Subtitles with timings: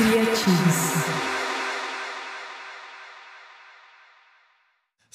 [0.00, 1.09] Criativos.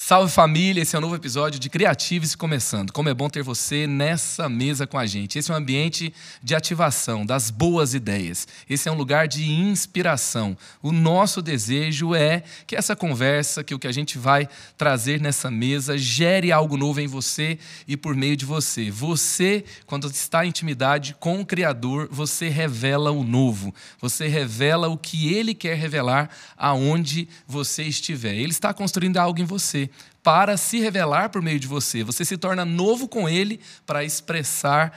[0.08, 2.94] Salve família, esse é um novo episódio de Criatives Começando.
[2.94, 5.40] Como é bom ter você nessa mesa com a gente.
[5.40, 6.14] Esse é um ambiente
[6.44, 8.48] de ativação das boas ideias.
[8.70, 10.56] Esse é um lugar de inspiração.
[10.80, 14.48] O nosso desejo é que essa conversa, que o que a gente vai
[14.78, 18.92] trazer nessa mesa, gere algo novo em você e por meio de você.
[18.92, 23.74] Você, quando está em intimidade com o Criador, você revela o novo.
[24.00, 28.36] Você revela o que ele quer revelar aonde você estiver.
[28.36, 29.90] Ele está construindo algo em você
[30.24, 32.04] para se revelar por meio de você.
[32.04, 34.92] Você se torna novo com ele para expressar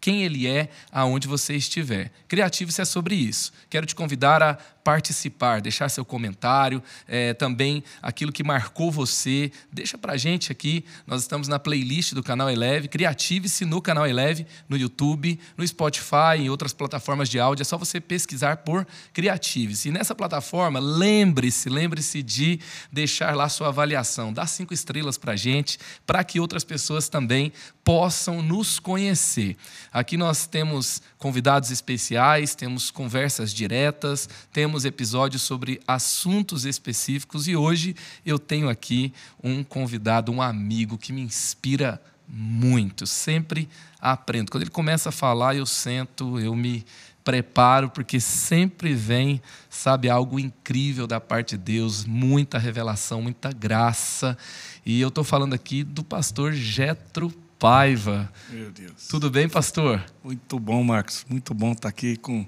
[0.00, 2.12] quem ele é aonde você estiver.
[2.28, 3.52] Criativo é sobre isso.
[3.70, 9.50] Quero te convidar a participar, deixar seu comentário, é, também aquilo que marcou você.
[9.72, 10.84] Deixa pra gente aqui.
[11.04, 12.86] Nós estamos na playlist do canal Eleve.
[12.86, 17.62] Criative-se no canal Eleve, no YouTube, no Spotify, em outras plataformas de áudio.
[17.62, 19.88] É só você pesquisar por Criative-se.
[19.88, 22.60] E nessa plataforma, lembre-se, lembre-se de
[22.92, 24.32] deixar lá sua avaliação.
[24.32, 29.56] Dá cinco estrelas pra gente, para que outras pessoas também possam nos conhecer.
[29.92, 37.96] Aqui nós temos convidados especiais, temos conversas diretas, temos episódios sobre assuntos específicos e hoje
[38.24, 43.06] eu tenho aqui um convidado, um amigo que me inspira muito.
[43.06, 43.68] Sempre
[44.00, 44.50] aprendo.
[44.50, 46.84] Quando ele começa a falar, eu sento, eu me
[47.24, 54.38] preparo, porque sempre vem, sabe, algo incrível da parte de Deus, muita revelação, muita graça.
[54.84, 58.32] E eu estou falando aqui do pastor Getro Paiva.
[58.50, 59.08] Meu Deus.
[59.08, 60.04] Tudo bem, pastor?
[60.22, 61.24] Muito bom, Marcos.
[61.28, 62.46] Muito bom estar aqui com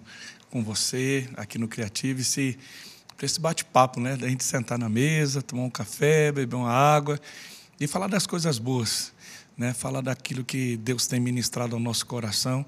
[0.51, 2.59] com você aqui no Creative-se
[3.17, 4.17] para esse bate-papo, né?
[4.17, 7.21] Da gente sentar na mesa, tomar um café, beber uma água
[7.81, 9.13] e falar das coisas boas,
[9.57, 9.75] né?
[9.75, 12.65] Falar daquilo que Deus tem ministrado ao nosso coração.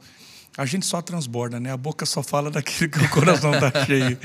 [0.58, 1.72] A gente só transborda, né?
[1.72, 4.18] A boca só fala daquilo que o coração está cheio.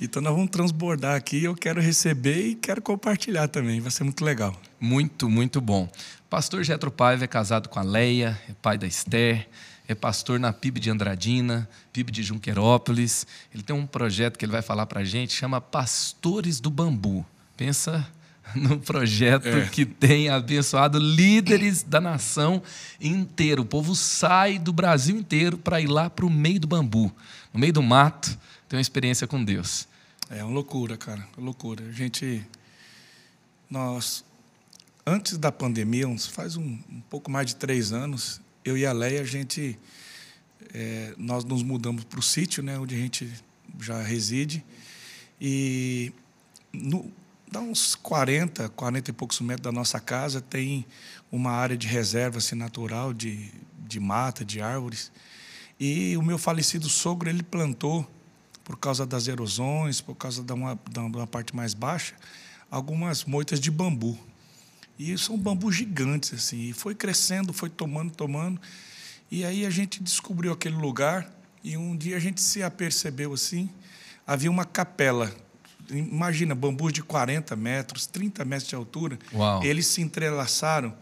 [0.00, 1.44] Então nós vamos transbordar aqui.
[1.44, 3.80] Eu quero receber e quero compartilhar também.
[3.80, 4.54] Vai ser muito legal.
[4.78, 5.88] Muito, muito bom.
[6.34, 9.46] Pastor Getro Paiva é casado com a Leia, é pai da Esther
[9.86, 13.24] é pastor na PIB de Andradina, PIB de Junquerópolis.
[13.54, 17.24] Ele tem um projeto que ele vai falar para a gente, chama Pastores do Bambu.
[17.56, 18.04] Pensa
[18.52, 19.68] no projeto é.
[19.68, 22.60] que tem abençoado líderes da nação
[23.00, 23.60] inteira.
[23.60, 27.14] O povo sai do Brasil inteiro para ir lá para o meio do bambu,
[27.52, 28.36] no meio do mato,
[28.68, 29.86] ter uma experiência com Deus.
[30.28, 31.84] É uma loucura, cara, uma loucura.
[31.84, 32.44] A gente,
[33.70, 34.24] nós,
[35.06, 38.92] antes da pandemia, uns, faz um, um pouco mais de três anos, eu e a
[38.92, 39.78] Leia, a gente,
[40.72, 43.30] é, nós nos mudamos para o sítio, né, onde a gente
[43.78, 44.64] já reside,
[45.40, 46.12] e
[46.72, 47.10] no,
[47.50, 50.86] dá uns 40, 40 e poucos metros da nossa casa, tem
[51.30, 55.12] uma área de reserva assim, natural, de, de mata, de árvores,
[55.78, 58.08] e o meu falecido sogro, ele plantou,
[58.62, 62.14] por causa das erosões, por causa de uma, de uma parte mais baixa,
[62.70, 64.18] algumas moitas de bambu.
[64.98, 66.68] E são bambus gigantes, assim.
[66.68, 68.60] E foi crescendo, foi tomando, tomando.
[69.30, 71.30] E aí a gente descobriu aquele lugar
[71.62, 73.70] e um dia a gente se apercebeu assim,
[74.26, 75.34] havia uma capela.
[75.90, 79.18] Imagina, bambus de 40 metros, 30 metros de altura.
[79.32, 79.64] Uau.
[79.64, 80.94] Eles se entrelaçaram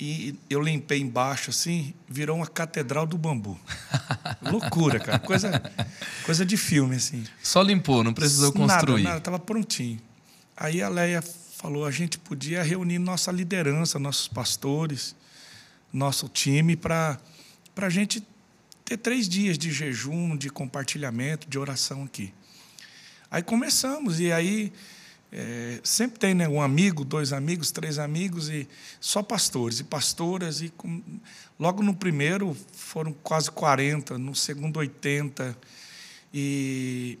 [0.00, 3.60] e eu limpei embaixo assim, virou uma catedral do bambu.
[4.40, 5.18] Loucura, cara.
[5.18, 5.62] Coisa,
[6.24, 7.24] coisa de filme, assim.
[7.42, 9.02] Só limpou, não precisou construir.
[9.02, 10.00] Nada, nada, estava prontinho.
[10.56, 11.22] Aí a Leia
[11.60, 15.14] falou, a gente podia reunir nossa liderança, nossos pastores,
[15.92, 17.20] nosso time, para
[17.76, 18.26] a gente
[18.82, 22.32] ter três dias de jejum, de compartilhamento, de oração aqui.
[23.30, 24.72] Aí começamos, e aí
[25.30, 28.66] é, sempre tem né, um amigo, dois amigos, três amigos, e
[28.98, 30.62] só pastores e pastoras.
[30.62, 31.02] E com,
[31.58, 35.54] logo no primeiro foram quase 40, no segundo 80.
[36.32, 37.18] E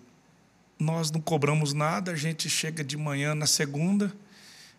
[0.78, 4.10] nós não cobramos nada, a gente chega de manhã na segunda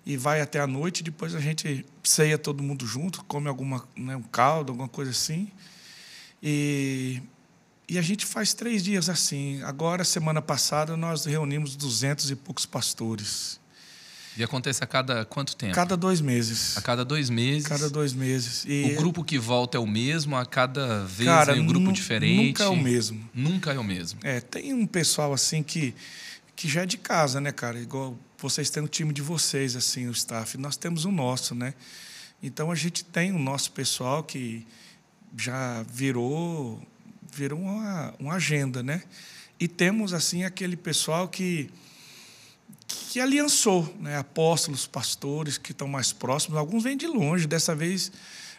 [0.06, 1.04] e vai até a noite.
[1.04, 5.50] Depois a gente ceia todo mundo junto, come alguma né, um caldo, alguma coisa assim.
[6.42, 7.22] E,
[7.88, 9.62] e a gente faz três dias assim.
[9.64, 13.60] Agora, semana passada, nós reunimos duzentos e poucos pastores.
[14.38, 15.76] E acontece a cada quanto tempo?
[15.76, 16.78] Cada dois meses.
[16.78, 17.68] A cada dois meses.
[17.68, 18.64] Cada dois meses.
[18.66, 21.92] E o grupo que volta é o mesmo, a cada vez cara, é um grupo
[21.92, 22.48] diferente.
[22.48, 23.30] Nunca é o mesmo.
[23.34, 24.20] Nunca é o mesmo.
[24.24, 25.94] É, tem um pessoal assim que,
[26.56, 27.78] que já é de casa, né, cara?
[27.78, 30.58] Igual vocês têm o time de vocês, assim, o staff.
[30.58, 31.74] Nós temos o nosso, né?
[32.42, 34.66] Então a gente tem o nosso pessoal que
[35.38, 36.82] já virou
[37.32, 39.04] virou uma, uma agenda, né?
[39.60, 41.70] E temos assim aquele pessoal que
[42.88, 44.18] que aliançou, né?
[44.18, 46.58] Apóstolos, pastores que estão mais próximos.
[46.58, 47.46] Alguns vêm de longe.
[47.48, 48.12] Dessa vez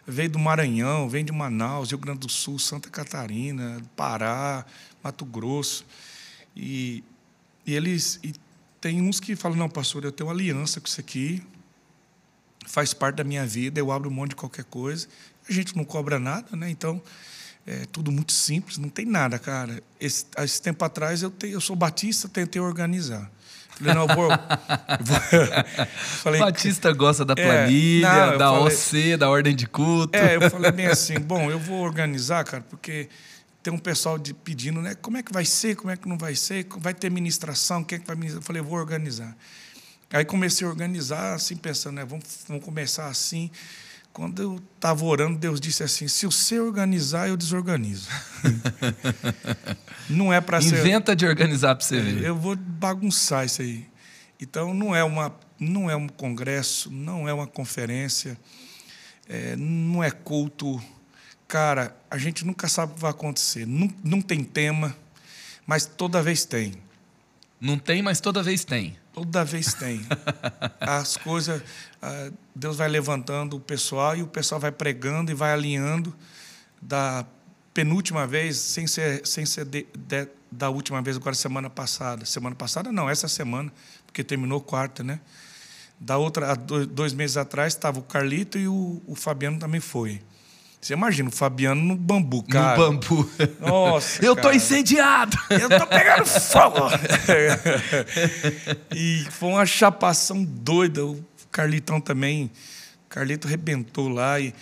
[0.07, 4.65] veio do Maranhão, vem de Manaus, Rio Grande do Sul, Santa Catarina, Pará,
[5.03, 5.85] Mato Grosso.
[6.57, 7.03] E,
[7.67, 8.33] e eles e
[8.83, 11.41] tem uns que falam, não, pastor, eu tenho aliança com isso aqui,
[12.67, 15.07] faz parte da minha vida, eu abro mão de qualquer coisa.
[15.49, 16.69] A gente não cobra nada, né?
[16.69, 17.01] Então,
[17.65, 19.81] é tudo muito simples, não tem nada, cara.
[20.01, 23.31] Esse, esse tempo atrás, eu, te, eu sou batista, tentei organizar.
[23.71, 24.29] Falei, não, vou.
[25.01, 25.21] vou
[26.23, 30.17] falei, Batista gosta da é, planilha, é, não, da falei, OC, da ordem de culto.
[30.17, 33.09] É, eu falei bem assim: bom, eu vou organizar, cara, porque
[33.63, 34.95] tem um pessoal de, pedindo, né?
[34.95, 35.77] Como é que vai ser?
[35.77, 36.67] Como é que não vai ser?
[36.79, 37.85] Vai ter ministração?
[37.85, 38.43] Quem é que vai ministrar?
[38.43, 39.37] Eu falei, vou organizar.
[40.13, 42.05] Aí comecei a organizar, assim, pensando, né?
[42.05, 43.51] Vamos, vamos começar assim.
[44.13, 48.11] Quando eu estava orando, Deus disse assim: se você organizar, eu desorganizo.
[50.11, 50.81] não é para ser.
[50.81, 52.25] Inventa de organizar para você ver.
[52.25, 53.87] Eu vou bagunçar isso aí.
[54.39, 58.37] Então, não é, uma, não é um congresso, não é uma conferência,
[59.29, 60.83] é, não é culto.
[61.53, 63.67] Cara, a gente nunca sabe o que vai acontecer.
[63.67, 64.97] Não, não tem tema,
[65.67, 66.73] mas toda vez tem.
[67.61, 68.97] Não tem, mas toda vez tem.
[69.13, 70.01] Toda vez tem.
[70.81, 71.63] As coisas,
[72.01, 76.17] ah, Deus vai levantando o pessoal e o pessoal vai pregando e vai alinhando
[76.81, 77.27] da
[77.75, 82.25] penúltima vez, sem ser, sem ser de, de, da última vez, agora semana passada.
[82.25, 83.71] Semana passada não, essa semana,
[84.07, 85.21] porque terminou quarta, né?
[86.01, 90.23] Da outra, dois meses atrás, estava o Carlito e o, o Fabiano também foi.
[90.83, 92.77] Você imagina o Fabiano no bambu, cara.
[92.77, 93.31] No bambu.
[93.61, 94.25] Nossa.
[94.25, 94.49] Eu cara.
[94.49, 95.39] tô incendiado.
[95.49, 96.89] Eu tô pegando fogo.
[98.93, 101.07] e foi uma chapação doida.
[101.07, 102.51] O Carlitão também.
[103.07, 104.41] O Carlito rebentou lá.
[104.41, 104.53] E,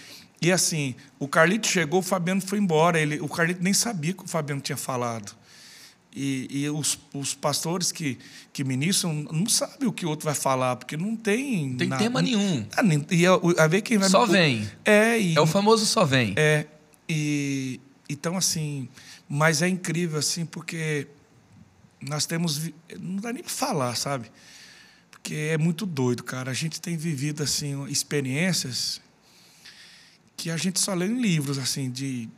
[0.42, 3.00] e assim, o Carlito chegou, o Fabiano foi embora.
[3.00, 5.39] Ele, o Carlito nem sabia que o Fabiano tinha falado.
[6.14, 8.18] E, e os, os, pastores que,
[8.52, 11.76] que ministram não sabem o que o outro vai falar, porque não tem.
[11.76, 12.66] Tem nada, tema nenhum.
[12.76, 14.08] Ah, e a, a, ver quem vai.
[14.08, 14.68] Só vem.
[14.84, 16.34] É, e, é o famoso só vem.
[16.36, 16.66] É.
[17.08, 18.88] E, então, assim.
[19.28, 21.06] Mas é incrível, assim, porque
[22.00, 22.60] nós temos.
[22.98, 24.32] Não dá nem para falar, sabe?
[25.12, 26.50] Porque é muito doido, cara.
[26.50, 29.00] A gente tem vivido, assim, experiências
[30.36, 32.28] que a gente só lê em livros, assim, de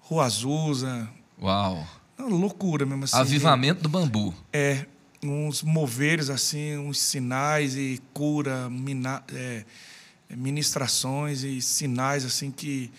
[0.00, 1.10] Rua Azusa.
[1.38, 1.86] Uau!
[2.18, 3.16] Uma loucura mesmo assim.
[3.16, 4.34] Avivamento do bambu.
[4.52, 4.86] É,
[5.22, 9.64] uns moveres assim, uns sinais e cura, mina, é,
[10.30, 12.90] ministrações e sinais assim que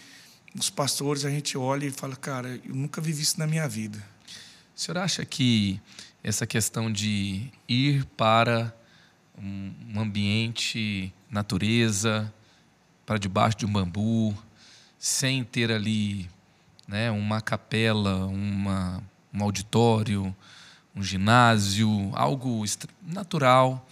[0.58, 3.98] os pastores a gente olha e fala, cara, eu nunca vivi isso na minha vida.
[4.76, 5.80] O senhor acha que
[6.24, 8.74] essa questão de ir para
[9.38, 12.34] um ambiente natureza,
[13.06, 14.36] para debaixo de um bambu,
[14.98, 16.30] sem ter ali
[16.88, 19.04] né, uma capela, uma,
[19.34, 20.36] um auditório,
[20.96, 22.64] um ginásio, algo
[23.02, 23.88] natural,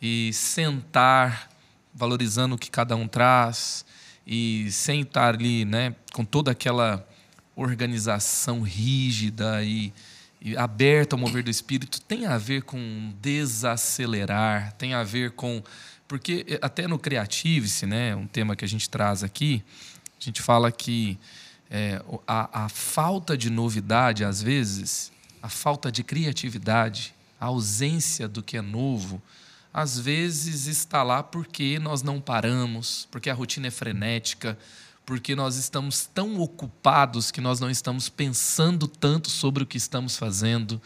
[0.00, 1.50] e sentar
[1.94, 3.84] valorizando o que cada um traz,
[4.26, 7.06] e sem estar ali né, com toda aquela
[7.56, 9.92] organização rígida e,
[10.40, 15.62] e aberta ao mover do espírito, tem a ver com desacelerar, tem a ver com.
[16.06, 19.62] Porque eh, até no Creative-se, né, um tema que a gente traz aqui,
[20.20, 21.18] a gente fala que
[21.70, 25.12] é, a, a falta de novidade, às vezes,
[25.42, 29.22] a falta de criatividade, a ausência do que é novo,
[29.72, 34.58] às vezes está lá porque nós não paramos, porque a rotina é frenética,
[35.04, 40.16] porque nós estamos tão ocupados que nós não estamos pensando tanto sobre o que estamos
[40.16, 40.80] fazendo.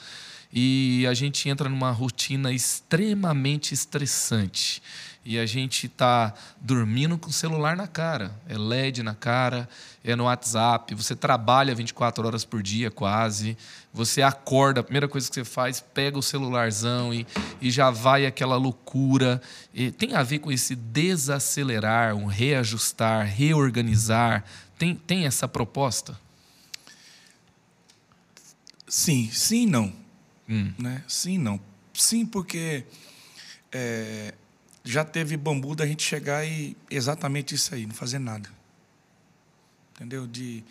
[0.52, 4.82] E a gente entra numa rotina extremamente estressante
[5.24, 8.34] e a gente está dormindo com o celular na cara.
[8.48, 9.68] É LED na cara,
[10.02, 10.94] é no WhatsApp.
[10.94, 13.56] Você trabalha 24 horas por dia, quase.
[13.92, 17.26] Você acorda, a primeira coisa que você faz, pega o celularzão e,
[17.60, 19.40] e já vai aquela loucura.
[19.72, 24.44] E tem a ver com esse desacelerar, um reajustar, reorganizar.
[24.76, 26.18] Tem, tem essa proposta?
[28.88, 29.92] Sim, sim não.
[30.48, 30.72] Hum.
[30.76, 31.04] Né?
[31.06, 31.60] Sim não.
[31.94, 32.84] Sim, porque.
[33.70, 34.34] É,
[34.84, 38.48] já teve bambu da gente chegar e exatamente isso aí, não fazer nada.
[39.94, 40.26] Entendeu?
[40.26, 40.64] De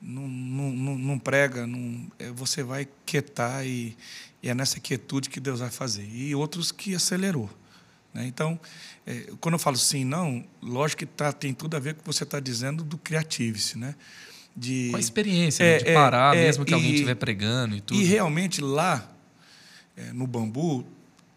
[0.00, 3.96] não, não, não prega, não, é, você vai quietar e,
[4.42, 6.04] e, é nessa quietude que Deus vai fazer.
[6.12, 7.48] E outros que acelerou.
[8.12, 8.26] Né?
[8.26, 8.58] Então,
[9.06, 12.02] é, quando eu falo sim, não, lógico que tá, tem tudo a ver com o
[12.02, 13.94] que você está dizendo do Creative-se, né?
[14.54, 15.70] De, com a experiência, né?
[15.70, 15.84] é, né?
[15.84, 18.00] de é, parar, é, mesmo que e, alguém estiver pregando e tudo.
[18.00, 19.08] E realmente lá,
[19.96, 20.84] é, no bambu,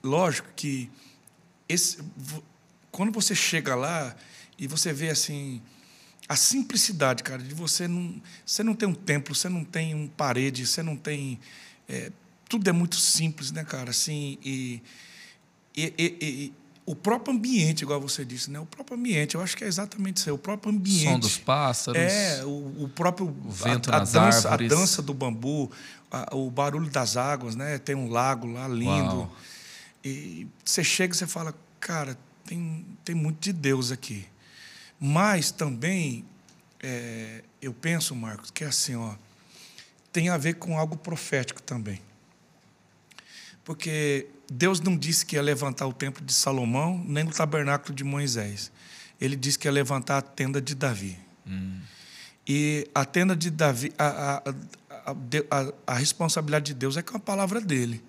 [0.03, 0.89] lógico que
[1.67, 1.97] esse,
[2.91, 4.15] quando você chega lá
[4.57, 5.61] e você vê assim
[6.27, 10.07] a simplicidade, cara, de você não, você não tem um templo, você não tem um
[10.07, 11.39] parede, você não tem
[11.87, 12.11] é,
[12.49, 13.91] tudo é muito simples, né, cara?
[13.91, 14.81] Assim e,
[15.75, 16.53] e, e, e
[16.85, 18.59] o próprio ambiente, igual você disse, né?
[18.59, 21.03] O próprio ambiente, eu acho que é exatamente isso, aí, o próprio ambiente.
[21.03, 21.99] Som dos pássaros.
[22.01, 24.19] É, o, o próprio O vento a, a dança,
[24.49, 24.69] a árvores.
[24.69, 25.71] dança do bambu,
[26.11, 27.79] a- o barulho das águas, né?
[27.79, 29.15] Tem um lago lá lindo.
[29.17, 29.35] Uau.
[30.05, 34.27] E você chega e você fala, cara, tem, tem muito de Deus aqui.
[34.99, 36.23] Mas também
[36.79, 39.15] é, eu penso, Marcos, que é assim, ó,
[40.13, 41.99] tem a ver com algo profético também.
[43.63, 48.03] Porque Deus não disse que ia levantar o templo de Salomão, nem o tabernáculo de
[48.03, 48.71] Moisés.
[49.19, 51.17] Ele disse que ia levantar a tenda de Davi.
[52.47, 54.49] E a tenda de Davi, a, a,
[54.89, 58.03] a, a, a responsabilidade de Deus é com a palavra dele.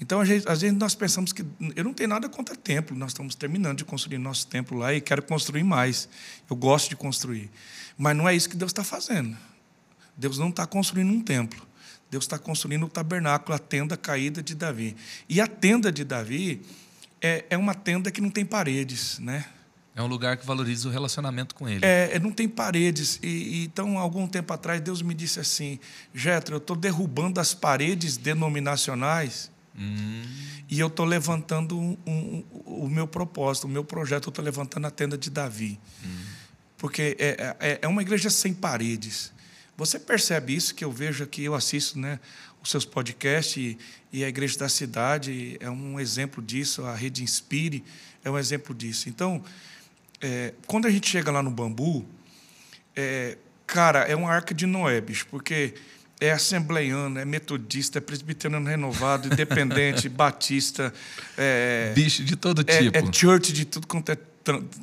[0.00, 1.44] Então, às vezes, às vezes nós pensamos que.
[1.74, 5.00] Eu não tenho nada contra templo, nós estamos terminando de construir nosso templo lá e
[5.00, 6.08] quero construir mais.
[6.48, 7.50] Eu gosto de construir.
[7.96, 9.36] Mas não é isso que Deus está fazendo.
[10.16, 11.66] Deus não está construindo um templo.
[12.10, 14.96] Deus está construindo o tabernáculo, a tenda caída de Davi.
[15.28, 16.62] E a tenda de Davi
[17.20, 19.46] é, é uma tenda que não tem paredes, né?
[19.94, 21.80] É um lugar que valoriza o relacionamento com ele.
[21.82, 23.18] É, é, não tem paredes.
[23.22, 25.80] E, e, então, algum tempo atrás, Deus me disse assim:
[26.14, 30.22] Jetro, eu estou derrubando as paredes denominacionais Hum,
[30.68, 34.26] e eu estou levantando um, um, o meu propósito, o meu projeto.
[34.26, 35.78] Eu estou levantando a tenda de Davi.
[36.76, 39.32] Porque é, é, é uma igreja sem paredes.
[39.76, 42.18] Você percebe isso que eu vejo aqui, eu assisto né,
[42.62, 43.78] os seus podcasts e,
[44.12, 47.84] e a Igreja da Cidade é um exemplo disso, a Rede Inspire
[48.24, 49.08] é um exemplo disso.
[49.08, 49.44] Então,
[50.20, 52.06] é, quando a gente chega lá no Bambu,
[52.94, 55.74] é, cara, é uma arca de Noé, bicho, porque
[56.20, 60.92] é assembleiano, é metodista, é presbiteriano renovado, independente, batista,
[61.36, 62.96] é, bicho de todo é, tipo.
[62.96, 64.18] é church de tudo quanto é,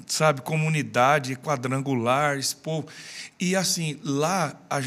[0.08, 2.88] sabe, comunidade, quadrangular, povo.
[3.40, 4.80] E assim, lá, a,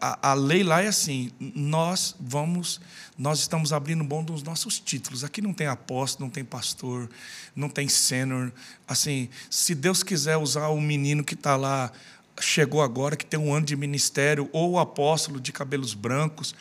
[0.00, 2.80] a, a lei lá é assim, nós vamos,
[3.16, 5.22] nós estamos abrindo mão dos nossos títulos.
[5.22, 7.08] Aqui não tem apóstolo, não tem pastor,
[7.54, 8.52] não tem sênior.
[8.88, 11.92] Assim, se Deus quiser usar o menino que está lá,
[12.40, 16.54] chegou agora, que tem um ano de ministério, ou o apóstolo de cabelos brancos,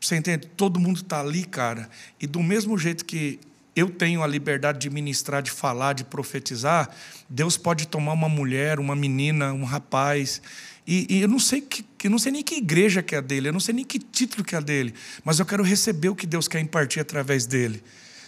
[0.00, 0.46] você entende?
[0.56, 1.90] Todo mundo está ali, cara.
[2.18, 3.38] E do mesmo jeito que
[3.76, 6.90] eu tenho a liberdade de ministrar, de falar, de profetizar,
[7.28, 10.40] Deus pode tomar uma mulher, uma menina, um rapaz.
[10.86, 13.48] E, e eu não sei que, eu não sei nem que igreja que é dele,
[13.48, 16.26] eu não sei nem que título que é dele, mas eu quero receber o que
[16.26, 17.82] Deus quer impartir através dele.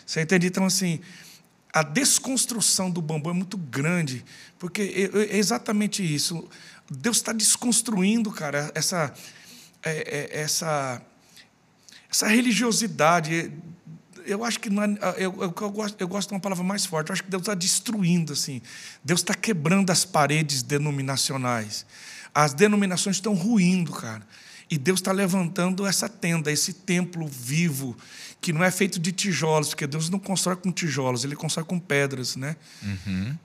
[0.07, 0.47] Você entende?
[0.47, 1.01] Então, assim,
[1.73, 4.25] a desconstrução do bambu é muito grande,
[4.59, 6.47] porque é é exatamente isso.
[6.99, 9.13] Deus está desconstruindo, cara, essa,
[9.83, 11.03] é- é- essa,
[12.11, 13.53] essa religiosidade.
[14.25, 16.87] Eu acho que não é, eu, eu, eu gosto, eu gosto de uma palavra mais
[16.87, 17.09] forte.
[17.09, 18.63] Eu acho que Deus está destruindo, assim.
[19.03, 21.85] Deus está quebrando as paredes denominacionais.
[22.35, 24.27] As denominações estão ruindo, cara.
[24.71, 27.97] E Deus está levantando essa tenda, esse templo vivo,
[28.43, 31.79] que não é feito de tijolos, porque Deus não constrói com tijolos, ele constrói com
[31.79, 32.57] pedras, né?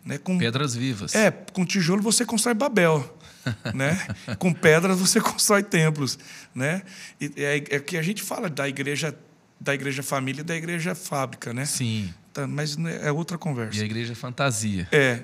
[0.04, 0.18] né?
[0.18, 1.14] Com, Pedras vivas.
[1.14, 3.18] é, com tijolo você constrói Babel,
[3.76, 3.96] né?
[4.40, 6.18] com pedras você constrói templos,
[6.54, 6.82] né?
[7.22, 9.16] E é, é que a gente fala da igreja,
[9.60, 11.64] da igreja família e da igreja fábrica, né?
[11.66, 12.12] Sim.
[12.34, 13.80] Tá, mas né, é outra E conversa.
[13.80, 14.88] a igreja fantasia.
[14.92, 15.22] É.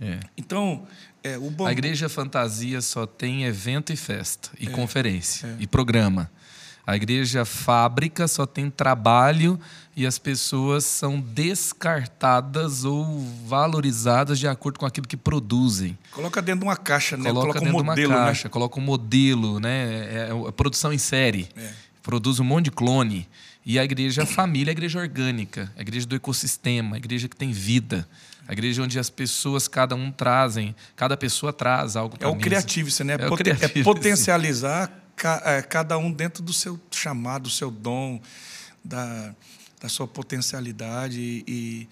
[0.00, 0.20] É.
[0.38, 0.86] Então,
[1.22, 5.56] é, o bambu, A igreja fantasia só tem evento e festa, e conferência, é.
[5.60, 6.30] e programa.
[6.86, 9.58] A igreja fábrica só tem trabalho
[9.96, 15.98] e as pessoas são descartadas ou valorizadas de acordo com aquilo que produzem.
[16.12, 17.24] coloca dentro de uma caixa, né?
[17.24, 20.28] Coloca Coloca um dentro modelo, de uma caixa, coloca um modelo, né?
[20.28, 21.48] É, é produção em série.
[21.56, 21.70] É.
[22.02, 23.28] Produz um monte de clone.
[23.64, 27.34] E a igreja família é a igreja orgânica, a igreja do ecossistema, a igreja que
[27.34, 28.06] tem vida.
[28.46, 32.28] A igreja onde as pessoas, cada um trazem, cada pessoa traz algo né?
[32.28, 33.14] É para o criativo, você, né?
[33.18, 35.05] É o Poten- criativo, é potencializar ca- é,
[35.68, 38.20] cada um dentro do seu chamado, do seu dom,
[38.84, 39.34] da,
[39.80, 41.44] da sua potencialidade.
[41.46, 41.88] E,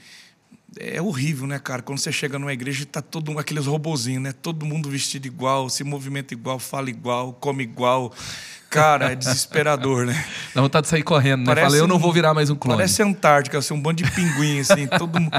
[0.78, 1.82] é horrível, né, cara?
[1.82, 4.32] Quando você chega numa igreja e tá todo mundo, aqueles robozinhos, né?
[4.32, 8.12] Todo mundo vestido igual, se movimenta igual, fala igual, come igual.
[8.70, 10.26] Cara, é desesperador, né?
[10.52, 11.46] Dá vontade de sair correndo, né?
[11.46, 12.76] Parece Falei, eu não vou virar mais um clone.
[12.76, 15.30] Parece Antártica, assim, um bando de pinguim, assim, todo mundo.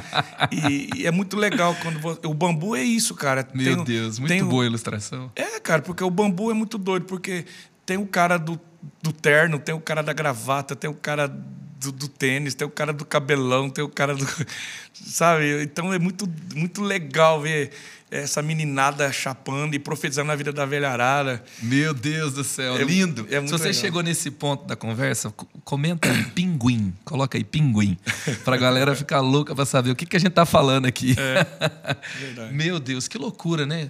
[0.52, 3.46] E, e é muito legal quando vo- o bambu é isso, cara.
[3.54, 5.30] Meu Tem Deus, muito tem boa a ilustração.
[5.36, 7.44] É, cara, porque o bambu é muito doido, porque
[7.86, 8.60] tem o cara do,
[9.02, 12.72] do terno, tem o cara da gravata, tem o cara do, do tênis, tem o
[12.72, 14.26] cara do cabelão, tem o cara do.
[14.94, 15.64] Sabe?
[15.64, 17.72] Então é muito, muito legal ver
[18.12, 21.44] essa meninada chapando e profetizando na vida da velharada.
[21.62, 23.28] Meu Deus do céu, É- lindo.
[23.30, 23.82] é Se você legal.
[23.82, 26.94] chegou nesse ponto da conversa, co- comenta aí, pinguim.
[27.04, 27.98] Coloca aí, pinguim.
[28.46, 31.16] Pra galera ficar louca pra saber o que, que a gente tá falando aqui.
[32.20, 32.54] Verdade.
[32.54, 33.90] Meu Deus, que loucura, né?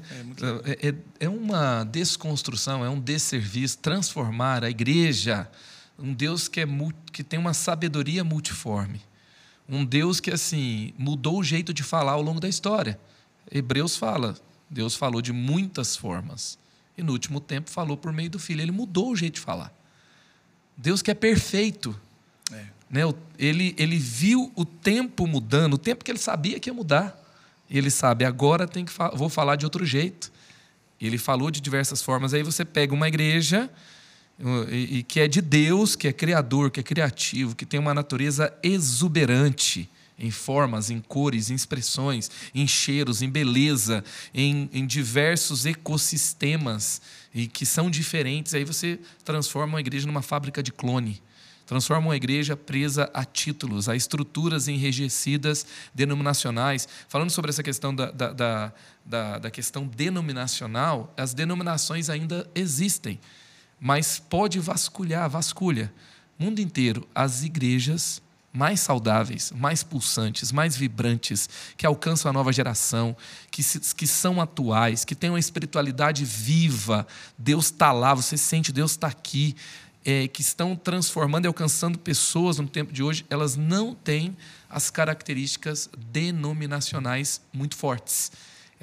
[0.65, 0.95] É É, é-
[1.25, 5.47] é uma desconstrução, é um desserviço, transformar a igreja,
[5.99, 6.67] um Deus que, é,
[7.11, 9.01] que tem uma sabedoria multiforme.
[9.67, 12.99] Um Deus que assim mudou o jeito de falar ao longo da história.
[13.51, 14.35] Hebreus fala,
[14.69, 16.57] Deus falou de muitas formas.
[16.97, 18.61] E no último tempo falou por meio do Filho.
[18.61, 19.73] Ele mudou o jeito de falar.
[20.77, 21.97] Deus que é perfeito.
[22.51, 22.65] É.
[22.89, 23.01] Né?
[23.37, 27.21] Ele, ele viu o tempo mudando, o tempo que ele sabia que ia mudar.
[27.69, 30.31] Ele sabe, agora tem que vou falar de outro jeito.
[31.01, 32.33] Ele falou de diversas formas.
[32.33, 33.69] Aí você pega uma igreja
[34.69, 37.93] e, e que é de Deus, que é criador, que é criativo, que tem uma
[37.93, 44.03] natureza exuberante em formas, em cores, em expressões, em cheiros, em beleza,
[44.33, 47.01] em, em diversos ecossistemas
[47.33, 48.53] e que são diferentes.
[48.53, 51.21] Aí você transforma uma igreja numa fábrica de clone.
[51.65, 56.87] Transforma uma igreja presa a títulos, a estruturas enrijecidas denominacionais.
[57.09, 63.19] Falando sobre essa questão da, da, da, da, da questão denominacional, as denominações ainda existem,
[63.79, 65.91] mas pode vasculhar, vasculha.
[66.37, 68.21] Mundo inteiro, as igrejas
[68.55, 73.15] mais saudáveis, mais pulsantes, mais vibrantes, que alcançam a nova geração,
[73.51, 77.05] que, se, que são atuais, que têm uma espiritualidade viva.
[77.37, 79.55] Deus está lá, você sente Deus está aqui,
[80.05, 84.37] é, que estão transformando e alcançando pessoas no tempo de hoje, elas não têm
[84.69, 88.31] as características denominacionais muito fortes.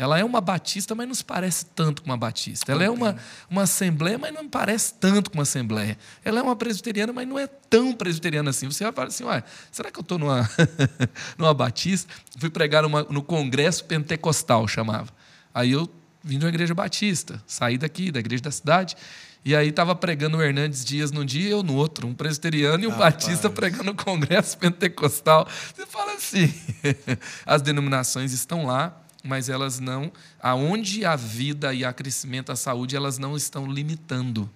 [0.03, 2.73] Ela é uma batista, mas não se parece tanto com uma batista.
[2.73, 3.17] Ela é uma,
[3.49, 5.97] uma assembleia, mas não parece tanto com uma assembleia.
[6.25, 8.67] Ela é uma presbiteriana, mas não é tão presbiteriana assim.
[8.67, 10.51] Você vai falar assim, ué, será que eu estou numa,
[11.39, 12.13] numa batista?
[12.37, 15.13] Fui pregar numa, no congresso pentecostal, chamava.
[15.55, 15.89] Aí eu
[16.25, 18.97] vim de uma igreja batista, saí daqui, da igreja da cidade,
[19.45, 22.85] e aí estava pregando o Hernandes Dias num dia e eu no outro, um presbiteriano
[22.85, 25.49] e um ah, batista pregando no congresso pentecostal.
[25.75, 26.53] Você fala assim,
[27.45, 32.97] as denominações estão lá, mas elas não, aonde a vida e a crescimento, a saúde,
[32.97, 34.51] elas não estão limitando,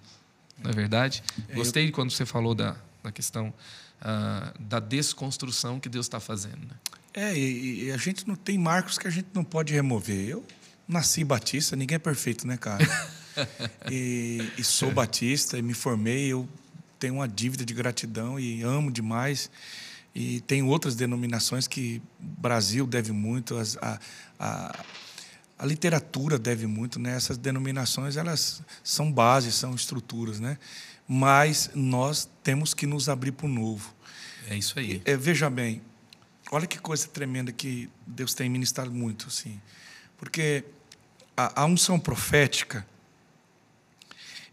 [0.61, 1.23] não é verdade?
[1.47, 3.53] É, Gostei quando você falou da, da questão
[4.01, 6.59] uh, da desconstrução que Deus está fazendo.
[6.67, 6.75] Né?
[7.13, 10.29] É, e, e, a gente não tem marcos que a gente não pode remover.
[10.29, 10.45] Eu
[10.87, 12.85] nasci batista, ninguém é perfeito, né, cara?
[13.89, 16.47] e, e sou batista, e me formei, eu
[16.99, 19.49] tenho uma dívida de gratidão e amo demais.
[20.19, 23.99] E tem outras denominações que o Brasil deve muito, as, a,
[24.39, 24.83] a,
[25.59, 26.97] a, literatura deve muito.
[26.97, 27.15] Né?
[27.15, 30.39] Essas denominações elas são bases, são estruturas.
[30.39, 30.57] Né?
[31.07, 33.93] Mas nós temos que nos abrir para o novo.
[34.49, 35.03] É isso aí.
[35.05, 35.83] É, veja bem,
[36.51, 39.27] olha que coisa tremenda que Deus tem ministrado muito.
[39.27, 39.61] Assim,
[40.17, 40.63] porque
[41.37, 42.87] a, a unção profética,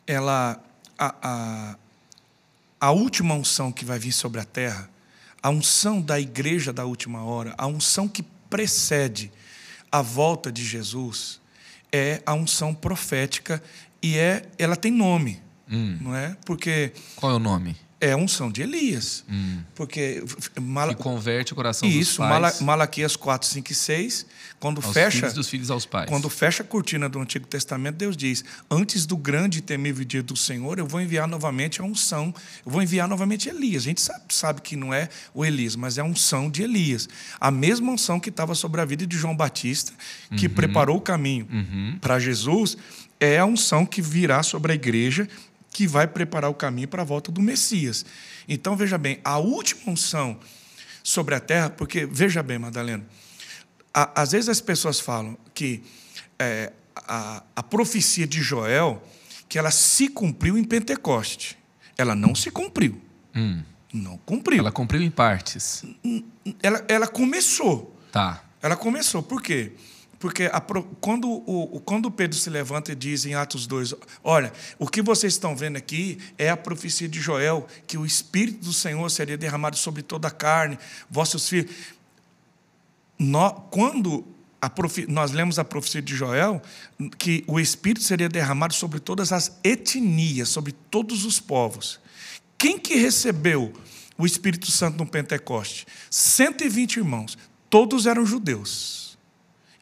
[0.06, 0.62] ela,
[0.98, 1.78] a, a,
[2.78, 4.92] a última unção que vai vir sobre a terra,
[5.44, 9.30] a unção da igreja da última hora, a unção que precede
[9.92, 11.38] a volta de Jesus,
[11.92, 13.62] é a unção profética
[14.02, 15.98] e é, ela tem nome, hum.
[16.00, 16.34] não é?
[16.46, 17.76] Porque qual é o nome?
[18.00, 19.24] É a unção de Elias.
[19.28, 19.60] Hum.
[19.74, 20.22] Porque.
[20.60, 20.94] Mala...
[20.94, 22.54] Que converte o coração Isso, dos pais.
[22.54, 24.26] Isso, Malaquias 4, 5 e 6.
[24.60, 25.18] Quando aos fecha.
[25.18, 26.08] Filhos dos filhos aos pais.
[26.08, 30.22] Quando fecha a cortina do Antigo Testamento, Deus diz: Antes do grande e temível dia
[30.22, 32.34] do Senhor, eu vou enviar novamente a unção.
[32.64, 33.84] Eu vou enviar novamente Elias.
[33.84, 37.08] A gente sabe, sabe que não é o Elias, mas é a unção de Elias.
[37.40, 39.92] A mesma unção que estava sobre a vida de João Batista,
[40.36, 40.54] que uhum.
[40.54, 41.98] preparou o caminho uhum.
[42.00, 42.76] para Jesus,
[43.20, 45.28] é a unção que virá sobre a igreja
[45.74, 48.06] que vai preparar o caminho para a volta do Messias.
[48.48, 50.38] Então, veja bem, a última unção
[51.02, 53.04] sobre a terra, porque, veja bem, Madalena,
[53.92, 55.82] a, às vezes as pessoas falam que
[56.38, 59.02] é, a, a profecia de Joel,
[59.48, 61.58] que ela se cumpriu em Pentecoste.
[61.98, 63.02] Ela não se cumpriu.
[63.34, 63.60] Hum.
[63.92, 64.60] Não cumpriu.
[64.60, 65.84] Ela cumpriu em partes.
[66.62, 67.98] Ela, ela começou.
[68.12, 68.44] Tá.
[68.62, 69.24] Ela começou.
[69.24, 69.72] Por quê?
[69.72, 69.93] Porque
[70.52, 70.60] a,
[71.00, 75.34] quando, o, quando Pedro se levanta e diz em Atos 2: Olha, o que vocês
[75.34, 79.76] estão vendo aqui é a profecia de Joel, que o Espírito do Senhor seria derramado
[79.76, 80.78] sobre toda a carne,
[81.10, 81.74] vossos filhos.
[83.70, 84.24] Quando
[84.68, 86.62] profe, nós lemos a profecia de Joel,
[87.18, 92.00] que o Espírito seria derramado sobre todas as etnias, sobre todos os povos.
[92.56, 93.72] Quem que recebeu
[94.16, 95.86] o Espírito Santo no Pentecoste?
[96.10, 99.03] 120 irmãos, todos eram judeus.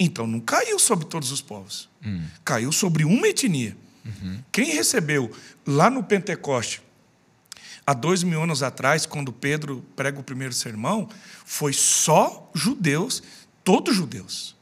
[0.02, 1.88] Então não caiu sobre todos os povos.
[2.04, 2.24] Hum.
[2.44, 3.76] Caiu sobre uma etnia.
[4.04, 4.42] Uhum.
[4.50, 5.30] Quem recebeu
[5.64, 6.82] lá no Pentecoste,
[7.86, 11.08] há dois mil anos atrás, quando Pedro prega o primeiro sermão,
[11.44, 13.22] foi só judeus,
[13.62, 14.56] todos judeus.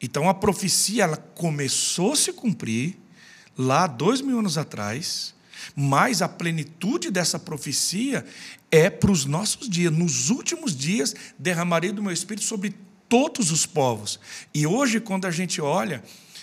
[0.00, 2.96] Então a profecia ela começou a se cumprir
[3.58, 5.34] lá dois mil anos atrás,
[5.74, 8.24] mas a plenitude dessa profecia
[8.70, 9.92] é para os nossos dias.
[9.92, 12.72] Nos últimos dias derramarei do meu espírito sobre
[13.10, 14.18] todos os povos.
[14.54, 16.02] E hoje, quando a gente olha,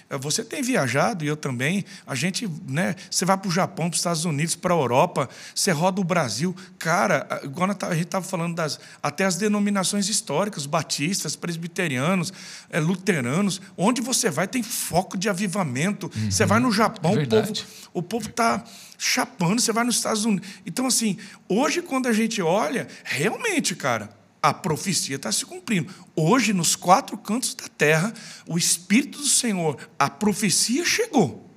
[0.10, 1.84] É, você tem viajado e eu também.
[2.06, 2.95] A gente, né?
[3.12, 6.03] Você vai para o Japão, para os Estados Unidos, para a Europa, você roda o
[6.03, 6.56] Brasil.
[6.80, 12.32] Cara, agora a gente estava falando das até as denominações históricas, batistas, presbiterianos,
[12.69, 13.60] é, luteranos.
[13.75, 16.10] Onde você vai tem foco de avivamento.
[16.15, 16.32] Uhum.
[16.32, 17.53] Você vai no Japão, é o povo
[17.93, 18.63] o povo está
[18.97, 19.60] chapando.
[19.60, 20.47] Você vai nos Estados Unidos.
[20.65, 21.17] Então, assim,
[21.49, 24.16] hoje quando a gente olha, realmente, cara
[24.48, 25.94] a profecia está se cumprindo.
[26.16, 28.14] Hoje, nos quatro cantos da terra,
[28.48, 31.52] o Espírito do Senhor, a profecia chegou.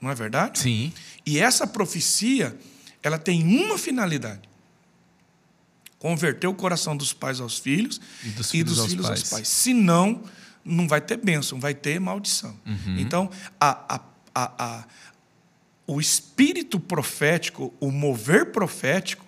[0.00, 0.58] Não é verdade?
[0.58, 0.92] Sim.
[1.24, 2.58] E essa profecia,
[3.04, 4.48] ela tem uma finalidade:
[5.96, 9.20] converter o coração dos pais aos filhos e dos filhos, dos aos, filhos pais.
[9.20, 9.48] aos pais.
[9.48, 10.24] Senão,
[10.64, 12.58] não vai ter bênção, vai ter maldição.
[12.66, 12.98] Uhum.
[12.98, 14.00] Então, a,
[14.34, 14.84] a, a,
[15.86, 19.24] o espírito profético, o mover profético,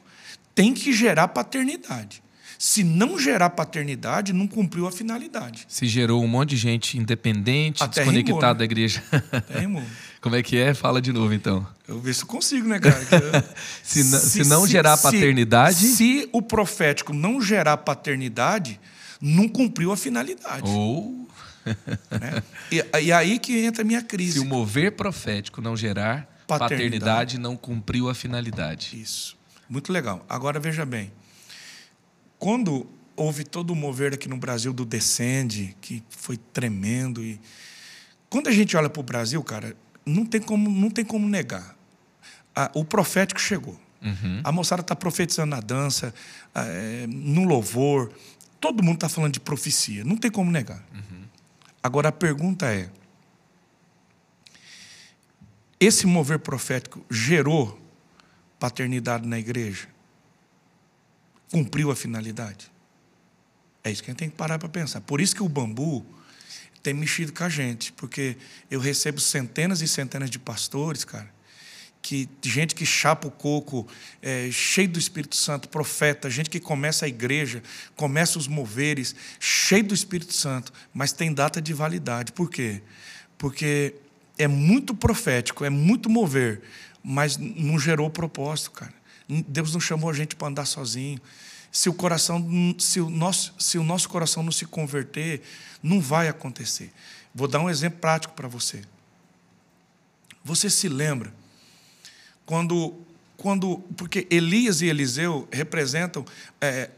[0.56, 2.25] tem que gerar paternidade.
[2.58, 5.66] Se não gerar paternidade, não cumpriu a finalidade.
[5.68, 8.58] Se gerou um monte de gente independente, Até desconectada né?
[8.58, 9.02] da igreja.
[9.32, 9.82] Até rimou.
[10.20, 10.74] Como é que é?
[10.74, 11.66] Fala de novo, então.
[11.86, 12.96] Eu vejo se eu consigo, né, cara?
[13.82, 15.76] se, se, se, não se, gerar paternidade.
[15.76, 18.80] Se, o profético não gerar paternidade,
[19.20, 20.68] não cumpriu a finalidade.
[20.68, 21.28] Ou.
[22.10, 22.42] né?
[22.72, 24.34] e, e, aí que entra a minha crise.
[24.34, 29.00] Se o mover profético não gerar paternidade, paternidade não cumpriu a finalidade.
[29.00, 29.36] Isso.
[29.68, 30.24] Muito legal.
[30.28, 31.12] Agora veja bem
[32.38, 37.40] quando houve todo o mover aqui no Brasil do Descende, que foi tremendo e
[38.28, 41.76] quando a gente olha para o Brasil, cara, não tem como não tem como negar.
[42.74, 43.78] o profético chegou.
[44.02, 44.40] Uhum.
[44.44, 46.14] A moçada está profetizando na dança,
[46.54, 48.12] é, no louvor.
[48.60, 50.04] Todo mundo está falando de profecia.
[50.04, 50.84] Não tem como negar.
[50.94, 51.24] Uhum.
[51.82, 52.90] Agora a pergunta é:
[55.80, 57.78] esse mover profético gerou
[58.58, 59.88] paternidade na igreja?
[61.50, 62.70] Cumpriu a finalidade?
[63.82, 65.00] É isso que a gente tem que parar para pensar.
[65.00, 66.04] Por isso que o bambu
[66.82, 68.36] tem mexido com a gente, porque
[68.70, 71.28] eu recebo centenas e centenas de pastores, cara,
[72.00, 73.88] que gente que chapa o coco,
[74.22, 77.60] é, cheio do Espírito Santo, profeta, gente que começa a igreja,
[77.96, 82.30] começa os moveres, cheio do Espírito Santo, mas tem data de validade.
[82.30, 82.80] Por quê?
[83.36, 83.94] Porque
[84.38, 86.62] é muito profético, é muito mover,
[87.02, 88.94] mas não gerou propósito, cara.
[89.28, 91.20] Deus não chamou a gente para andar sozinho.
[91.72, 95.42] Se o coração, se o nosso, se o nosso coração não se converter,
[95.82, 96.92] não vai acontecer.
[97.34, 98.82] Vou dar um exemplo prático para você.
[100.42, 101.34] Você se lembra
[102.46, 102.94] quando,
[103.36, 106.24] quando, porque Elias e Eliseu representam
[106.60, 106.88] é,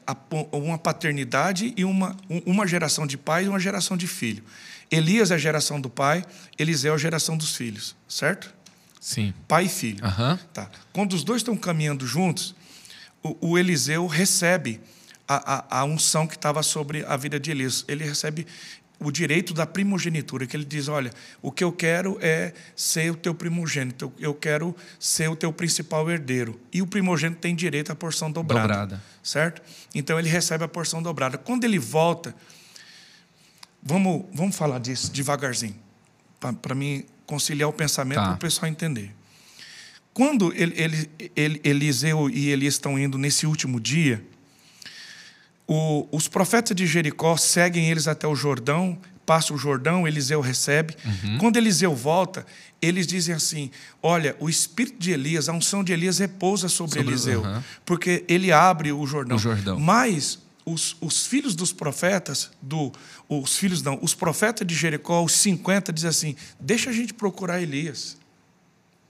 [0.53, 4.45] uma paternidade e uma, uma geração de pai e uma geração de filho.
[4.91, 6.25] Elias é a geração do pai,
[6.59, 8.55] Eliseu é a geração dos filhos, certo?
[9.01, 9.33] Sim.
[9.47, 10.05] Pai e filho.
[10.05, 10.37] Uhum.
[10.53, 10.71] Tá.
[10.93, 12.55] Quando os dois estão caminhando juntos,
[13.23, 14.81] o, o Eliseu recebe
[15.27, 17.85] a, a, a unção que estava sobre a vida de Elias.
[17.87, 18.47] Ele recebe
[19.01, 23.17] o direito da primogenitura, que ele diz: Olha, o que eu quero é ser o
[23.17, 26.61] teu primogênito, eu quero ser o teu principal herdeiro.
[26.73, 28.69] E o primogênito tem direito à porção dobrada.
[28.69, 29.03] dobrada.
[29.23, 29.63] Certo?
[29.95, 31.39] Então ele recebe a porção dobrada.
[31.39, 32.35] Quando ele volta,
[33.83, 35.77] vamos, vamos falar disso devagarzinho,
[36.61, 38.25] para mim conciliar o pensamento tá.
[38.25, 39.15] para o pessoal entender.
[40.15, 44.25] Quando ele, ele, ele, Eliseu e Elias estão indo nesse último dia,
[45.67, 50.97] o, os profetas de Jericó seguem eles até o Jordão, passa o Jordão, Eliseu recebe.
[51.05, 51.37] Uhum.
[51.39, 52.47] Quando Eliseu volta,
[52.81, 53.71] eles dizem assim:
[54.03, 57.63] Olha, o espírito de Elias, a unção de Elias repousa sobre, sobre Eliseu, uhum.
[57.85, 59.37] porque ele abre o Jordão.
[59.37, 59.79] O Jordão.
[59.79, 60.39] Mas
[60.73, 62.93] os, os, filhos dos profetas, do,
[63.29, 67.61] os filhos não, os profetas de Jericó, os 50, dizem assim: deixa a gente procurar
[67.61, 68.17] Elias.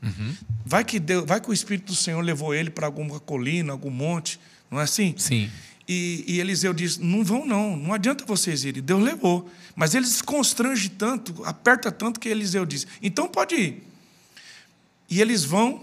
[0.03, 0.35] Uhum.
[0.65, 3.91] Vai, que Deus, vai que o Espírito do Senhor levou ele para alguma colina, algum
[3.91, 4.39] monte,
[4.71, 5.15] não é assim?
[5.19, 5.51] Sim.
[5.89, 8.83] E, e, Eliseu diz: não vão, não, não adianta vocês irem.
[8.83, 9.51] Deus levou.
[9.75, 13.83] Mas eles constrangem tanto, aperta tanto que Eliseu diz: então pode ir.
[15.11, 15.83] E eles vão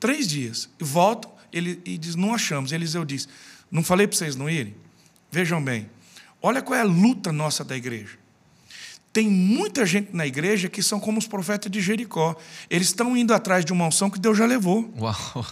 [0.00, 2.72] três dias, voltam ele, e diz: não achamos.
[2.72, 3.28] Eliseu diz:
[3.70, 4.74] não falei para vocês não irem?
[5.34, 5.90] Vejam bem,
[6.40, 8.16] olha qual é a luta nossa da igreja.
[9.12, 12.36] Tem muita gente na igreja que são como os profetas de Jericó.
[12.70, 14.88] Eles estão indo atrás de uma unção que Deus já levou.
[14.96, 15.46] Uau!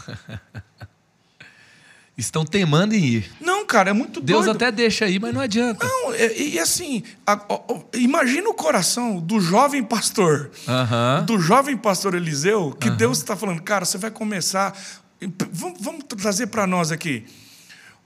[2.16, 3.32] Estão temando em ir.
[3.40, 4.54] Não, cara, é muito Deus doido.
[4.54, 5.84] até deixa aí, mas não adianta.
[5.84, 7.38] Não, e, e assim, a, a,
[7.94, 11.24] imagina o coração do jovem pastor, uh -huh.
[11.24, 12.96] do jovem pastor Eliseu, que uh -huh.
[12.96, 14.78] Deus está falando, cara, você vai começar.
[15.50, 17.24] Vamos, vamos trazer para nós aqui.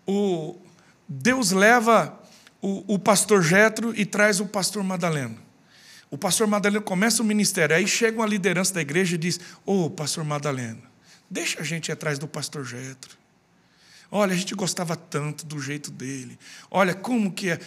[0.06, 0.56] O,
[1.08, 2.18] Deus leva
[2.60, 5.36] o, o pastor Jetro e traz o pastor Madalena.
[6.10, 9.84] O pastor Madalena começa o ministério, aí chega uma liderança da igreja e diz: Ô,
[9.84, 10.82] oh, pastor Madalena,
[11.28, 13.16] deixa a gente atrás do pastor Jetro.
[14.10, 16.38] Olha, a gente gostava tanto do jeito dele.
[16.70, 17.60] Olha como que é.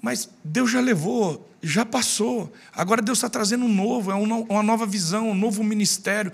[0.00, 2.52] Mas Deus já levou, já passou.
[2.72, 6.30] Agora Deus está trazendo um novo, é uma nova visão, um novo ministério.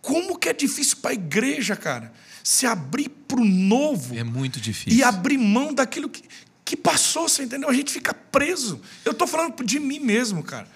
[0.00, 2.12] Como que é difícil para a igreja, cara,
[2.46, 4.16] se abrir para o novo.
[4.16, 4.96] É muito difícil.
[4.96, 6.22] E abrir mão daquilo que,
[6.64, 7.68] que passou, você entendeu?
[7.68, 8.80] A gente fica preso.
[9.04, 10.68] Eu estou falando de mim mesmo, cara.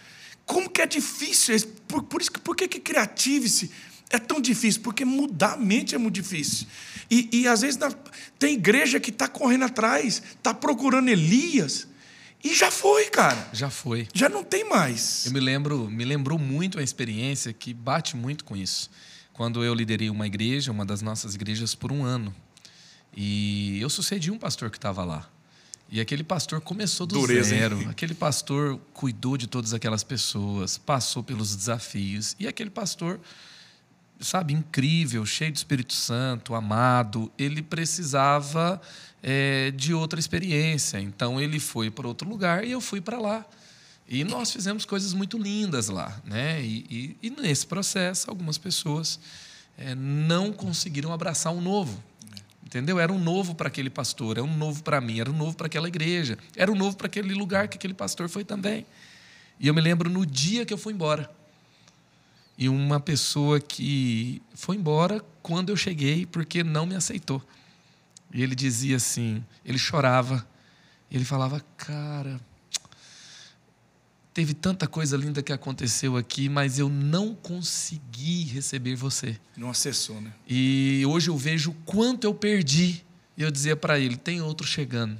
[0.44, 1.54] Como que é difícil?
[1.86, 3.70] Por, por isso que por que, que criative-se
[4.10, 4.80] é tão difícil?
[4.82, 6.66] Porque mudar a mente é muito difícil.
[7.08, 7.92] E, e às vezes na,
[8.36, 11.86] tem igreja que está correndo atrás, está procurando Elias.
[12.42, 13.48] E já foi, cara.
[13.52, 14.08] Já foi.
[14.12, 15.24] Já não tem mais.
[15.24, 18.90] Eu me lembro, me lembrou muito a experiência que bate muito com isso.
[19.40, 22.34] Quando eu liderei uma igreja, uma das nossas igrejas, por um ano.
[23.16, 25.30] E eu sucedi um pastor que estava lá.
[25.88, 27.80] E aquele pastor começou do Dureza, zero.
[27.80, 27.88] Hein?
[27.88, 32.36] Aquele pastor cuidou de todas aquelas pessoas, passou pelos desafios.
[32.38, 33.18] E aquele pastor,
[34.20, 38.78] sabe, incrível, cheio do Espírito Santo, amado, ele precisava
[39.22, 41.00] é, de outra experiência.
[41.00, 43.46] Então ele foi para outro lugar e eu fui para lá.
[44.10, 46.20] E nós fizemos coisas muito lindas lá.
[46.24, 46.60] Né?
[46.60, 49.20] E, e, e nesse processo, algumas pessoas
[49.78, 52.02] é, não conseguiram abraçar o novo.
[52.64, 52.98] Entendeu?
[52.98, 55.66] Era um novo para aquele pastor, era um novo para mim, era um novo para
[55.66, 58.84] aquela igreja, era um novo para aquele lugar que aquele pastor foi também.
[59.60, 61.30] E eu me lembro no dia que eu fui embora.
[62.58, 67.42] E uma pessoa que foi embora quando eu cheguei porque não me aceitou.
[68.32, 70.46] E ele dizia assim, ele chorava,
[71.10, 72.40] ele falava: "Cara,
[74.32, 79.36] teve tanta coisa linda que aconteceu aqui, mas eu não consegui receber você.
[79.56, 80.32] Não acessou, né?
[80.48, 83.04] E hoje eu vejo o quanto eu perdi.
[83.36, 85.18] E eu dizia para ele: tem outro chegando.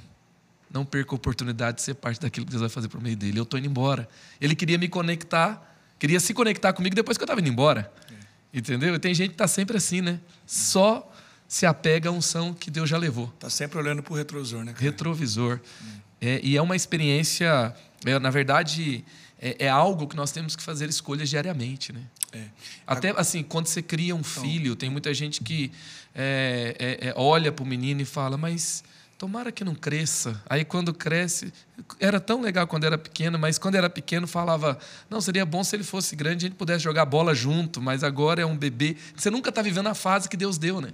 [0.70, 3.38] Não perca a oportunidade de ser parte daquilo que Deus vai fazer por meio dele.
[3.38, 4.08] Eu estou indo embora.
[4.40, 7.92] Ele queria me conectar, queria se conectar comigo depois que eu estava indo embora.
[8.08, 8.58] É.
[8.58, 8.94] Entendeu?
[8.94, 10.20] E tem gente que está sempre assim, né?
[10.46, 11.10] Só
[11.48, 13.32] se apega à unção que Deus já levou.
[13.34, 14.72] Está sempre olhando para o retrovisor, né?
[14.72, 14.84] Cara?
[14.84, 15.58] Retrovisor.
[15.96, 16.10] É.
[16.20, 17.74] É, e é uma experiência
[18.20, 19.04] na verdade,
[19.40, 22.02] é, é, algo que nós temos que fazer escolhas diariamente, né?
[22.32, 22.44] É.
[22.86, 25.72] Até assim, quando você cria um então, filho, tem muita gente que
[26.14, 28.84] é, é, é olha para o menino e fala, mas
[29.20, 30.42] tomara que não cresça.
[30.48, 31.52] Aí quando cresce,
[31.98, 34.78] era tão legal quando era pequeno, mas quando era pequeno falava,
[35.10, 38.02] não, seria bom se ele fosse grande e a gente pudesse jogar bola junto, mas
[38.02, 38.96] agora é um bebê.
[39.14, 40.90] Você nunca está vivendo a fase que Deus deu, né?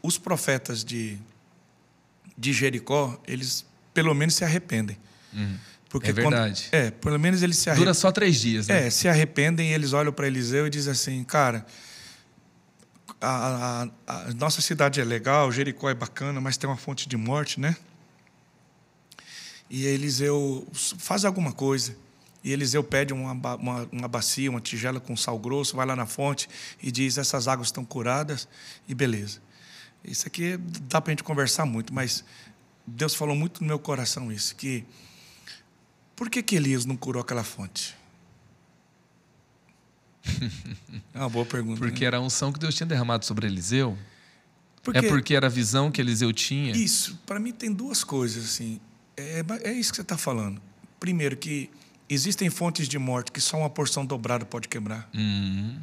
[0.00, 1.18] Os profetas de,
[2.38, 4.96] de Jericó, eles pelo menos se arrependem.
[5.32, 5.56] Uhum.
[5.94, 6.66] Porque é verdade.
[6.70, 7.84] Quando, é, pelo menos eles se arrependem.
[7.84, 8.88] Dura só três dias, né?
[8.88, 11.64] É, se arrependem e eles olham para Eliseu e dizem assim, cara,
[13.20, 17.16] a, a, a, nossa cidade é legal, Jericó é bacana, mas tem uma fonte de
[17.16, 17.76] morte, né?
[19.70, 20.66] E Eliseu
[20.98, 21.94] faz alguma coisa.
[22.42, 26.06] E Eliseu pede uma, uma, uma bacia, uma tigela com sal grosso, vai lá na
[26.06, 26.48] fonte
[26.82, 28.48] e diz: essas águas estão curadas,
[28.88, 29.40] e beleza.
[30.04, 32.24] Isso aqui dá para a gente conversar muito, mas
[32.84, 34.84] Deus falou muito no meu coração isso, que
[36.16, 37.94] por que, que Elias não curou aquela fonte?
[41.12, 41.78] É uma boa pergunta.
[41.78, 42.06] Porque né?
[42.06, 43.96] era a unção que Deus tinha derramado sobre Eliseu?
[44.82, 46.72] Porque, é porque era a visão que Eliseu tinha?
[46.72, 47.18] Isso.
[47.24, 48.44] Para mim tem duas coisas.
[48.44, 48.80] assim.
[49.16, 50.60] É, é isso que você está falando.
[50.98, 51.70] Primeiro, que
[52.08, 55.08] existem fontes de morte que só uma porção dobrada pode quebrar.
[55.14, 55.80] Uhum.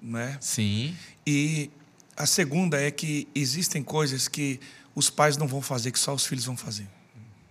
[0.00, 0.38] Não é?
[0.40, 0.96] Sim.
[1.26, 1.70] E
[2.16, 4.60] a segunda é que existem coisas que
[4.94, 6.88] os pais não vão fazer, que só os filhos vão fazer.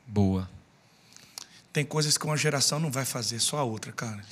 [0.07, 0.49] Boa.
[1.73, 4.23] Tem coisas que uma geração não vai fazer, só a outra, cara.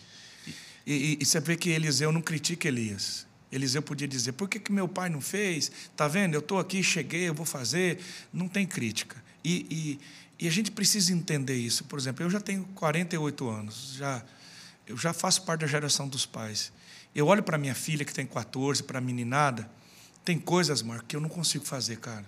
[0.85, 3.25] E, e, e você vê que Eliseu não critica Elias.
[3.51, 5.71] Eliseu podia dizer: por que, que meu pai não fez?
[5.95, 6.33] Tá vendo?
[6.33, 7.99] Eu estou aqui, cheguei, eu vou fazer.
[8.33, 9.15] Não tem crítica.
[9.43, 9.99] E,
[10.39, 11.83] e, e, a gente precisa entender isso.
[11.85, 14.23] Por exemplo, eu já tenho 48 anos, já,
[14.85, 16.71] eu já faço parte da geração dos pais.
[17.15, 19.69] Eu olho para minha filha, que tem 14, para a meninada,
[20.23, 22.25] tem coisas, Marco, que eu não consigo fazer, cara.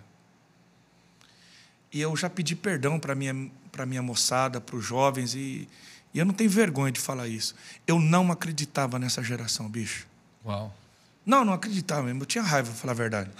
[1.93, 5.67] E eu já pedi perdão para minha para minha moçada, para os jovens e,
[6.13, 7.55] e eu não tenho vergonha de falar isso.
[7.87, 10.05] Eu não acreditava nessa geração, bicho.
[10.45, 10.75] Uau.
[11.25, 12.23] Não, não acreditava mesmo.
[12.23, 13.31] Eu tinha raiva, para falar a verdade.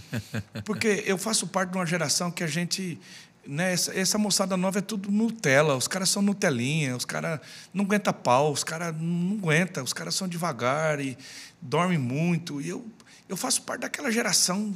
[0.64, 2.98] Porque eu faço parte de uma geração que a gente.
[3.44, 5.74] Né, essa, essa moçada nova é tudo Nutella.
[5.74, 7.40] Os caras são Nutelinha, os caras
[7.74, 11.18] não aguentam pau, os caras não aguentam, os caras são devagar e
[11.60, 12.60] dormem muito.
[12.60, 12.86] E eu,
[13.28, 14.72] eu faço parte daquela geração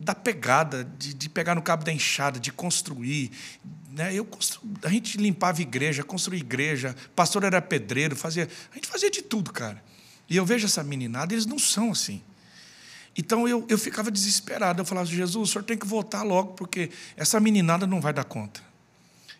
[0.00, 3.30] da pegada, de, de pegar no cabo da enxada, de construir.
[3.90, 4.14] Né?
[4.14, 4.62] Eu constru...
[4.82, 8.48] A gente limpava igreja, construía igreja, pastor era pedreiro, fazia.
[8.72, 9.82] A gente fazia de tudo, cara.
[10.28, 12.22] E eu vejo essa meninada, eles não são assim.
[13.16, 14.80] Então eu, eu ficava desesperado.
[14.80, 18.24] Eu falava, Jesus, o senhor tem que voltar logo, porque essa meninada não vai dar
[18.24, 18.62] conta.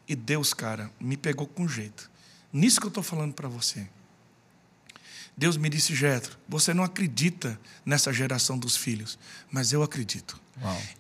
[0.06, 2.10] E Deus, cara, me pegou com jeito.
[2.52, 3.88] Nisso que eu estou falando para você.
[5.34, 9.18] Deus me disse, Jetro, você não acredita nessa geração dos filhos,
[9.50, 10.38] mas eu acredito.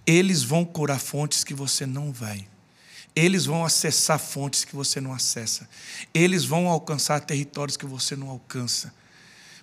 [0.06, 2.46] Eles vão curar fontes que você não vai.
[3.14, 5.68] Eles vão acessar fontes que você não acessa.
[6.14, 8.92] Eles vão alcançar territórios que você não alcança.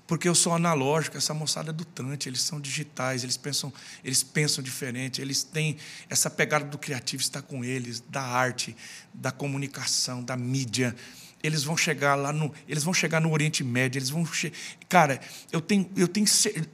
[0.05, 4.23] Porque eu sou analógico, essa moçada é do Tante, eles são digitais, eles pensam, eles
[4.23, 5.77] pensam diferente, eles têm
[6.09, 8.75] essa pegada do criativo está com eles, da arte,
[9.13, 10.95] da comunicação, da mídia.
[11.43, 14.51] Eles vão chegar lá no, eles vão chegar no Oriente Médio, eles vão, che...
[14.89, 15.21] cara,
[15.51, 16.25] eu tenho, eu tenho,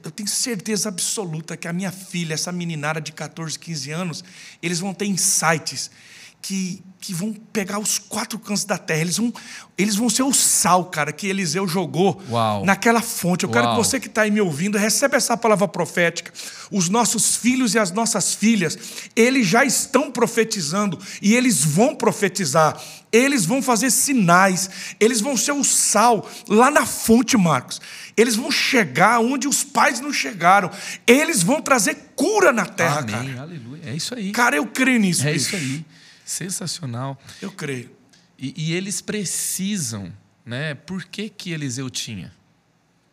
[0.02, 4.24] eu tenho certeza absoluta que a minha filha, essa meninada de 14, 15 anos,
[4.62, 5.90] eles vão ter insights
[6.46, 9.00] que, que vão pegar os quatro cantos da terra.
[9.00, 9.32] Eles vão,
[9.78, 12.66] eles vão ser o sal, cara, que Eliseu jogou Uau.
[12.66, 13.44] naquela fonte.
[13.44, 13.54] Eu Uau.
[13.54, 16.30] quero que você que está aí me ouvindo, recebe essa palavra profética.
[16.70, 18.78] Os nossos filhos e as nossas filhas,
[19.16, 22.78] eles já estão profetizando e eles vão profetizar.
[23.10, 24.68] Eles vão fazer sinais,
[25.00, 27.80] eles vão ser o sal lá na fonte, Marcos.
[28.16, 30.70] Eles vão chegar onde os pais não chegaram.
[31.06, 33.42] Eles vão trazer cura na terra, Amém, cara.
[33.42, 33.80] aleluia.
[33.86, 34.30] É isso aí.
[34.30, 35.26] Cara, eu creio nisso.
[35.26, 35.46] é bicho.
[35.46, 35.84] isso aí.
[36.24, 37.20] Sensacional.
[37.40, 37.90] Eu creio.
[38.38, 40.12] E, e eles precisam,
[40.44, 40.74] né?
[40.74, 42.32] Por que, que Eliseu tinha?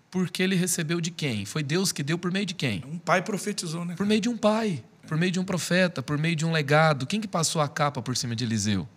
[0.10, 1.46] Porque ele recebeu de quem?
[1.46, 2.84] Foi Deus que deu por meio de quem?
[2.86, 3.96] Um pai profetizou, né?
[3.96, 7.06] Por meio de um pai, por meio de um profeta, por meio de um legado.
[7.06, 8.88] Quem que passou a capa por cima de Eliseu?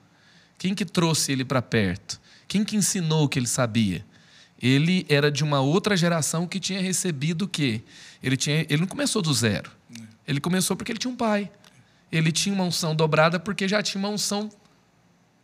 [0.59, 2.20] Quem que trouxe ele para perto?
[2.48, 4.05] Quem que ensinou o que ele sabia?
[4.61, 7.83] Ele era de uma outra geração que tinha recebido o quê?
[8.22, 9.70] Ele, tinha, ele não começou do zero.
[10.27, 11.50] Ele começou porque ele tinha um pai.
[12.16, 14.48] Ele tinha uma unção dobrada porque já tinha uma unção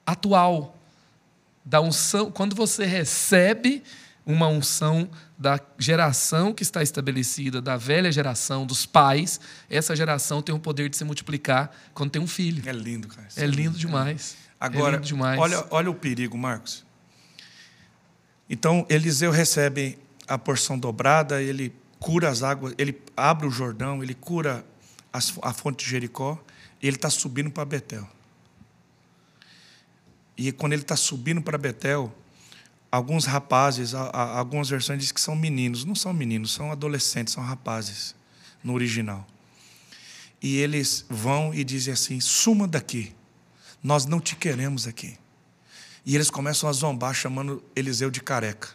[0.06, 0.76] atual.
[1.64, 3.82] Da unção, quando você recebe
[4.24, 10.54] uma unção da geração que está estabelecida, da velha geração, dos pais, essa geração tem
[10.54, 12.62] o poder de se multiplicar quando tem um filho.
[12.68, 13.26] É lindo, cara.
[13.36, 14.36] É lindo demais.
[14.60, 15.40] é Agora, lindo demais.
[15.40, 16.84] olha, olha o perigo, Marcos.
[18.48, 24.14] Então, Eliseu recebe a porção dobrada, ele cura as águas, ele abre o Jordão, ele
[24.14, 24.64] cura
[25.12, 26.38] as- a fonte de Jericó,
[26.82, 28.08] e ele está subindo para Betel.
[30.36, 32.12] E quando ele está subindo para Betel,
[32.90, 35.84] alguns rapazes, algumas versões dizem que são meninos.
[35.84, 38.14] Não são meninos, são adolescentes, são rapazes,
[38.64, 39.26] no original.
[40.42, 43.14] E eles vão e dizem assim: suma daqui,
[43.82, 45.18] nós não te queremos aqui.
[46.06, 48.68] E eles começam a zombar, chamando Eliseu de careca.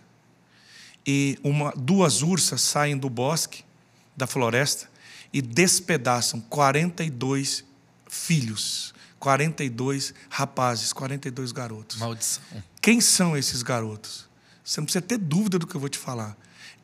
[1.05, 3.63] E uma, duas ursas saem do bosque,
[4.15, 4.89] da floresta,
[5.33, 7.65] e despedaçam 42
[8.15, 11.97] filhos, 42 rapazes, 42 garotos.
[11.97, 12.43] Maldição.
[12.81, 14.27] Quem são esses garotos?
[14.63, 16.35] Você não precisa ter dúvida do que eu vou te falar.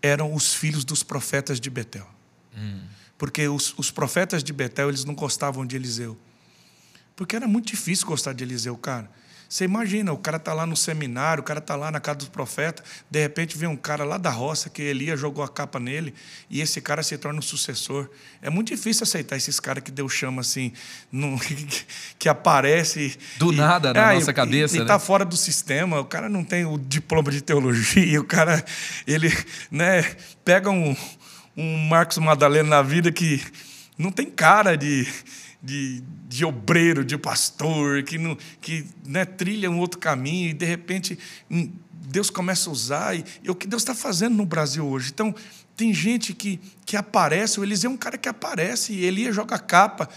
[0.01, 2.07] Eram os filhos dos profetas de Betel.
[3.17, 6.17] Porque os, os profetas de Betel, eles não gostavam de Eliseu.
[7.15, 9.09] Porque era muito difícil gostar de Eliseu, cara.
[9.51, 12.29] Você imagina, o cara tá lá no seminário, o cara tá lá na casa dos
[12.29, 16.13] profetas, de repente vem um cara lá da roça que Elias jogou a capa nele
[16.49, 18.09] e esse cara se torna o sucessor.
[18.41, 20.71] É muito difícil aceitar esses caras que Deus chama assim,
[21.11, 21.37] num-
[22.17, 24.85] que aparece Do e- nada na Ah, nossa e- cabeça, E, né?
[24.85, 28.63] tá fora do sistema, o cara não tem o diploma de teologia, o cara
[29.05, 29.27] ele,
[29.69, 30.95] né, pega um,
[31.57, 33.43] um Marcos Madalena na vida que
[33.97, 35.05] não tem cara de,
[35.61, 40.65] de, de obreiro, de pastor, que, não, que né, trilha um outro caminho e de
[40.65, 41.17] repente
[41.49, 43.15] hum, Deus começa a usar.
[43.15, 45.11] E, e o que Deus está fazendo no Brasil hoje.
[45.13, 45.33] Então,
[45.75, 49.57] tem gente que, que aparece, o Eliseu é um cara que aparece, e Elias joga
[49.57, 50.09] capa.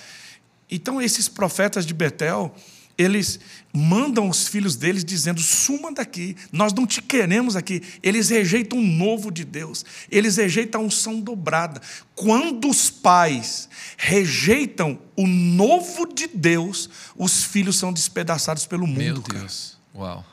[0.71, 2.55] Então, esses profetas de Betel,
[2.97, 3.41] eles
[3.73, 7.83] mandam os filhos deles dizendo: suma daqui, nós não te queremos aqui.
[8.03, 11.81] Eles rejeitam o novo de Deus, eles rejeitam a unção dobrada.
[12.15, 18.99] Quando os pais rejeitam o novo de Deus, os filhos são despedaçados pelo mundo.
[18.99, 19.41] Meu cara.
[19.41, 19.77] Deus.
[19.95, 20.25] Uau.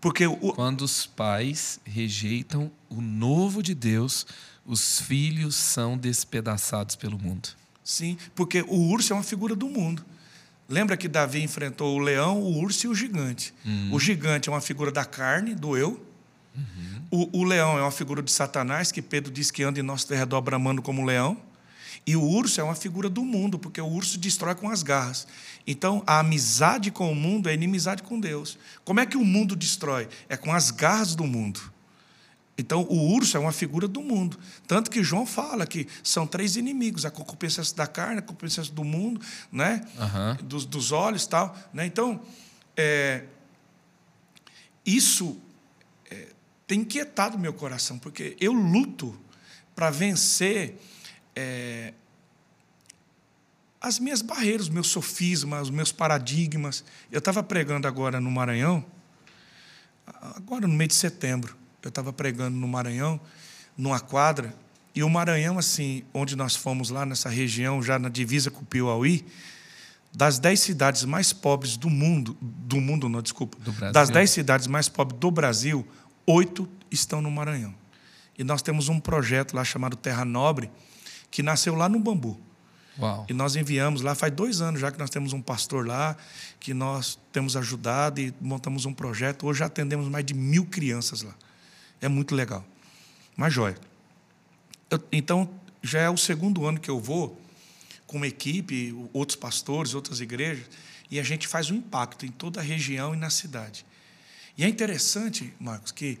[0.00, 4.26] Porque o, Quando os pais rejeitam o novo de Deus,
[4.64, 7.50] os filhos são despedaçados pelo mundo.
[7.84, 10.04] Sim, porque o urso é uma figura do mundo.
[10.70, 13.52] Lembra que Davi enfrentou o leão, o urso e o gigante.
[13.92, 16.00] O gigante é uma figura da carne, do eu.
[17.10, 20.08] O, o leão é uma figura de Satanás, que Pedro diz que anda em nosso
[20.08, 21.36] derredor bramando como um leão.
[22.06, 25.26] E o urso é uma figura do mundo, porque o urso destrói com as garras.
[25.66, 28.56] Então, a amizade com o mundo é inimizade com Deus.
[28.84, 30.08] Como é que o mundo destrói?
[30.28, 31.60] É com as garras do mundo.
[32.60, 34.38] Então, o urso é uma figura do mundo.
[34.66, 38.84] Tanto que João fala que são três inimigos: a concupiscência da carne, a concupiscência do
[38.84, 39.20] mundo,
[39.50, 39.86] né?
[39.98, 40.38] Aham.
[40.42, 41.56] dos, dos olhos tal.
[41.72, 41.86] Né?
[41.86, 42.20] Então,
[42.76, 43.24] é,
[44.84, 45.40] isso
[46.10, 46.28] é,
[46.66, 49.18] tem inquietado meu coração, porque eu luto
[49.74, 50.78] para vencer
[51.34, 51.94] é,
[53.80, 56.84] as minhas barreiras, os meus sofismas, os meus paradigmas.
[57.10, 58.84] Eu estava pregando agora no Maranhão,
[60.36, 63.20] agora no mês de setembro, eu estava pregando no Maranhão,
[63.76, 64.54] numa quadra,
[64.94, 68.64] e o Maranhão, assim, onde nós fomos lá nessa região, já na divisa com o
[68.64, 69.24] Piauí,
[70.12, 73.56] das dez cidades mais pobres do mundo, do mundo não, desculpa,
[73.92, 75.86] das dez cidades mais pobres do Brasil,
[76.26, 77.74] oito estão no Maranhão.
[78.36, 80.70] E nós temos um projeto lá chamado Terra Nobre,
[81.30, 82.40] que nasceu lá no Bambu.
[82.98, 83.26] Uau.
[83.28, 86.16] E nós enviamos lá, faz dois anos já que nós temos um pastor lá,
[86.58, 89.46] que nós temos ajudado e montamos um projeto.
[89.46, 91.34] Hoje já atendemos mais de mil crianças lá.
[92.00, 92.64] É muito legal.
[93.36, 93.76] Mas joia.
[94.90, 95.48] Eu- então,
[95.82, 97.40] já é o segundo ano que eu vou
[98.06, 100.64] com uma equipe, outros pastores, outras igrejas,
[101.10, 103.86] e a gente faz um impacto em toda a região e na cidade.
[104.58, 106.18] E é interessante, Marcos, que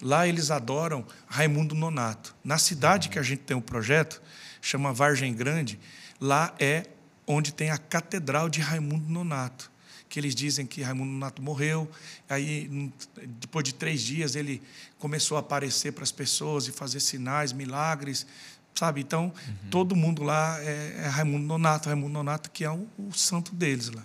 [0.00, 2.34] lá eles adoram Raimundo Nonato.
[2.44, 4.22] Na cidade que a gente tem o projeto,
[4.60, 5.80] chama Vargem Grande,
[6.20, 6.86] lá é
[7.26, 9.70] onde tem a Catedral de Raimundo Nonato.
[10.12, 11.90] Que eles dizem que Raimundo Nonato morreu,
[12.28, 12.92] aí
[13.40, 14.60] depois de três dias ele
[14.98, 18.26] começou a aparecer para as pessoas e fazer sinais, milagres,
[18.74, 19.00] sabe?
[19.00, 19.32] Então
[19.70, 23.88] todo mundo lá é, é Raimundo Nonato, Raimundo Nonato que é o, o santo deles
[23.88, 24.04] lá.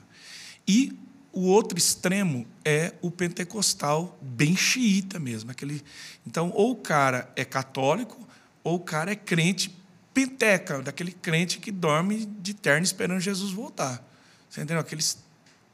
[0.65, 0.97] E
[1.33, 5.51] o outro extremo é o pentecostal bem xiita mesmo.
[5.51, 5.83] Aquele...
[6.25, 8.25] Então, ou o cara é católico,
[8.63, 9.75] ou o cara é crente
[10.13, 14.01] penteca, daquele crente que dorme de terno esperando Jesus voltar.
[14.49, 14.79] Você entendeu?
[14.79, 15.26] Aqueles...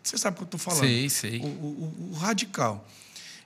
[0.03, 0.81] Você sabe o que eu estou falando?
[0.81, 1.39] Sei, sei.
[1.39, 2.85] O, o- o radical.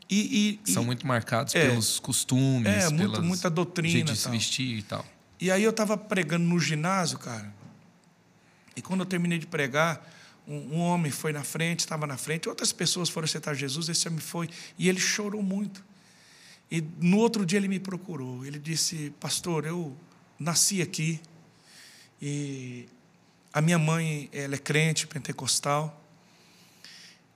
[0.10, 1.68] E, e- São e- muito marcados É.
[1.70, 5.05] pelos costumes, É, muito- pelas muita doutrina jeito de se vestir e tal.
[5.39, 7.53] E aí eu estava pregando no ginásio, cara.
[8.76, 10.01] E quando eu terminei de pregar,
[10.47, 14.08] um, um homem foi na frente, estava na frente, outras pessoas foram aceitar Jesus, esse
[14.08, 14.49] homem foi,
[14.80, 15.84] e ele chorou muito.
[16.72, 18.45] E no outro dia ele me procurou.
[18.45, 19.95] Ele disse: Pastor, eu
[20.39, 21.20] nasci aqui
[22.22, 22.88] e
[23.53, 26.03] a minha mãe ela é crente pentecostal.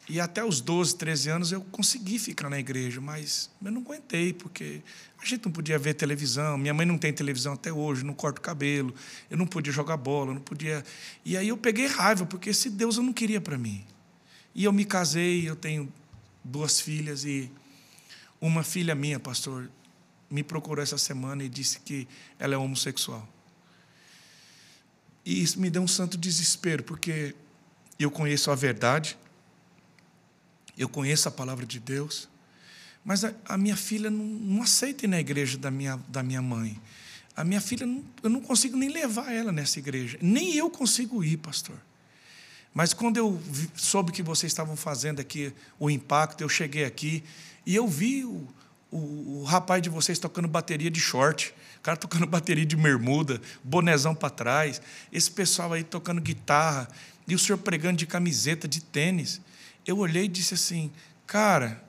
[0.09, 4.33] E até os 12, 13 anos eu consegui ficar na igreja, mas eu não aguentei,
[4.33, 4.81] porque
[5.21, 6.57] a gente não podia ver televisão.
[6.57, 8.93] Minha mãe não tem televisão até hoje, não corta o cabelo,
[9.29, 10.83] eu não podia jogar bola, não podia.
[11.23, 13.85] E aí eu peguei raiva, porque esse Deus eu não queria para mim.
[14.53, 15.91] E eu me casei, eu tenho
[16.43, 17.49] duas filhas, e
[18.41, 19.69] uma filha minha, pastor,
[20.29, 22.07] me procurou essa semana e disse que
[22.39, 23.27] ela é homossexual.
[25.23, 27.35] E isso me deu um santo desespero, porque
[27.99, 29.17] eu conheço a verdade,
[30.81, 32.27] eu conheço a palavra de Deus,
[33.03, 36.41] mas a, a minha filha não, não aceita ir na igreja da minha, da minha
[36.41, 36.79] mãe.
[37.35, 40.17] A minha filha, não, eu não consigo nem levar ela nessa igreja.
[40.21, 41.77] Nem eu consigo ir, pastor.
[42.73, 43.41] Mas quando eu
[43.75, 47.23] soube que vocês estavam fazendo aqui o impacto, eu cheguei aqui
[47.65, 48.47] e eu vi o,
[48.89, 53.41] o, o rapaz de vocês tocando bateria de short, o cara tocando bateria de bermuda,
[53.63, 56.87] bonezão para trás, esse pessoal aí tocando guitarra
[57.27, 59.41] e o senhor pregando de camiseta, de tênis.
[59.91, 60.89] Eu olhei e disse assim,
[61.27, 61.83] cara,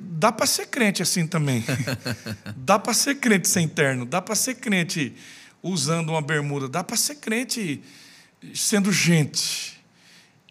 [0.00, 1.62] dá para ser crente assim também.
[2.56, 5.14] dá para ser crente sem terno, dá para ser crente
[5.62, 7.82] usando uma bermuda, dá para ser crente
[8.54, 9.78] sendo gente.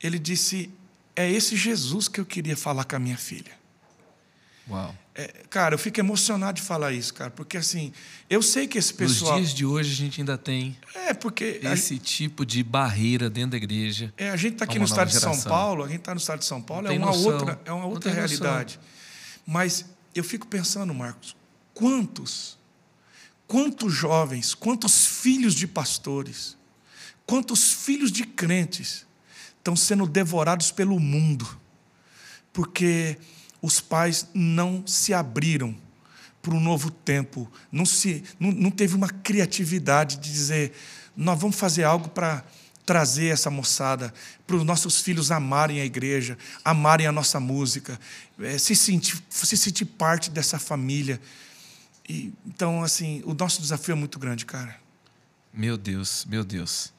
[0.02, 0.70] Ele disse:
[1.16, 3.59] É esse Jesus que eu queria falar com a minha filha.
[4.70, 4.96] Uau.
[5.16, 7.92] É, cara, eu fico emocionado de falar isso, cara, porque assim,
[8.30, 9.34] eu sei que esse pessoal.
[9.34, 13.52] Nos dias de hoje a gente ainda tem É, porque esse tipo de barreira dentro
[13.52, 14.14] da igreja.
[14.18, 15.52] é, a gente está aqui a no estado de nova São geração.
[15.52, 17.32] Paulo, a gente está no estado de São Paulo, é uma noção.
[17.32, 18.38] outra, é uma outra tem noção.
[18.38, 18.80] realidade.
[19.46, 21.36] Mas eu fico pensando, Marcos,
[21.74, 22.58] quantos,
[23.46, 26.56] quantos jovens, quantos filhos de pastores,
[27.26, 29.06] quantos filhos de crentes
[29.58, 31.60] estão sendo devorados pelo mundo,
[32.54, 33.18] porque
[33.62, 35.76] os pais não se abriram
[36.42, 40.74] para um novo tempo, não, se, não, não teve uma criatividade de dizer,
[41.16, 42.44] nós vamos fazer algo para
[42.86, 44.12] trazer essa moçada,
[44.48, 48.00] para os nossos filhos amarem a igreja, amarem a nossa música,
[48.40, 51.22] eh, se sentir, se sentir parte dessa família.
[52.08, 54.76] E, então, assim, o nosso desafio é muito grande, cara.
[55.54, 56.92] Meu Deus, meu Deus.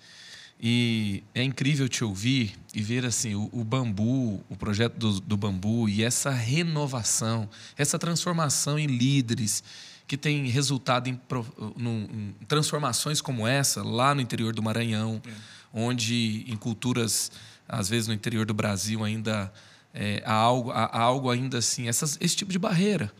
[0.63, 5.37] E é incrível te ouvir e ver assim o, o bambu, o projeto do, do
[5.37, 7.49] bambu e essa renovação,
[7.79, 9.65] essa transformação em líderes
[10.07, 11.19] que tem resultado em,
[11.79, 15.23] em transformações como essa lá no interior do Maranhão,
[15.73, 17.33] onde em culturas
[17.67, 19.51] às vezes no interior do Brasil ainda
[19.95, 23.11] é, há algo, há, há algo ainda assim, essas, esse tipo de barreira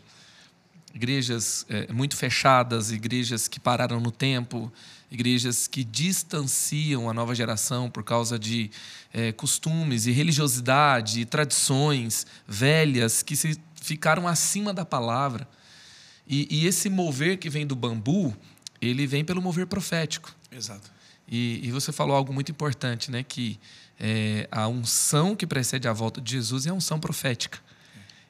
[0.93, 4.71] igrejas eh, muito fechadas, igrejas que pararam no tempo,
[5.09, 8.71] igrejas que distanciam a nova geração por causa de
[9.13, 15.47] eh, costumes e religiosidade, e tradições velhas que se ficaram acima da palavra.
[16.27, 18.35] E, e esse mover que vem do bambu,
[18.81, 20.33] ele vem pelo mover profético.
[20.51, 20.89] Exato.
[21.27, 23.23] E, e você falou algo muito importante, né?
[23.23, 23.59] Que
[23.99, 27.59] eh, a unção que precede a volta de Jesus é a unção profética.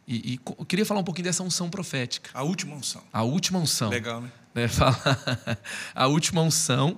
[0.07, 2.29] E, e queria falar um pouquinho dessa unção profética.
[2.33, 3.03] A última unção.
[3.13, 3.89] A última unção.
[3.89, 4.31] Legal, né?
[4.53, 4.67] né?
[4.69, 5.59] Falar
[5.95, 6.97] a última unção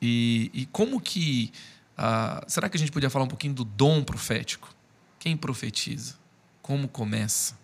[0.00, 1.52] e, e como que
[1.96, 4.74] Ah, será que a gente podia falar um pouquinho do dom profético?
[5.18, 6.14] Quem profetiza?
[6.62, 7.58] Como começa?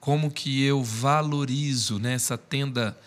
[0.00, 2.98] Como que eu valorizo nessa tenda?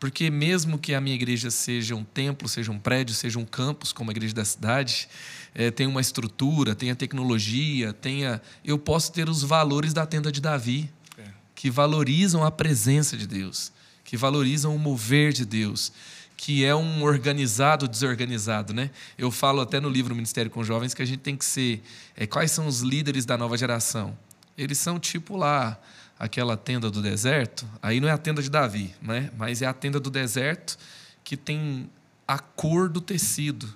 [0.00, 3.92] Porque mesmo que a minha igreja seja um templo, seja um prédio, seja um campus,
[3.92, 5.08] como a igreja da cidade,
[5.54, 10.40] é, tenha uma estrutura, tenha tecnologia, tenha, eu posso ter os valores da tenda de
[10.40, 11.24] Davi, é.
[11.54, 13.72] que valorizam a presença de Deus,
[14.04, 15.92] que valorizam o mover de Deus,
[16.36, 18.90] que é um organizado desorganizado, né?
[19.16, 21.82] Eu falo até no livro Ministério com Jovens que a gente tem que ser
[22.16, 24.18] é, quais são os líderes da nova geração.
[24.58, 25.80] Eles são tipo lá
[26.18, 27.66] aquela tenda do deserto.
[27.80, 29.30] Aí não é a tenda de Davi, né?
[29.36, 30.76] Mas é a tenda do deserto
[31.22, 31.88] que tem
[32.26, 33.72] a cor do tecido,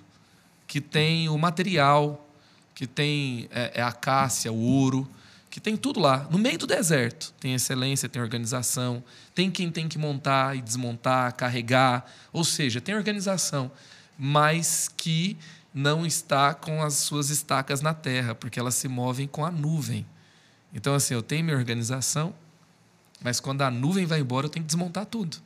[0.69, 2.29] que tem o material,
[2.75, 5.09] que tem é, é a cássia, o ouro,
[5.49, 7.33] que tem tudo lá, no meio do deserto.
[7.39, 9.03] Tem excelência, tem organização,
[9.33, 13.71] tem quem tem que montar e desmontar, carregar, ou seja, tem organização,
[14.15, 15.35] mas que
[15.73, 20.05] não está com as suas estacas na terra, porque elas se movem com a nuvem.
[20.71, 22.31] Então, assim, eu tenho minha organização,
[23.23, 25.37] mas quando a nuvem vai embora, eu tenho que desmontar tudo.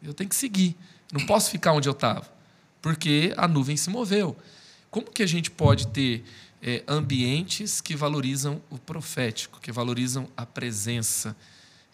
[0.00, 0.76] Eu tenho que seguir.
[1.12, 2.24] Não posso ficar onde eu estava,
[2.80, 4.36] porque a nuvem se moveu.
[4.90, 6.24] Como que a gente pode ter
[6.62, 11.36] é, ambientes que valorizam o profético, que valorizam a presença?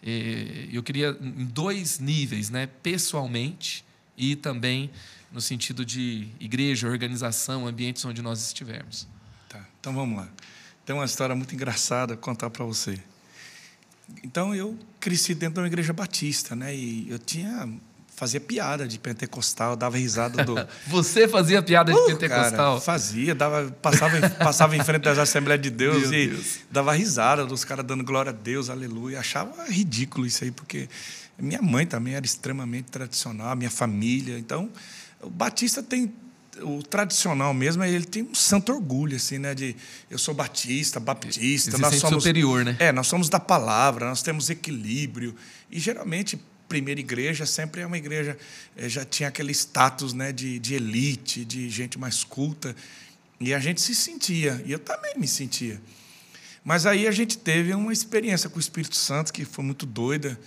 [0.01, 2.67] É, eu queria em dois níveis, né?
[2.81, 3.85] pessoalmente
[4.17, 4.89] e também
[5.31, 9.07] no sentido de igreja, organização, ambientes onde nós estivermos.
[9.49, 10.29] Tá, então vamos lá.
[10.85, 12.99] Tem uma história muito engraçada contar para você.
[14.23, 16.73] Então eu cresci dentro de uma igreja batista, né?
[16.75, 17.69] E eu tinha
[18.17, 20.55] fazia piada de pentecostal, dava risada do.
[20.89, 22.51] Você fazia piada de uh, pentecostal?
[22.51, 26.59] Cara, fazia, dava, passava, passava em frente das Assembleias de Deus Meu e Deus.
[26.69, 29.19] dava risada dos caras dando glória a Deus, aleluia.
[29.19, 30.89] Achava ridículo isso aí, porque
[31.37, 34.39] minha mãe também era extremamente tradicional, minha família.
[34.39, 34.67] Então,
[35.21, 36.11] o Batista tem
[36.63, 39.53] o tradicional mesmo, ele tem um santo orgulho, assim, né?
[39.53, 39.75] De
[40.09, 41.69] eu sou batista, baptista.
[41.69, 42.75] Ele nós somos superior, né?
[42.79, 45.35] É, nós somos da palavra, nós temos equilíbrio.
[45.69, 48.37] E geralmente, primeira igreja sempre é uma igreja,
[48.75, 52.75] é, já tinha aquele status né, de, de elite, de gente mais culta.
[53.39, 55.79] E a gente se sentia, e eu também me sentia.
[56.63, 60.37] Mas aí a gente teve uma experiência com o Espírito Santo que foi muito doida.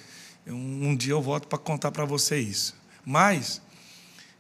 [0.47, 2.75] Um, um dia eu volto para contar para você isso.
[3.05, 3.63] Mas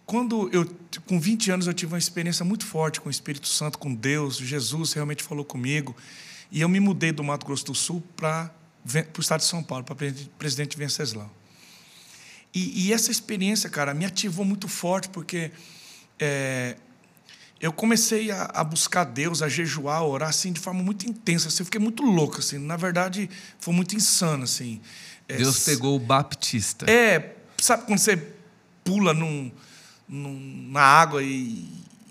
[0.04, 0.68] quando eu,
[1.06, 4.36] com 20 anos, eu tive uma experiência muito forte com o Espírito Santo, com Deus,
[4.36, 5.96] Jesus realmente falou comigo.
[6.50, 8.52] E eu me mudei do Mato Grosso do Sul para
[9.16, 9.94] o estado de São Paulo, para
[10.36, 11.30] presidente Venceslau.
[12.52, 15.52] E, e, essa experiência, cara, me ativou muito forte, porque
[16.18, 16.76] é,
[17.60, 21.48] eu comecei a, a, buscar Deus, a jejuar, a orar, assim, de forma muito intensa.
[21.48, 22.58] Assim, eu fiquei muito louco, assim.
[22.58, 23.30] Na verdade,
[23.60, 24.80] foi muito insano, assim.
[25.28, 26.90] É, Deus pegou o baptista.
[26.90, 28.16] É, sabe quando você
[28.82, 29.52] pula num
[30.08, 31.68] na água e,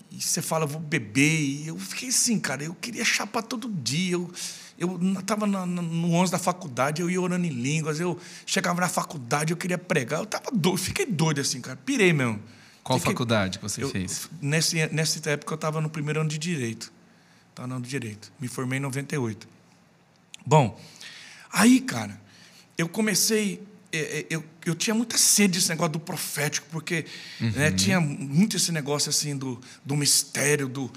[0.10, 1.40] e você fala, vou beber.
[1.40, 4.14] E eu fiquei assim, cara, eu queria chapar todo dia.
[4.14, 4.32] Eu,
[4.80, 9.52] eu estava no 11 da faculdade, eu ia orando em línguas, eu chegava na faculdade,
[9.52, 12.42] eu queria pregar, eu tava doido, fiquei doido assim, cara, pirei mesmo.
[12.84, 14.30] Qual fiquei, faculdade que você eu, fez?
[14.42, 16.92] Nesse, nessa época eu estava no primeiro ano de Direito.
[17.50, 18.32] Estava no ano de Direito.
[18.40, 19.48] Me formei em 98.
[20.46, 20.80] Bom,
[21.52, 22.20] aí, cara,
[22.78, 23.62] eu comecei
[23.92, 27.06] é, é, eu, eu tinha muita sede desse negócio do profético, porque
[27.40, 27.52] né, uhum.
[27.52, 30.92] né, tinha muito esse negócio assim do, do mistério, do.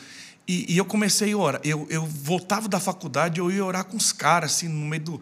[0.53, 1.61] E, e, eu comecei a orar.
[1.65, 5.21] Eu, eu voltava da faculdade, eu ia orar com os caras, assim, no meio do.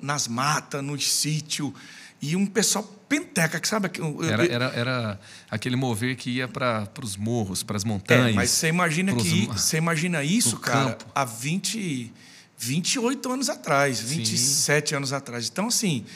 [0.00, 1.74] nas matas, no sítio.
[2.22, 3.90] E um pessoal penteca, que sabe?
[3.98, 8.30] Eu, era, era, era aquele mover que ia para os morros, para as montanhas.
[8.30, 11.04] É, mas você imagina que você imagina isso, cara, campo.
[11.14, 12.10] há 20,
[12.56, 14.96] 28 anos atrás, 27 Sim.
[14.96, 15.46] anos atrás.
[15.52, 16.06] Então, assim,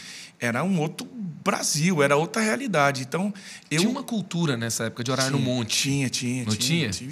[0.40, 1.06] era um outro
[1.44, 3.02] Brasil, era outra realidade.
[3.02, 3.32] Então,
[3.70, 5.82] eu tinha uma cultura nessa época de orar tinha, no monte.
[5.82, 6.88] Tinha, tinha, não tinha.
[6.88, 7.10] tinha?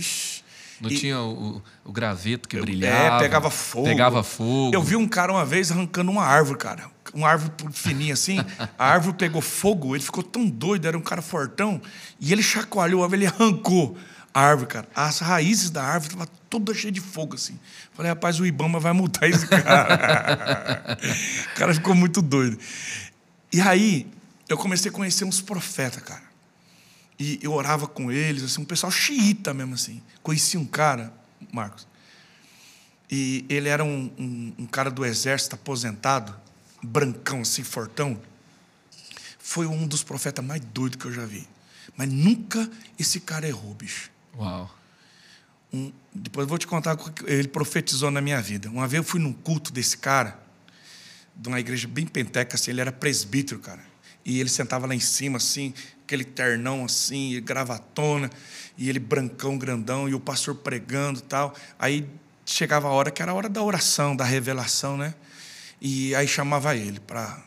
[0.81, 3.16] Não e, tinha o, o, graveto que eu, brilhava.
[3.16, 3.85] É, pegava fogo.
[3.87, 4.74] Pegava fogo.
[4.74, 6.85] Eu vi um cara uma vez arrancando uma árvore, cara.
[7.12, 8.39] Uma árvore fininha assim.
[8.79, 11.81] a árvore pegou fogo, ele ficou tão doido, era um cara fortão.
[12.20, 13.97] E ele chacoalhou, ele arrancou
[14.33, 14.89] a árvore, cara.
[14.95, 17.59] As raízes da árvore estavam toda cheia de fogo, assim.
[17.93, 20.97] Falei, rapaz, o Ibama vai multar esse cara.
[21.53, 22.57] o cara ficou muito doido.
[23.53, 24.07] E aí,
[24.49, 26.28] eu comecei a conhecer uns profetas, cara.
[27.18, 30.00] E eu orava com eles, assim, um pessoal xiita mesmo, assim.
[30.22, 31.12] Conheci um cara,
[31.52, 31.86] Marcos,
[33.10, 36.34] e ele era um, um, um cara do exército aposentado,
[36.82, 38.20] brancão, assim, fortão.
[39.38, 41.48] Foi um dos profetas mais doidos que eu já vi.
[41.96, 44.10] Mas nunca esse cara errou, bicho.
[44.36, 44.72] Uau.
[45.72, 48.68] Um, depois eu vou te contar o que ele profetizou na minha vida.
[48.70, 50.38] Uma vez eu fui num culto desse cara
[51.34, 53.82] de uma igreja bem penteca, assim, ele era presbítero, cara.
[54.24, 55.72] E ele sentava lá em cima, assim,
[56.09, 58.30] aquele ternão assim, gravatona,
[58.78, 61.54] e ele brancão, grandão, e o pastor pregando tal.
[61.78, 62.09] Aí
[62.46, 65.14] chegava a hora que era a hora da oração, da revelação, né?
[65.78, 67.46] E aí chamava ele para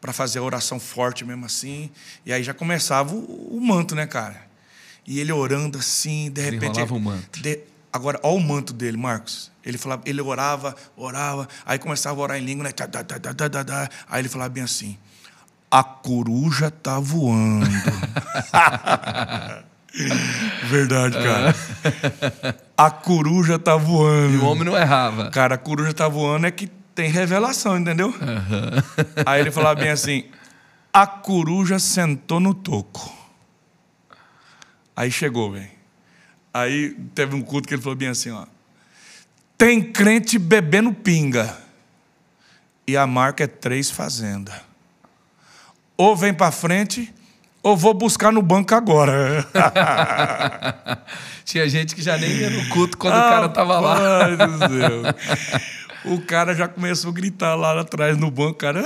[0.00, 1.88] para fazer a oração forte mesmo assim.
[2.26, 4.48] E aí já começava o, o manto, né, cara?
[5.06, 6.80] E ele orando assim, de repente.
[6.80, 7.40] Ele o manto.
[7.40, 7.60] De,
[7.92, 9.52] agora, olha o manto dele, Marcos.
[9.64, 12.72] Ele falava, ele orava, orava, aí começava a orar em língua, né?
[14.08, 14.98] Aí ele falava bem assim:
[15.72, 17.64] a coruja tá voando.
[20.68, 21.56] Verdade, cara.
[22.76, 24.34] A coruja tá voando.
[24.34, 25.30] E o homem não errava.
[25.30, 28.08] Cara, a coruja tá voando é que tem revelação, entendeu?
[28.08, 29.22] Uhum.
[29.24, 30.26] Aí ele falava bem assim:
[30.92, 33.10] a coruja sentou no toco.
[34.94, 35.70] Aí chegou, velho.
[36.52, 38.44] Aí teve um culto que ele falou bem assim: ó.
[39.56, 41.56] Tem crente bebendo pinga.
[42.86, 44.71] E a marca é três fazenda.
[46.02, 47.14] Ou vem para frente,
[47.62, 49.46] ou vou buscar no banco agora.
[51.46, 54.24] Tinha gente que já nem ia no culto quando ah, o cara tava lá.
[54.24, 55.14] Ai, Deus Deus
[56.04, 58.82] o cara já começou a gritar lá atrás no banco, cara.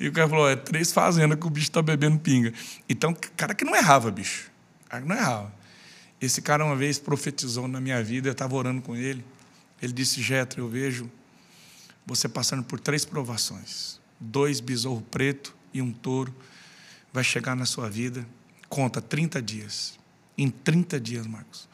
[0.00, 2.52] E o cara falou: é três fazendas que o bicho está bebendo pinga.
[2.88, 4.50] Então, cara que não errava, bicho.
[4.88, 5.52] Cara que não errava.
[6.20, 9.24] Esse cara uma vez profetizou na minha vida, eu estava orando com ele.
[9.80, 11.08] Ele disse: Jetro, eu vejo
[12.04, 16.34] você passando por três provações: dois besouro preto e um touro.
[17.12, 18.26] Vai chegar na sua vida,
[18.68, 19.98] conta 30 dias.
[20.38, 21.68] Em 30 dias, Marcos,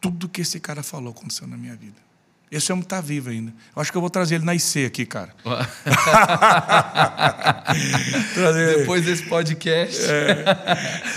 [0.00, 2.05] tudo que esse cara falou aconteceu na minha vida.
[2.50, 3.52] Esse homem está vivo ainda.
[3.74, 5.34] Eu acho que eu vou trazer ele na IC aqui, cara.
[8.78, 10.00] Depois desse podcast.
[10.04, 10.44] É.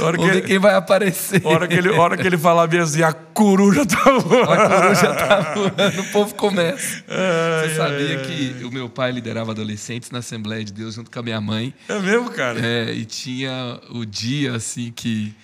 [0.01, 1.45] Hora Vamos que ver quem vai aparecer.
[1.45, 4.39] Hora que ele, hora que ele falar bem assim, a coruja está voando.
[4.49, 7.03] A coruja está voando, o povo começa.
[7.07, 11.11] É, Você sabia é, que o meu pai liderava adolescentes na Assembleia de Deus junto
[11.11, 11.71] com a minha mãe.
[11.87, 12.59] É mesmo, cara?
[12.59, 15.35] É, e tinha o dia assim que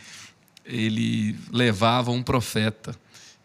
[0.66, 2.96] ele levava um profeta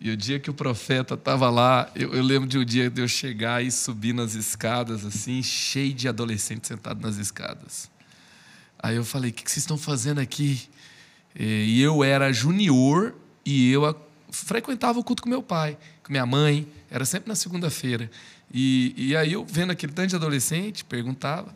[0.00, 3.02] e o dia que o profeta estava lá, eu, eu, lembro de um dia de
[3.02, 7.90] eu chegar e subir nas escadas, assim, cheio de adolescentes sentados nas escadas.
[8.78, 10.62] Aí eu falei: o que, que vocês estão fazendo aqui?
[11.38, 13.94] E eu era junior e eu
[14.30, 18.10] frequentava o culto com meu pai, com minha mãe, era sempre na segunda-feira.
[18.52, 21.54] E, e aí eu, vendo aquele tanto de adolescente, perguntava.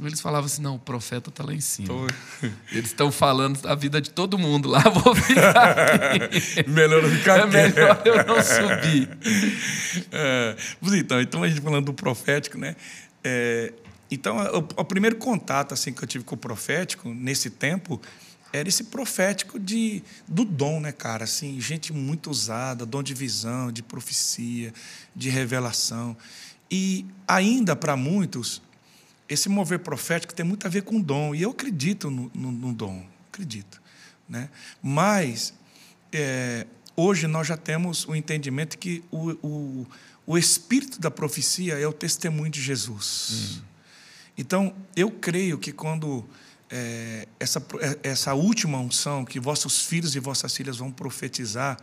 [0.00, 1.88] Eles falavam assim: não, o profeta está lá em cima.
[1.88, 2.06] Tô...
[2.72, 6.68] Eles estão falando da vida de todo mundo lá, vou ficar aqui.
[6.68, 9.08] melhor ficar É melhor eu não subir.
[10.10, 12.74] É, então, então, a gente falando do profético, né?
[13.22, 13.72] É,
[14.10, 18.00] então, o, o, primeiro contato assim, que eu tive com o profético, nesse tempo,
[18.52, 21.24] era esse profético de, do dom, né, cara?
[21.24, 24.72] Assim, gente muito usada, dom de visão, de profecia,
[25.14, 26.16] de revelação.
[26.70, 28.60] E ainda para muitos,
[29.28, 32.72] esse mover profético tem muito a ver com dom, e eu acredito no, no, no
[32.72, 33.80] dom, acredito.
[34.28, 34.48] Né?
[34.82, 35.54] Mas,
[36.12, 36.66] é,
[36.96, 39.86] hoje nós já temos o entendimento que o, o,
[40.26, 43.60] o espírito da profecia é o testemunho de Jesus.
[43.60, 43.62] Hum.
[44.36, 46.24] Então, eu creio que quando
[46.70, 51.78] é, essa, é, essa última unção, que vossos filhos e vossas filhas vão profetizar,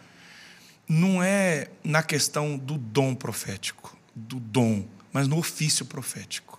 [0.88, 6.51] não é na questão do dom profético, do dom, mas no ofício profético.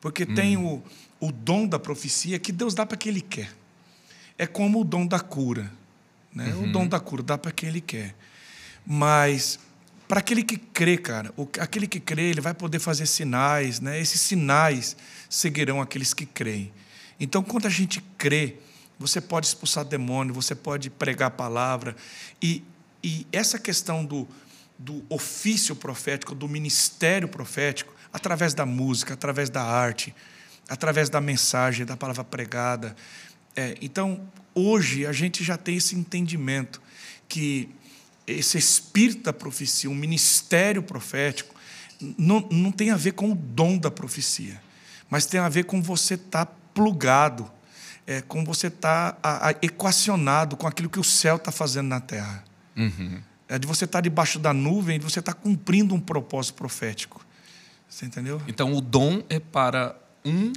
[0.00, 0.34] Porque hum.
[0.34, 0.82] tem o,
[1.18, 3.52] o dom da profecia que Deus dá para quem Ele quer.
[4.38, 5.70] É como o dom da cura.
[6.32, 6.52] Né?
[6.54, 6.68] Uhum.
[6.68, 8.14] O dom da cura dá para quem Ele quer.
[8.86, 9.58] Mas
[10.10, 14.00] para aquele que crê, cara, o, aquele que crê, ele vai poder fazer sinais, né?
[14.00, 14.96] Esses sinais
[15.28, 16.72] seguirão aqueles que creem.
[17.20, 18.56] Então, quando a gente crê,
[18.98, 21.94] você pode expulsar demônio, você pode pregar a palavra.
[22.42, 22.64] E,
[23.04, 24.26] e essa questão do,
[24.76, 30.14] do ofício profético, do ministério profético, através da música, através da arte,
[30.68, 32.94] através da mensagem, da palavra pregada.
[33.56, 34.20] É, então,
[34.54, 36.80] hoje, a gente já tem esse entendimento
[37.28, 37.68] que
[38.26, 41.54] esse espírito da profecia, um ministério profético,
[42.16, 44.60] não, não tem a ver com o dom da profecia,
[45.08, 47.50] mas tem a ver com você estar tá plugado,
[48.06, 52.44] é, com você estar tá, equacionado com aquilo que o céu está fazendo na terra.
[52.76, 53.20] Uhum.
[53.48, 57.24] É de você estar tá debaixo da nuvem e você estar cumprindo um propósito profético.
[57.90, 58.40] Você entendeu?
[58.46, 60.52] Então o dom é para um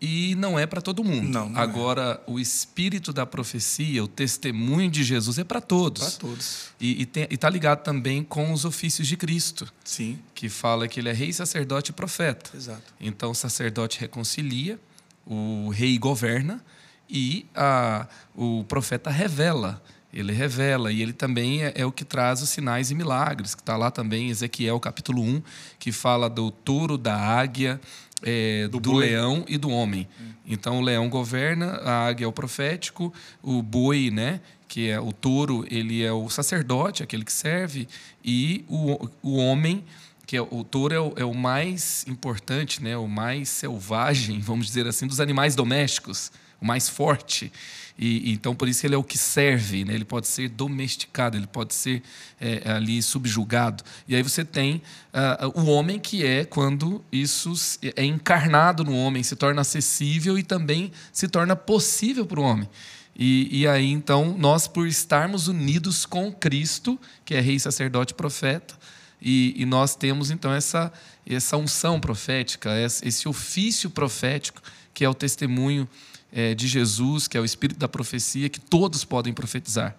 [0.00, 1.28] e não é para todo mundo.
[1.28, 1.62] Não, não é.
[1.62, 2.30] Agora, é.
[2.30, 6.02] o espírito da profecia, o testemunho de Jesus é para todos.
[6.02, 6.70] Para todos.
[6.80, 9.70] E está ligado também com os ofícios de Cristo.
[9.84, 10.18] Sim.
[10.34, 12.56] Que fala que ele é rei, sacerdote e profeta.
[12.56, 12.94] Exato.
[12.98, 14.80] Então, o sacerdote reconcilia,
[15.26, 16.64] o rei governa
[17.08, 19.82] e a, o profeta revela.
[20.12, 23.62] Ele revela, e ele também é, é o que traz os sinais e milagres, que
[23.62, 25.42] está lá também, Ezequiel capítulo 1,
[25.78, 27.80] que fala do touro, da águia,
[28.22, 30.08] é, do, do leão e do homem.
[30.20, 30.30] Hum.
[30.46, 35.12] Então o leão governa, a águia é o profético, o boi, né, que é o
[35.12, 37.88] touro, ele é o sacerdote, aquele que serve,
[38.24, 39.84] e o, o homem,
[40.26, 44.66] que é o touro é o, é o mais importante, né, o mais selvagem, vamos
[44.66, 47.52] dizer assim, dos animais domésticos, o mais forte.
[47.98, 49.94] E, então, por isso ele é o que serve, né?
[49.94, 52.02] ele pode ser domesticado, ele pode ser
[52.40, 53.84] é, ali subjugado.
[54.08, 54.80] E aí você tem
[55.12, 57.52] uh, o homem, que é quando isso
[57.94, 62.68] é encarnado no homem, se torna acessível e também se torna possível para o homem.
[63.14, 68.74] E, e, aí, então, nós, por estarmos unidos com Cristo, que é rei, sacerdote, profeta,
[69.20, 70.90] e, e nós temos, então, essa,
[71.26, 72.70] essa unção profética,
[73.02, 74.62] esse ofício profético,
[74.94, 75.86] que é o testemunho
[76.32, 79.96] é, de Jesus, que é o espírito da profecia, que todos podem profetizar.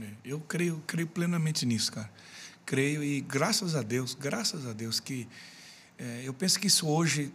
[0.00, 2.10] É, eu creio, creio plenamente nisso, cara.
[2.66, 5.28] Creio e graças a Deus, graças a Deus que
[5.98, 7.32] é, eu penso que isso hoje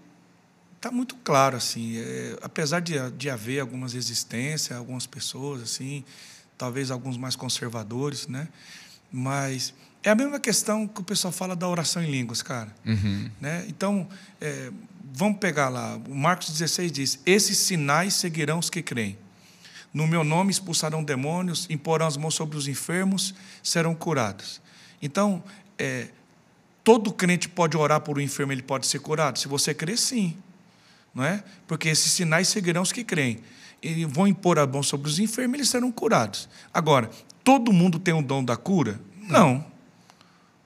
[0.76, 6.04] está muito claro assim, é, apesar de, de haver algumas resistências, algumas pessoas assim,
[6.58, 8.48] talvez alguns mais conservadores, né?
[9.12, 12.74] Mas é a mesma questão que o pessoal fala da oração em línguas, cara.
[12.86, 13.30] Uhum.
[13.42, 13.66] Né?
[13.68, 14.08] Então,
[14.40, 14.72] é,
[15.14, 19.18] vamos pegar lá, o Marcos 16 diz: Esses sinais seguirão os que creem.
[19.94, 23.34] No meu nome expulsarão demônios, imporão as mãos sobre os enfermos,
[23.64, 24.62] serão curados.
[25.02, 25.44] Então,
[25.78, 26.10] é,
[26.84, 29.40] todo crente pode orar por um enfermo, ele pode ser curado?
[29.40, 30.38] Se você crer, sim.
[31.14, 31.44] Não é?
[31.68, 33.40] Porque esses sinais seguirão os que creem.
[33.82, 36.48] E vão impor a mão sobre os enfermos, eles serão curados.
[36.72, 37.10] Agora,
[37.44, 39.00] todo mundo tem o dom da cura?
[39.28, 39.66] Não.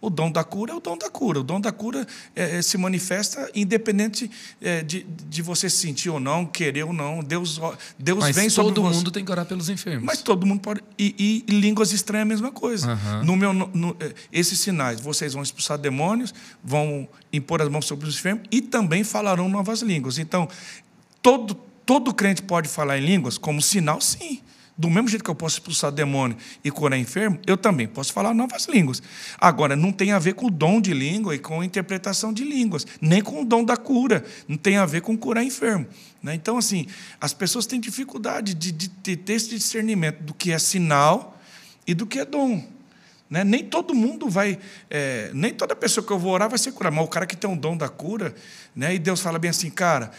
[0.04, 1.39] O dom da cura é o dom da cura.
[1.39, 4.30] O dom da cura é, é, se manifesta independente
[4.62, 7.24] é, de, de você sentir ou não, querer ou não.
[7.24, 7.58] Deus,
[7.97, 10.04] Deus Mas vem sobre todo mundo tem que orar pelos enfermos.
[10.04, 10.82] Mas todo mundo pode.
[10.99, 12.91] E, e, línguas estranhas é a mesma coisa.
[12.91, 13.24] Uhum.
[13.24, 17.86] No meu, no, no, é, esses sinais, vocês vão expulsar demônios, vão impor as mãos
[17.86, 20.18] sobre os enfermos e também falarão novas línguas.
[20.18, 20.49] Então,
[21.22, 24.41] todo, todo crente pode falar em línguas como sinal, sim.
[24.76, 28.34] Do mesmo jeito que eu posso expulsar demônio e curar enfermo, eu também posso falar
[28.34, 29.04] novas línguas.
[29.40, 32.44] Agora, não tem a ver com o dom de língua e com a interpretação de
[32.44, 34.26] línguas, nem com o dom da cura.
[34.48, 35.86] Não tem a ver com curar enfermo.
[36.24, 36.34] Né?
[36.34, 36.88] Então, assim,
[37.22, 41.40] as pessoas têm dificuldade de, de ter esse discernimento do que é sinal
[41.86, 42.73] e do que é dom.
[43.34, 43.44] Né?
[43.44, 44.60] Nem todo mundo vai,
[44.92, 47.36] é, nem toda pessoa que eu vou orar vai ser curada, mas o cara que
[47.36, 48.36] tem um dom da cura,
[48.76, 48.94] né?
[48.94, 50.12] e Deus fala bem assim, cara,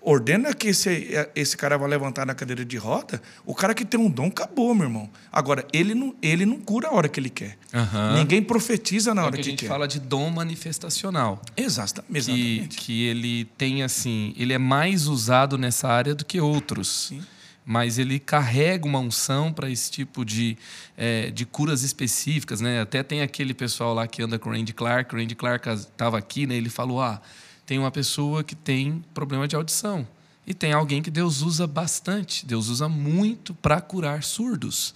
[0.00, 3.98] ordena que esse, esse cara vai levantar na cadeira de roda, o cara que tem
[3.98, 5.10] um dom acabou, meu irmão.
[5.32, 7.58] Agora, ele não, ele não cura a hora que ele quer.
[7.74, 8.14] Uhum.
[8.14, 9.54] Ninguém profetiza na é hora que, que quer.
[9.54, 11.42] A gente fala de dom manifestacional.
[11.56, 12.26] Exatamente.
[12.26, 17.08] Que, que ele tem, assim, ele é mais usado nessa área do que outros.
[17.08, 17.22] Sim.
[17.64, 20.58] Mas ele carrega uma unção para esse tipo de,
[20.96, 22.60] é, de curas específicas.
[22.60, 22.80] Né?
[22.80, 25.14] Até tem aquele pessoal lá que anda com o Randy Clark.
[25.14, 26.56] O Randy Clark estava aqui, né?
[26.56, 27.22] ele falou: ah,
[27.64, 30.06] tem uma pessoa que tem problema de audição.
[30.46, 34.94] E tem alguém que Deus usa bastante, Deus usa muito para curar surdos.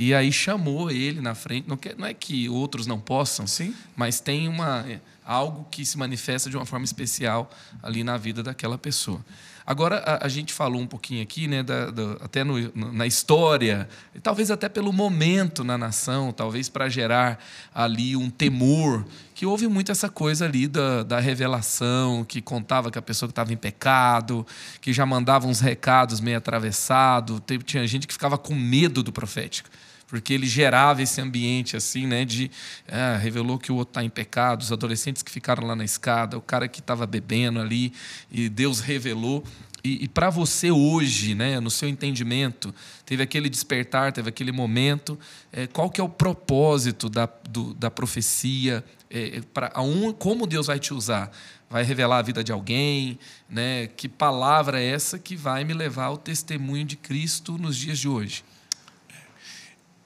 [0.00, 1.68] E aí chamou ele na frente.
[1.68, 3.74] Não, quer, não é que outros não possam, Sim.
[3.96, 4.86] mas tem uma,
[5.28, 7.50] algo que se manifesta de uma forma especial
[7.82, 9.22] ali na vida daquela pessoa.
[9.66, 13.86] Agora, a, a gente falou um pouquinho aqui, né, da, da, até no, na história,
[14.14, 17.38] e talvez até pelo momento na nação, talvez para gerar
[17.74, 19.04] ali um temor,
[19.34, 23.32] que houve muito essa coisa ali da, da revelação, que contava que a pessoa que
[23.32, 24.46] estava em pecado,
[24.80, 29.68] que já mandava uns recados meio atravessado, tinha gente que ficava com medo do profético
[30.08, 32.50] porque ele gerava esse ambiente assim, né, de
[32.88, 36.36] ah, revelou que o outro está em pecado, os adolescentes que ficaram lá na escada,
[36.36, 37.92] o cara que estava bebendo ali
[38.30, 39.44] e Deus revelou.
[39.84, 45.18] E, e para você hoje, né, no seu entendimento, teve aquele despertar, teve aquele momento.
[45.52, 48.84] É, qual que é o propósito da, do, da profecia?
[49.10, 51.30] É, pra, um, como Deus vai te usar?
[51.70, 53.18] Vai revelar a vida de alguém?
[53.48, 53.86] Né?
[53.88, 58.08] Que palavra é essa que vai me levar ao testemunho de Cristo nos dias de
[58.08, 58.42] hoje?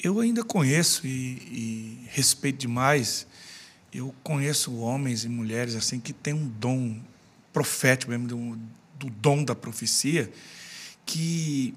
[0.03, 3.27] Eu ainda conheço e, e respeito demais.
[3.93, 7.01] Eu conheço homens e mulheres assim que têm um dom
[7.53, 8.59] profético mesmo, do,
[8.99, 10.33] do dom da profecia,
[11.07, 11.75] que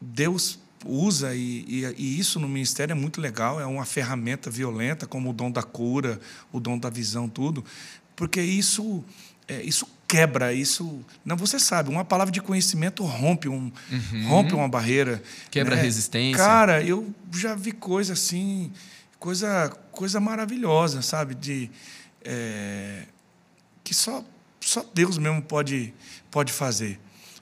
[0.00, 5.06] Deus usa e, e, e, isso no ministério é muito legal, é uma ferramenta violenta
[5.06, 6.20] como o dom da cura,
[6.52, 7.64] o dom da visão, tudo,
[8.14, 9.04] porque isso
[9.48, 11.04] é, isso quebra, isso.
[11.24, 14.28] Não, você sabe, uma palavra de conhecimento rompe, um, uhum.
[14.28, 15.22] rompe uma barreira.
[15.52, 15.82] Quebra né?
[15.82, 16.36] resistência.
[16.36, 18.72] Cara, eu já vi coisa assim,
[19.20, 21.36] coisa, coisa maravilhosa, sabe?
[21.36, 21.70] De,
[22.24, 23.04] é,
[23.84, 24.24] que só,
[24.60, 25.94] só Deus mesmo pode,
[26.28, 26.98] pode fazer.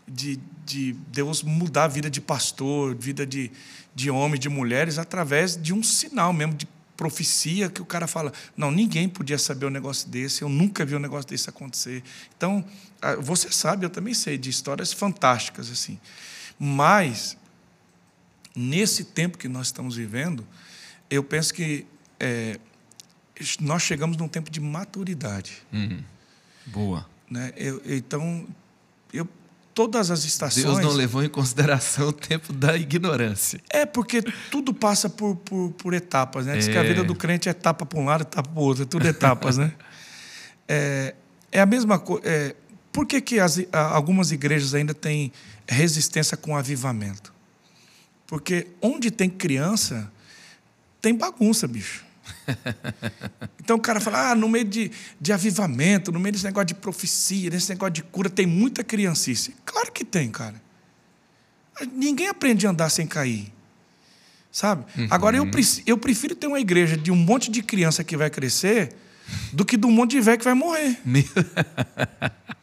[0.06, 3.50] de, de Deus mudar a vida de pastor, vida de,
[3.94, 8.32] de homens, de mulheres, através de um sinal mesmo, de profecia, que o cara fala:
[8.56, 12.02] não, ninguém podia saber um negócio desse, eu nunca vi um negócio desse acontecer.
[12.36, 12.62] Então,
[13.20, 15.98] você sabe, eu também sei de histórias fantásticas assim.
[16.58, 17.38] Mas,
[18.54, 20.44] nesse tempo que nós estamos vivendo,
[21.08, 21.86] eu penso que
[22.18, 22.58] é,
[23.60, 25.62] nós chegamos num tempo de maturidade.
[25.72, 26.02] Uhum.
[26.66, 27.08] Boa.
[27.30, 27.52] Né?
[27.56, 28.44] Eu, então,
[29.78, 30.64] todas as estações.
[30.64, 33.60] Deus não levou em consideração o tempo da ignorância.
[33.70, 34.20] É, porque
[34.50, 36.46] tudo passa por, por, por etapas.
[36.46, 36.56] Né?
[36.56, 36.72] Diz é.
[36.72, 38.86] que a vida do crente é etapa para um lado, etapa para o outro, é
[38.86, 39.56] tudo etapas.
[39.56, 39.72] né?
[40.70, 41.14] É,
[41.50, 42.22] é a mesma coisa.
[42.26, 42.54] É,
[42.92, 45.32] por que, que as, algumas igrejas ainda têm
[45.66, 47.32] resistência com avivamento?
[48.26, 50.12] Porque onde tem criança,
[51.00, 52.04] tem bagunça, bicho.
[53.68, 56.74] Então o cara fala: ah, no meio de, de avivamento, no meio desse negócio de
[56.74, 59.54] profecia, desse negócio de cura, tem muita criancice.
[59.62, 60.54] Claro que tem, cara.
[61.92, 63.52] Ninguém aprende a andar sem cair.
[64.50, 64.86] Sabe?
[64.96, 65.06] Uhum.
[65.10, 65.46] Agora, eu,
[65.86, 68.94] eu prefiro ter uma igreja de um monte de criança que vai crescer
[69.52, 70.98] do que de um monte de velho que vai morrer.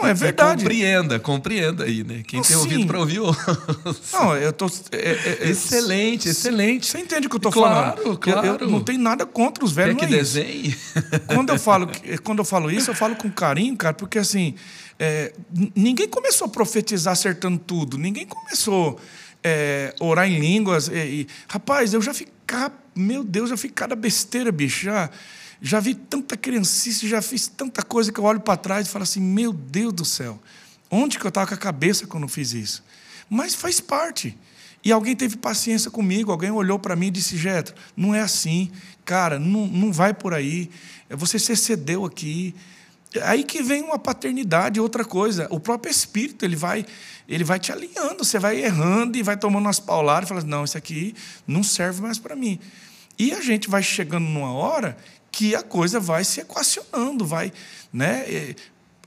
[0.00, 0.62] Não, é verdade.
[0.62, 2.22] Compreenda, compreenda aí, né?
[2.26, 2.62] Quem não, tem sim.
[2.62, 3.20] ouvido para ouvir,
[4.12, 4.66] Não, eu tô.
[4.90, 6.86] É, é, é, excelente, excelente.
[6.86, 8.18] Você entende o que eu tô claro, falando?
[8.18, 9.96] Claro, eu, eu não tenho nada contra os velhos.
[9.96, 10.76] Quer que é desenhe?
[11.32, 11.88] Quando eu, falo,
[12.22, 14.54] quando eu falo isso, eu falo com carinho, cara, porque assim.
[14.98, 15.32] É,
[15.74, 17.98] ninguém começou a profetizar acertando tudo.
[17.98, 19.00] Ninguém começou
[19.42, 20.86] é, orar em línguas.
[20.88, 22.72] E, e, rapaz, eu já ficar.
[22.94, 24.84] Meu Deus, já fiquei cada besteira, bicho.
[24.84, 25.10] Já
[25.64, 29.04] já vi tanta criancice, já fiz tanta coisa que eu olho para trás e falo
[29.04, 30.42] assim: meu Deus do céu,
[30.90, 32.82] onde que eu estava com a cabeça quando fiz isso?
[33.30, 34.36] Mas faz parte.
[34.84, 38.72] E alguém teve paciência comigo, alguém olhou para mim e disse: Getro, não é assim,
[39.04, 40.68] cara, não, não vai por aí,
[41.08, 42.52] você se excedeu aqui.
[43.22, 45.46] Aí que vem uma paternidade, outra coisa.
[45.48, 46.84] O próprio Espírito, ele vai
[47.28, 50.64] ele vai te alinhando, você vai errando e vai tomando umas pauladas e fala: não,
[50.64, 51.14] isso aqui
[51.46, 52.58] não serve mais para mim.
[53.16, 54.96] E a gente vai chegando numa hora
[55.32, 57.50] que a coisa vai se equacionando, vai,
[57.90, 58.54] né?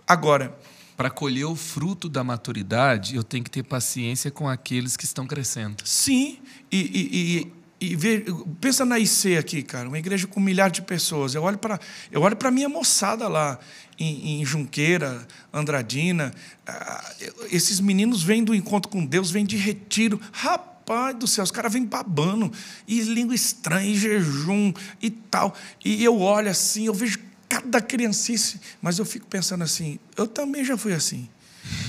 [0.08, 0.58] Agora,
[0.98, 5.28] para colher o fruto da maturidade, eu tenho que ter paciência com aqueles que estão
[5.28, 5.84] crescendo.
[5.86, 6.40] Sim,
[6.72, 7.52] e,
[7.82, 8.26] e, e, e ver,
[8.60, 11.36] pensa na IC aqui, cara, uma igreja com milhares de pessoas.
[11.36, 11.80] Eu olho para
[12.12, 13.60] eu olho para minha moçada lá
[14.00, 16.34] em, em Junqueira, Andradina.
[16.66, 17.14] Ah,
[17.52, 20.20] esses meninos vêm do encontro com Deus, vêm de retiro.
[20.32, 22.52] Rapaz, Pai do céu, os caras vêm babando,
[22.88, 24.72] e língua estranha, e jejum
[25.02, 25.56] e tal.
[25.84, 27.20] E eu olho assim, eu vejo
[27.50, 31.28] cada criancice, mas eu fico pensando assim: eu também já fui assim.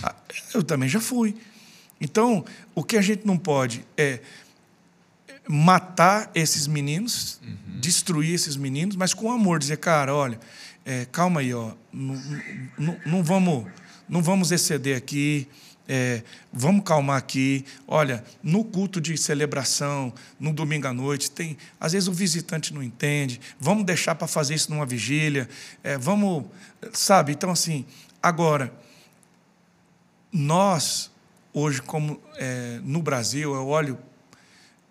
[0.03, 0.14] Ah,
[0.55, 1.36] eu também já fui.
[2.01, 2.44] Então,
[2.74, 4.20] o que a gente não pode é
[5.49, 7.80] matar esses meninos, uhum.
[7.80, 10.38] destruir esses meninos, mas com amor, dizer, cara, olha,
[10.84, 12.14] é, calma aí, ó, não,
[12.78, 13.66] não, não, vamos,
[14.09, 15.49] não vamos exceder aqui
[15.89, 16.22] é,
[16.53, 17.64] vamos calmar aqui.
[17.87, 21.57] Olha, no culto de celebração, no domingo à noite, tem.
[21.80, 23.41] Às vezes o visitante não entende.
[23.59, 25.49] Vamos deixar para fazer isso numa vigília.
[25.82, 26.45] É, vamos,
[26.93, 27.32] sabe?
[27.32, 27.84] Então assim,
[28.22, 28.72] agora
[30.32, 31.11] nós
[31.59, 33.99] hoje, como é, no Brasil, eu olho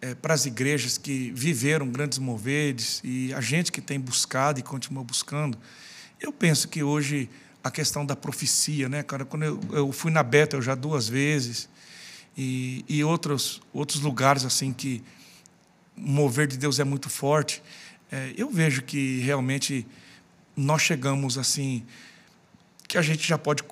[0.01, 4.63] é, para as igrejas que viveram grandes moveres e a gente que tem buscado e
[4.63, 5.59] continua buscando.
[6.19, 7.29] Eu penso que hoje
[7.65, 9.25] a questão da profecia, né, cara?
[9.25, 11.67] Quando eu, eu fui na Bethel já duas vezes
[12.37, 15.01] e, e outros, outros lugares assim que
[15.97, 17.63] o mover de Deus é muito forte,
[18.11, 19.83] é, eu vejo que realmente
[20.55, 21.83] nós chegamos assim
[22.87, 23.63] que a gente já pode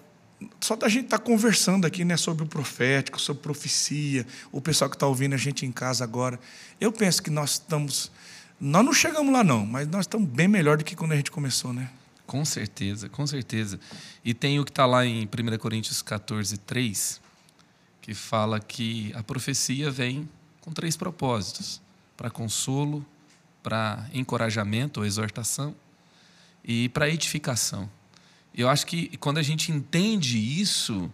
[0.59, 4.89] só da gente estar tá conversando aqui né, sobre o profético, sobre profecia, o pessoal
[4.89, 6.39] que está ouvindo a gente em casa agora,
[6.81, 8.11] eu penso que nós estamos.
[8.59, 11.29] Nós não chegamos lá, não, mas nós estamos bem melhor do que quando a gente
[11.29, 11.91] começou, né?
[12.33, 13.79] Com certeza, com certeza.
[14.25, 17.21] E tem o que está lá em 1 Coríntios 14, 3,
[18.01, 20.27] que fala que a profecia vem
[20.59, 21.79] com três propósitos:
[22.17, 23.05] para consolo,
[23.61, 25.75] para encorajamento ou exortação
[26.65, 27.87] e para edificação.
[28.51, 31.13] Eu acho que quando a gente entende isso,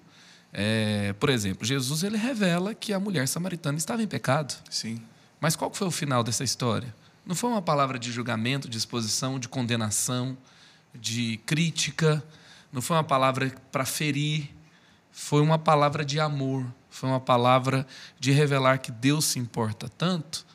[0.53, 4.55] é, por exemplo, Jesus ele revela que a mulher samaritana estava em pecado.
[4.69, 5.01] Sim.
[5.41, 6.95] Mas qual foi o final dessa história?
[7.25, 10.37] Não foi uma palavra de julgamento, de exposição, de condenação
[10.93, 12.23] de crítica,
[12.71, 14.49] não foi uma palavra para ferir,
[15.11, 17.85] foi uma palavra de amor, foi uma palavra
[18.19, 20.45] de revelar que Deus se importa tanto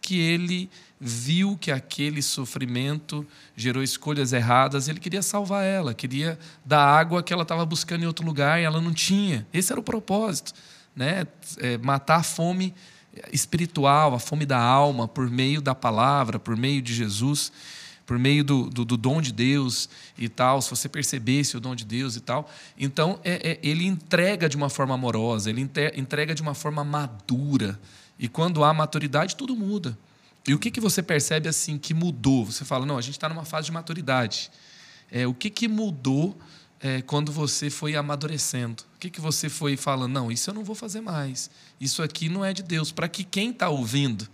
[0.00, 3.26] que ele viu que aquele sofrimento
[3.56, 8.06] gerou escolhas erradas, ele queria salvar ela, queria dar água que ela estava buscando em
[8.06, 9.46] outro lugar e ela não tinha.
[9.52, 10.52] Esse era o propósito,
[10.96, 11.26] né?
[11.58, 12.74] É, matar a fome
[13.32, 17.52] espiritual, a fome da alma por meio da palavra, por meio de Jesus.
[18.10, 19.88] Por meio do, do, do, dom de Deus
[20.18, 22.50] e tal, se você percebesse o dom de Deus e tal.
[22.76, 25.60] Então, é, é, ele entrega de uma forma amorosa, ele
[25.94, 27.78] entrega de uma forma madura.
[28.18, 29.96] E quando há maturidade, tudo muda.
[30.44, 32.46] E o que, que você percebe assim que mudou?
[32.46, 34.50] Você fala, não, a gente está numa fase de maturidade.
[35.08, 36.36] É, o que, que mudou
[36.80, 38.82] é, quando você foi amadurecendo?
[38.96, 40.12] O que, que você foi falando?
[40.12, 41.48] Não, isso eu não vou fazer mais.
[41.80, 42.90] Isso aqui não é de Deus.
[42.90, 44.28] Para que quem está ouvindo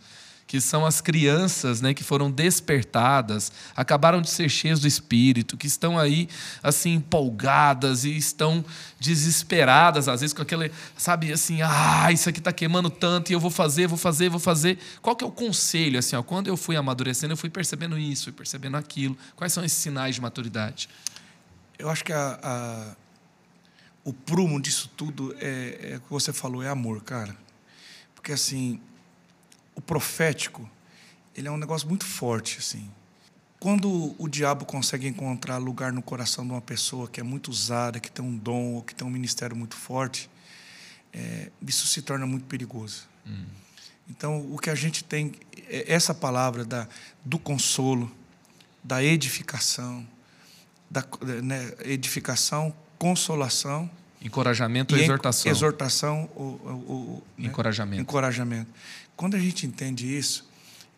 [0.46, 5.66] que são as crianças né, que foram despertadas, acabaram de ser cheias do Espírito, que
[5.66, 6.28] estão aí
[6.62, 8.64] assim empolgadas e estão
[9.00, 13.40] desesperadas, às vezes com aquele, sabe, assim, ah, isso aqui está queimando tanto e eu
[13.40, 14.78] vou fazer, vou fazer, vou fazer.
[15.02, 15.98] Qual que é o conselho?
[15.98, 19.18] Assim, ó, quando eu fui amadurecendo, eu fui percebendo isso, fui percebendo aquilo.
[19.34, 20.88] Quais são esses sinais de maturidade?
[21.76, 22.96] Eu acho que a, a,
[24.04, 27.36] o prumo disso tudo é, é o que você falou, é amor, cara.
[28.14, 28.80] Porque assim,
[29.76, 30.68] o profético,
[31.36, 32.90] ele é um negócio muito forte, assim.
[33.60, 38.00] Quando o diabo consegue encontrar lugar no coração de uma pessoa que é muito usada,
[38.00, 40.28] que tem um dom ou que tem um ministério muito forte,
[41.12, 43.08] é, isso se torna muito perigoso.
[43.26, 43.44] Hum.
[44.08, 45.32] Então, o que a gente tem,
[45.68, 46.88] é essa palavra da,
[47.24, 48.10] do consolo,
[48.82, 50.06] da edificação,
[50.88, 51.04] da
[51.42, 53.90] né, edificação, consolação.
[54.22, 55.50] Encorajamento e exortação.
[55.50, 57.48] Exortação ou, ou, né?
[57.48, 58.02] encorajamento.
[58.02, 58.70] Encorajamento.
[59.16, 60.48] Quando a gente entende isso,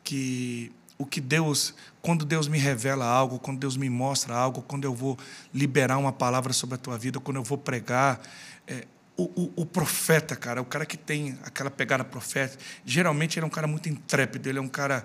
[0.03, 4.85] que o que Deus, quando Deus me revela algo, quando Deus me mostra algo, quando
[4.85, 5.16] eu vou
[5.55, 8.21] liberar uma palavra sobre a tua vida, quando eu vou pregar,
[8.66, 8.85] é,
[9.16, 13.47] o, o, o, profeta, cara, o cara que tem aquela pegada profética, geralmente ele é
[13.47, 15.05] um cara muito intrépido, ele é um cara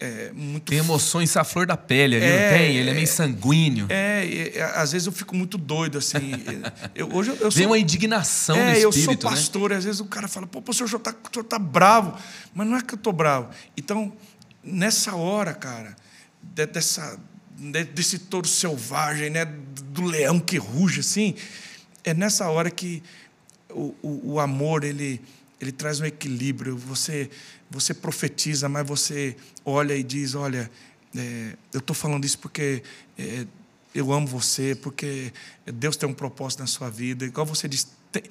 [0.00, 0.64] é, muito.
[0.64, 2.76] Tem emoções à flor da pele ali, é, não tem?
[2.76, 3.86] Ele é meio sanguíneo.
[3.90, 6.32] É, é, às vezes eu fico muito doido, assim.
[6.94, 9.20] eu, hoje eu, sou, uma indignação é, espírito, eu sou né?
[9.20, 9.76] pastor, né?
[9.76, 12.18] e às vezes o cara fala, pô, o senhor está tá bravo.
[12.54, 13.50] Mas não é que eu estou bravo.
[13.76, 14.10] Então,
[14.64, 15.94] nessa hora, cara,
[16.42, 17.20] dessa,
[17.94, 21.34] desse touro selvagem, né, do leão que ruge, assim,
[22.02, 23.02] é nessa hora que
[23.68, 25.20] o, o, o amor, ele,
[25.60, 26.74] ele traz um equilíbrio.
[26.78, 27.28] Você
[27.70, 30.70] você profetiza, mas você olha e diz: Olha,
[31.16, 32.82] é, eu estou falando isso porque
[33.16, 33.46] é,
[33.94, 35.32] eu amo você, porque
[35.64, 37.24] Deus tem um propósito na sua vida.
[37.24, 38.22] Igual você diz, tem,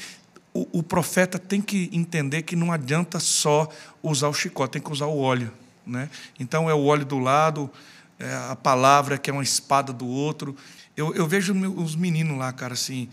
[0.53, 3.69] o, o, profeta tem que entender que não adianta só
[4.01, 5.51] usar o chicote, tem que usar o óleo.
[5.85, 6.09] Né?
[6.39, 7.69] Então é o óleo do lado,
[8.17, 10.55] é a palavra que é uma espada do outro.
[10.95, 13.09] Eu, eu vejo os meninos lá, cara, assim,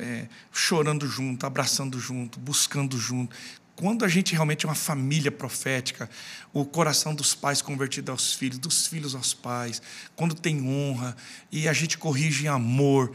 [0.00, 3.34] é, chorando junto, abraçando junto, buscando junto
[3.82, 6.08] quando a gente realmente é uma família profética,
[6.52, 9.82] o coração dos pais convertido aos filhos, dos filhos aos pais,
[10.14, 11.16] quando tem honra
[11.50, 13.12] e a gente corrige em amor,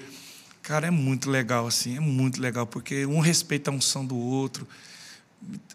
[0.61, 4.67] cara, é muito legal assim, é muito legal, porque um respeita a unção do outro.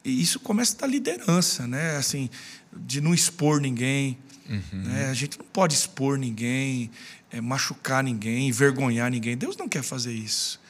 [0.05, 1.97] E isso começa da liderança, né?
[1.97, 2.29] Assim,
[2.71, 4.19] de não expor ninguém.
[4.47, 4.83] Uhum.
[4.83, 5.07] Né?
[5.09, 6.91] A gente não pode expor ninguém,
[7.31, 9.39] é, machucar ninguém, envergonhar ninguém.
[9.39, 10.61] Deus não quer fazer isso.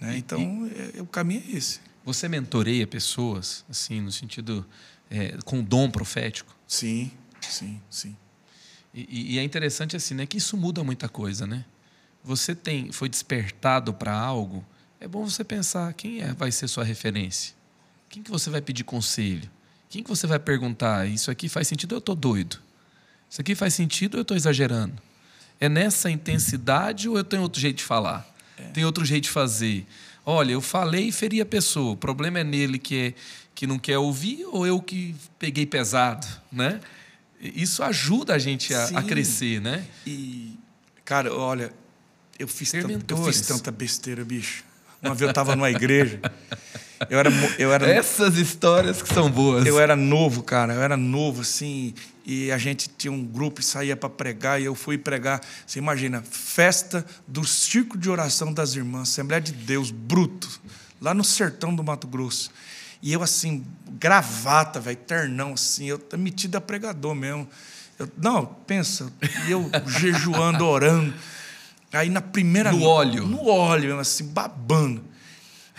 [0.00, 0.16] Né?
[0.16, 1.78] Então, é, o caminho é esse.
[2.04, 4.66] Você mentoreia pessoas, assim, no sentido
[5.10, 6.56] é, com dom profético?
[6.66, 8.16] Sim, sim, sim.
[8.94, 11.64] E, e, é interessante assim, né, que isso muda muita coisa, né?
[12.24, 14.64] Você tem, foi despertado para algo,
[14.98, 17.54] é bom você pensar quem é, vai ser sua referência,
[18.08, 19.48] quem que você vai pedir conselho,
[19.88, 22.58] quem que você vai perguntar, isso aqui faz sentido ou eu estou doido?
[23.28, 25.00] Isso aqui faz sentido ou eu estou exagerando?
[25.58, 28.26] É nessa intensidade ou eu tenho outro jeito de falar?
[28.56, 28.64] É.
[28.70, 29.86] Tem outro jeito de fazer?
[30.24, 31.92] Olha, eu falei e feri a pessoa.
[31.92, 33.14] O problema é nele que, é,
[33.54, 36.80] que não quer ouvir ou eu que peguei pesado, né?
[37.40, 39.84] Isso ajuda a gente a, a crescer, né?
[40.06, 40.58] E,
[41.04, 41.72] cara, olha,
[42.38, 44.64] eu fiz, tanto, eu fiz tanta besteira, bicho.
[45.02, 46.20] Uma vez eu estava numa igreja.
[47.08, 49.64] Eu era, eu era, Essas histórias que são boas.
[49.64, 50.74] Eu era novo, cara.
[50.74, 51.94] Eu era novo, assim.
[52.24, 54.60] E a gente tinha um grupo e saía para pregar.
[54.60, 55.40] E eu fui pregar.
[55.66, 60.48] Você imagina, festa do Círculo de Oração das Irmãs, Assembleia de Deus, bruto,
[61.00, 62.50] lá no sertão do Mato Grosso.
[63.02, 63.64] E eu, assim,
[63.98, 65.86] gravata, velho, ternão, assim.
[65.86, 67.48] Eu metido a pregador mesmo.
[67.98, 69.10] Eu, não, pensa.
[69.46, 71.14] E eu jejuando, orando.
[71.92, 72.70] Aí na primeira.
[72.70, 73.26] No óleo.
[73.26, 75.02] No óleo, assim, babando.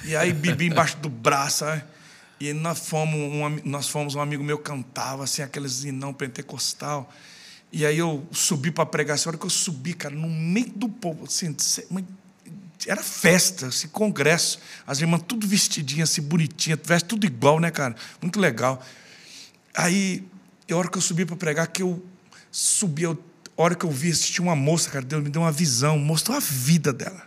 [0.04, 1.84] E aí bebi embaixo do braço, sabe?
[2.42, 7.14] E nós fomos, um, nós fomos, um amigo meu cantava, assim, aqueles inão pentecostal.
[7.72, 9.14] E aí eu subi para pregar.
[9.14, 11.56] Essa hora que eu subi, cara, no meio do povo, assim,
[12.88, 14.58] era festa, esse assim, congresso.
[14.88, 17.96] As irmãs tudo vestidinhas, assim, bonitinhas, veste tudo igual, né, cara?
[18.20, 18.84] Muito legal.
[19.76, 20.28] Aí,
[20.68, 22.04] a hora que eu subi para pregar, que eu
[22.52, 23.16] subi, a
[23.56, 26.40] hora que eu vi, tinha uma moça, cara, Deus me deu uma visão, mostrou a
[26.40, 27.22] vida dela.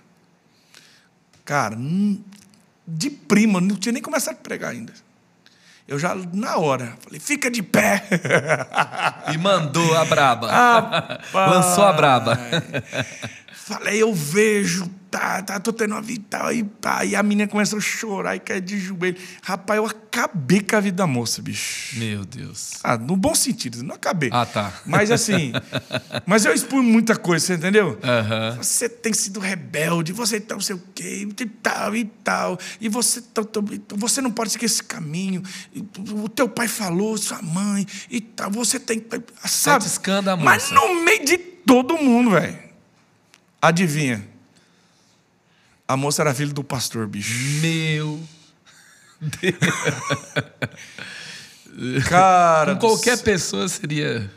[1.44, 1.78] Cara,
[2.84, 5.03] de prima, não tinha nem começado a pregar ainda.
[5.86, 8.02] Eu já, na hora, falei, fica de pé.
[9.32, 10.50] E mandou a braba.
[10.50, 11.50] Rapaz.
[11.50, 12.38] Lançou a braba.
[13.54, 16.54] Falei, eu vejo, tá, tá, tô tendo uma vida e.
[16.54, 19.16] Aí, pá, e a menina começou a chorar e cair de joelho.
[19.42, 21.96] Rapaz, eu acabei com a vida da moça, bicho.
[21.98, 22.72] Meu Deus.
[22.82, 24.30] Ah, no bom sentido, não acabei.
[24.32, 24.72] Ah, tá.
[24.84, 25.52] Mas assim,
[26.26, 27.98] mas eu expunho muita coisa, você entendeu?
[28.02, 28.56] Aham.
[28.60, 32.58] Você tem sido rebelde, você tá não sei o quê, e tal, e tal.
[32.80, 33.60] E você, tá- tá-
[33.96, 35.42] você não pode seguir esse caminho.
[36.22, 38.50] O teu pai falou, sua mãe, e tal.
[38.50, 39.00] Você tem.
[39.44, 39.84] Sabe?
[39.84, 40.74] Satiscando a Mas moça.
[40.74, 42.58] no meio de todo mundo, velho.
[43.62, 44.33] Adivinha?
[45.86, 47.32] A moça era filha do pastor, bicho.
[47.60, 48.20] Meu.
[52.08, 52.74] Cara.
[52.74, 54.30] Com qualquer pessoa seria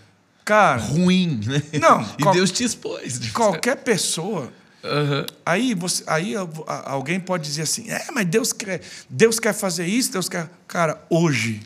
[0.44, 1.62] Cara, ruim, né?
[1.80, 3.30] Não, E qual- Deus te expôs.
[3.32, 4.52] qualquer pessoa
[4.84, 5.26] Aham.
[5.46, 6.34] Aí, você, aí
[6.68, 10.50] alguém pode dizer assim, é, mas Deus quer, Deus quer fazer isso, Deus quer.
[10.66, 11.62] Cara, hoje,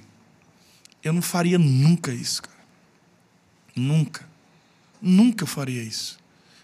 [1.03, 2.57] eu não faria nunca isso, cara.
[3.75, 4.27] Nunca.
[4.99, 6.17] Nunca eu faria isso.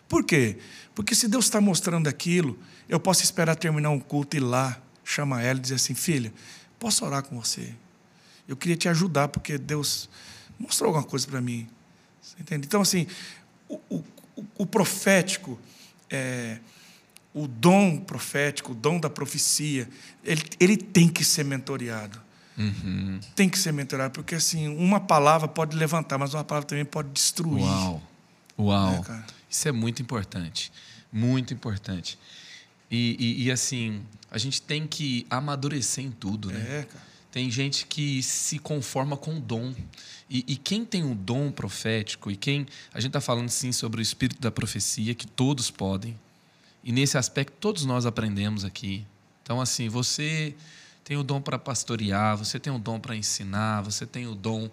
[0.09, 0.57] Por quê?
[0.95, 2.57] Porque se Deus está mostrando aquilo,
[2.89, 6.33] eu posso esperar terminar um culto e ir lá, chamar ela e dizer assim, filha,
[6.79, 7.73] posso orar com você?
[8.47, 10.09] Eu queria te ajudar, porque Deus
[10.59, 11.67] mostrou alguma coisa para mim.
[12.21, 12.65] Você entende?
[12.67, 13.07] Então, assim,
[13.67, 14.03] o, o,
[14.57, 15.59] o- profético,
[16.09, 16.59] é,
[17.33, 19.87] o dom profético, o dom da profecia,
[20.23, 22.21] ele, ele tem que ser mentoreado.
[23.35, 27.09] Tem que ser mentoreado, porque assim, uma palavra pode levantar, mas uma palavra também pode
[27.09, 27.63] destruir.
[27.63, 28.01] Uau.
[28.57, 29.05] Uau.
[29.07, 29.23] É.
[29.49, 30.71] Isso é muito importante.
[31.11, 32.17] Muito importante.
[32.89, 36.79] E, e- e, assim, a gente tem que amadurecer em tudo, né?
[36.79, 37.07] É, cara.
[37.31, 39.73] Tem gente que se conforma com o dom.
[40.29, 42.65] E, e quem tem o dom profético, e quem.
[42.93, 46.17] A gente está falando sim sobre o espírito da profecia, que todos podem.
[46.83, 49.05] E nesse aspecto, todos nós aprendemos aqui.
[49.43, 50.55] Então, assim, você
[51.03, 54.69] tem o dom para pastorear, você tem o dom para ensinar, você tem o dom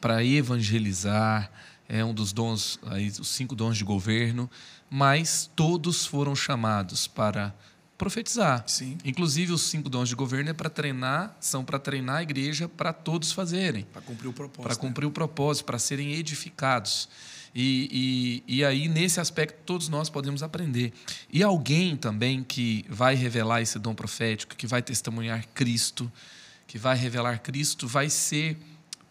[0.00, 1.50] para evangelizar,
[1.88, 4.50] é um dos dons, aí, os cinco dons de governo,
[4.94, 7.54] mas todos foram chamados para
[7.96, 8.62] profetizar.
[8.66, 8.98] Sim.
[9.02, 12.92] Inclusive, os cinco dons de governo é para treinar, são para treinar a igreja para
[12.92, 14.62] todos fazerem Para cumprir o propósito.
[14.62, 14.80] para né?
[14.80, 17.08] cumprir o propósito, para serem edificados.
[17.54, 20.92] E, e, e aí, nesse aspecto, todos nós podemos aprender.
[21.32, 26.12] E alguém também que vai revelar esse dom profético, que vai testemunhar Cristo,
[26.66, 28.58] que vai revelar Cristo, vai ser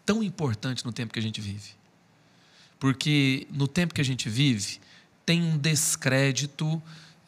[0.05, 1.71] tão importante no tempo que a gente vive.
[2.79, 4.79] Porque no tempo que a gente vive,
[5.25, 6.81] tem um descrédito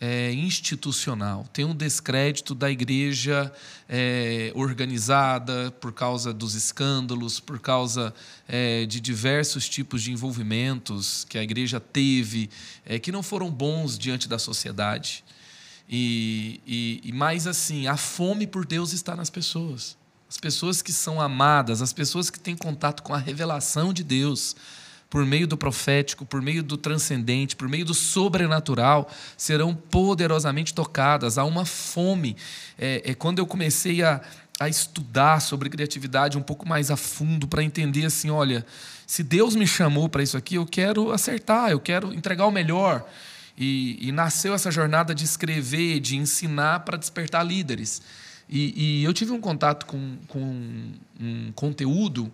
[0.05, 3.49] é, institucional, tem um descrédito da igreja
[3.87, 8.13] é, organizada por causa dos escândalos, por causa
[8.45, 12.49] é, de diversos tipos de envolvimentos que a igreja teve,
[12.85, 15.23] é, que não foram bons diante da sociedade.
[15.87, 19.95] E, e, e mais assim, a fome por Deus está nas pessoas.
[20.29, 24.55] As pessoas que são amadas, as pessoas que têm contato com a revelação de Deus,
[25.13, 29.07] por meio do profético, por meio do transcendente, por meio do sobrenatural,
[29.37, 31.37] serão poderosamente tocadas.
[31.37, 32.35] Há uma fome.
[32.79, 34.19] É, é quando eu comecei a,
[34.59, 38.65] a estudar sobre criatividade um pouco mais a fundo, para entender assim: olha,
[39.05, 43.07] se Deus me chamou para isso aqui, eu quero acertar, eu quero entregar o melhor.
[43.55, 48.01] E, e nasceu essa jornada de escrever, de ensinar para despertar líderes.
[48.49, 52.33] E, e eu tive um contato com, com um conteúdo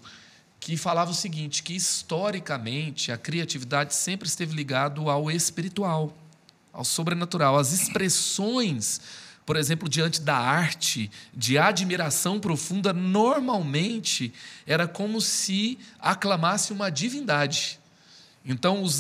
[0.60, 6.14] que falava o seguinte, que historicamente a criatividade sempre esteve ligado ao espiritual,
[6.74, 9.00] ao sobrenatural, às expressões,
[9.46, 14.34] por exemplo, diante da arte, de admiração profunda, normalmente
[14.68, 17.80] era como se aclamasse uma divindade.
[18.46, 19.00] Então, os,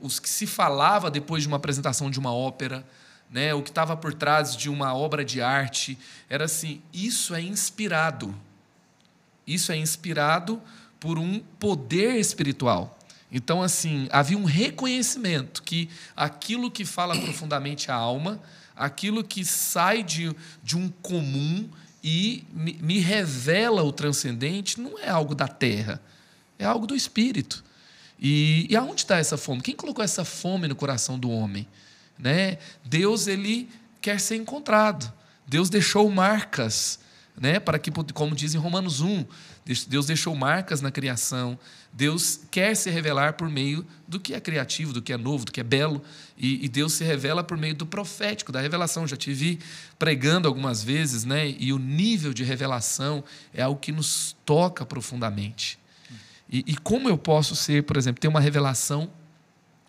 [0.00, 2.86] os que se falava depois de uma apresentação de uma ópera,
[3.30, 5.98] né, o que estava por trás de uma obra de arte,
[6.28, 8.34] era assim: isso é inspirado.
[9.46, 10.62] Isso é inspirado
[11.02, 12.96] por um poder espiritual.
[13.28, 18.40] Então, assim, havia um reconhecimento que aquilo que fala profundamente a alma,
[18.76, 20.32] aquilo que sai de,
[20.62, 21.68] de um comum
[22.04, 26.00] e me, me revela o transcendente, não é algo da terra,
[26.56, 27.64] é algo do espírito.
[28.16, 29.60] E, e aonde está essa fome?
[29.60, 31.66] Quem colocou essa fome no coração do homem?
[32.16, 32.58] Né?
[32.84, 33.68] Deus ele
[34.00, 35.12] quer ser encontrado.
[35.48, 37.00] Deus deixou marcas,
[37.36, 37.58] né?
[37.58, 39.24] Para que, como diz em Romanos 1,
[39.64, 41.58] Deus deixou marcas na criação.
[41.92, 45.52] Deus quer se revelar por meio do que é criativo, do que é novo, do
[45.52, 46.02] que é belo.
[46.36, 49.06] E, e Deus se revela por meio do profético, da revelação.
[49.06, 49.60] Já te vi
[49.98, 51.48] pregando algumas vezes, né?
[51.48, 53.22] E o nível de revelação
[53.54, 55.78] é algo que nos toca profundamente.
[56.50, 59.10] E, e como eu posso ser, por exemplo, ter uma revelação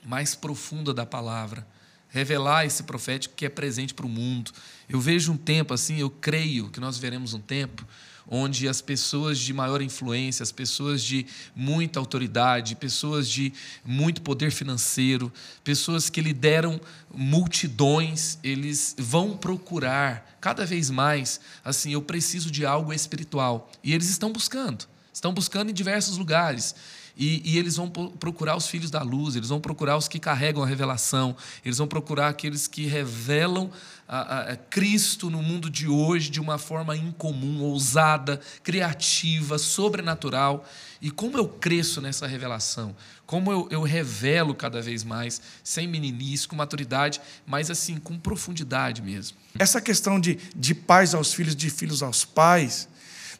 [0.06, 1.66] mais profunda da palavra?
[2.14, 4.52] revelar esse profético que é presente para o mundo.
[4.88, 7.84] Eu vejo um tempo assim, eu creio que nós veremos um tempo
[8.28, 11.26] onde as pessoas de maior influência, as pessoas de
[11.56, 13.54] muita autoridade, pessoas de
[13.86, 15.32] muito poder financeiro,
[15.64, 16.80] pessoas que lideram
[17.14, 23.72] multidões, eles vão procurar cada vez mais, assim, eu preciso de algo espiritual.
[23.84, 26.76] E eles estão buscando, estão buscando em diversos lugares.
[27.16, 30.64] E, e, eles vão procurar os filhos da luz, eles vão procurar os que carregam
[30.64, 33.70] a revelação, eles vão procurar aqueles que revelam
[34.16, 40.64] a, a, Cristo no mundo de hoje de uma forma incomum, ousada, criativa, sobrenatural.
[41.02, 42.96] E como eu cresço nessa revelação,
[43.26, 49.02] como eu, eu revelo cada vez mais, sem meninice, com maturidade, mas assim, com profundidade
[49.02, 49.36] mesmo.
[49.58, 52.88] Essa questão de, de pais aos filhos, de filhos aos pais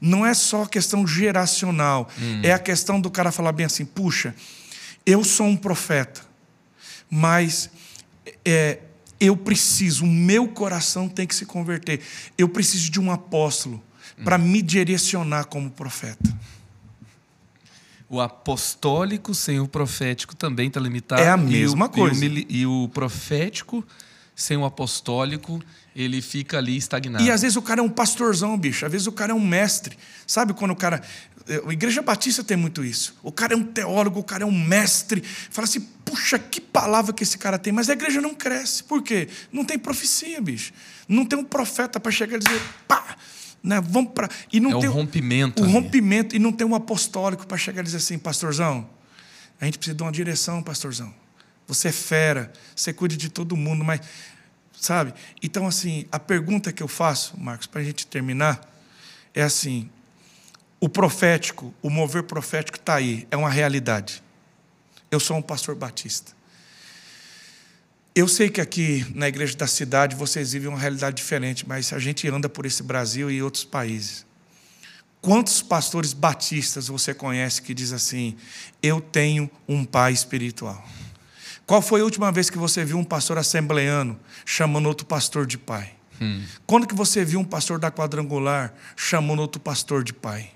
[0.02, 2.42] não é só questão geracional, hum.
[2.44, 4.36] é a questão do cara falar bem assim: puxa,
[5.06, 6.22] eu sou um profeta,
[7.10, 7.70] mas
[8.44, 8.80] é,
[9.24, 12.02] eu preciso, o meu coração tem que se converter.
[12.38, 13.82] Eu preciso de um apóstolo
[14.20, 14.24] hum.
[14.26, 16.38] para me direcionar como profeta.
[18.10, 21.22] O apostólico sem o profético também está limitado.
[21.22, 22.26] É a mesma e o, coisa.
[22.26, 23.84] E o, e o profético
[24.36, 25.62] sem o apostólico,
[25.96, 27.24] ele fica ali estagnado.
[27.24, 28.86] E às vezes o cara é um pastorzão, bicho.
[28.86, 29.98] Às vezes o cara é um mestre.
[30.26, 31.02] Sabe quando o cara.
[31.68, 33.16] A Igreja Batista tem muito isso.
[33.22, 35.22] O cara é um teólogo, o cara é um mestre.
[35.22, 37.74] Fala assim, puxa, que palavra que esse cara tem.
[37.74, 38.84] Mas a igreja não cresce.
[38.84, 39.28] Por quê?
[39.52, 40.72] Não tem profecia, bicho.
[41.08, 43.18] Não tem um profeta para chegar e dizer, pá,
[43.62, 44.30] né, vamos para.
[44.52, 45.62] E não é tem o rompimento.
[45.62, 45.74] O ali.
[45.74, 46.36] rompimento.
[46.36, 48.90] E não tem um apostólico para chegar e dizer assim, pastorzão,
[49.60, 51.14] a gente precisa de uma direção, pastorzão.
[51.68, 54.02] Você é fera, você cuida de todo mundo, mas.
[54.80, 55.14] Sabe?
[55.42, 58.62] Então, assim, a pergunta que eu faço, Marcos, para a gente terminar,
[59.34, 59.90] é assim:
[60.80, 64.22] o profético, o mover profético está aí, é uma realidade.
[65.10, 66.34] Eu sou um pastor batista.
[68.16, 72.00] Eu sei que aqui na igreja da cidade vocês vivem uma realidade diferente, mas a
[72.00, 74.26] gente anda por esse Brasil e outros países.
[75.22, 78.36] Quantos pastores batistas você conhece que diz assim:
[78.82, 80.86] Eu tenho um pai espiritual?
[81.66, 85.58] Qual foi a última vez que você viu um pastor assembleano chamando outro pastor de
[85.58, 85.94] pai?
[86.22, 86.44] Hum.
[86.66, 90.52] Quando que você viu um pastor da quadrangular chamando outro pastor de pai?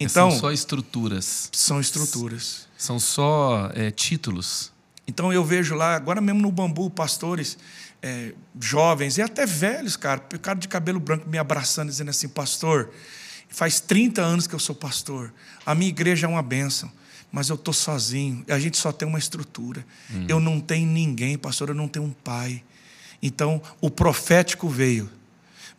[0.00, 1.50] Então, são só estruturas.
[1.52, 2.68] São estruturas.
[2.76, 4.72] São só é, títulos.
[5.06, 7.58] Então eu vejo lá, agora mesmo no bambu, pastores
[8.02, 12.90] é, jovens e até velhos, cara, cara de cabelo branco me abraçando, dizendo assim: Pastor,
[13.48, 15.32] faz 30 anos que eu sou pastor,
[15.64, 16.92] a minha igreja é uma bênção
[17.30, 18.44] mas eu estou sozinho.
[18.48, 19.84] A gente só tem uma estrutura.
[20.10, 20.26] Hum.
[20.28, 22.62] Eu não tenho ninguém, pastor, eu não tenho um pai.
[23.22, 25.10] Então, o profético veio,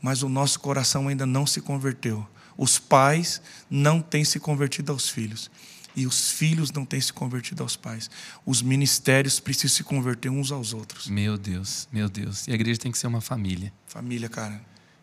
[0.02, 2.28] mas o nosso coração ainda não se converteu.
[2.58, 5.50] Os pais não têm se convertido aos filhos.
[5.96, 8.10] E os filhos não têm se convertido aos pais.
[8.46, 11.08] Os ministérios precisam se converter uns aos outros.
[11.08, 12.48] Meu Deus, meu Deus.
[12.48, 13.74] E a igreja tem que ser uma família.
[13.88, 14.62] Família, cara.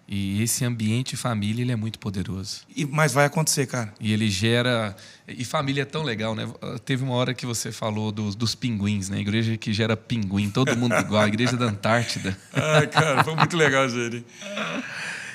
[0.08, 2.60] E esse ambiente família ele é muito poderoso.
[2.76, 3.92] E, mas vai acontecer, cara.
[4.00, 4.94] E ele gera.
[5.26, 6.48] E família é tão legal, né?
[6.84, 9.16] Teve uma hora que você falou dos, dos pinguins, né?
[9.16, 12.38] A igreja que gera pinguim, todo mundo igual, a igreja da Antártida.
[12.52, 14.22] Ai, cara, foi muito legal, Zé.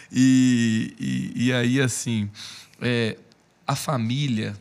[0.10, 2.30] E, e, e, aí, assim,
[2.82, 3.18] é,
[3.68, 4.56] a família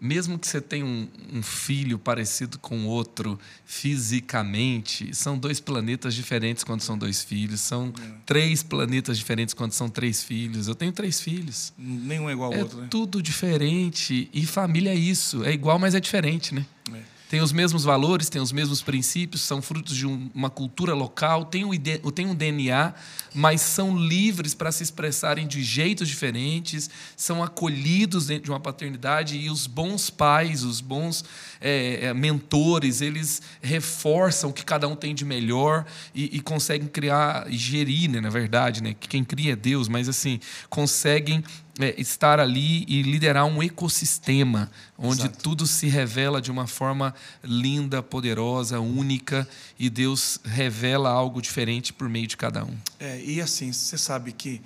[0.00, 6.64] mesmo que você tenha um, um, filho parecido com outro fisicamente, são dois planetas diferentes
[6.64, 8.12] quando são dois filhos, são é.
[8.24, 10.68] três planetas diferentes quando são três filhos.
[10.68, 11.72] Eu tenho três filhos.
[11.76, 12.86] Nenhum é igual ao é outro, né?
[12.90, 14.30] Tudo diferente.
[14.32, 15.44] E família é isso.
[15.44, 16.64] É igual, mas é diferente, né?
[16.92, 20.94] É têm os mesmos valores, têm os mesmos princípios, são frutos de um, uma cultura
[20.94, 22.94] local, têm, o, têm um DNA,
[23.34, 29.36] mas são livres para se expressarem de jeitos diferentes, são acolhidos dentro de uma paternidade
[29.36, 31.24] e os bons pais, os bons
[31.60, 35.84] é, é mentores, eles reforçam o que cada um tem de melhor
[36.14, 39.88] e, e conseguem criar e gerir, né, na verdade, né, que quem cria é Deus,
[39.88, 40.40] mas assim
[40.70, 41.44] conseguem
[41.78, 45.38] é, estar ali e liderar um ecossistema onde Exato.
[45.38, 49.48] tudo se revela de uma forma linda, poderosa, única
[49.78, 52.76] e Deus revela algo diferente por meio de cada um.
[52.98, 54.60] É, e assim, você sabe que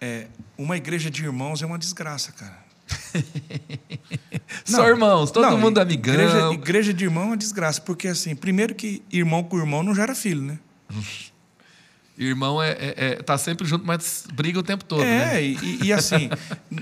[0.00, 0.26] é,
[0.56, 2.64] uma igreja de irmãos é uma desgraça, cara.
[4.64, 6.14] Só irmãos, todo não, mundo amigão.
[6.14, 9.94] Igreja, igreja de irmão é uma desgraça, porque assim, primeiro que irmão com irmão não
[9.94, 10.58] gera filho, né?
[12.18, 15.02] Irmão é, é, é, tá sempre junto, mas briga o tempo todo.
[15.02, 15.42] É, né?
[15.42, 16.30] e, e, assim,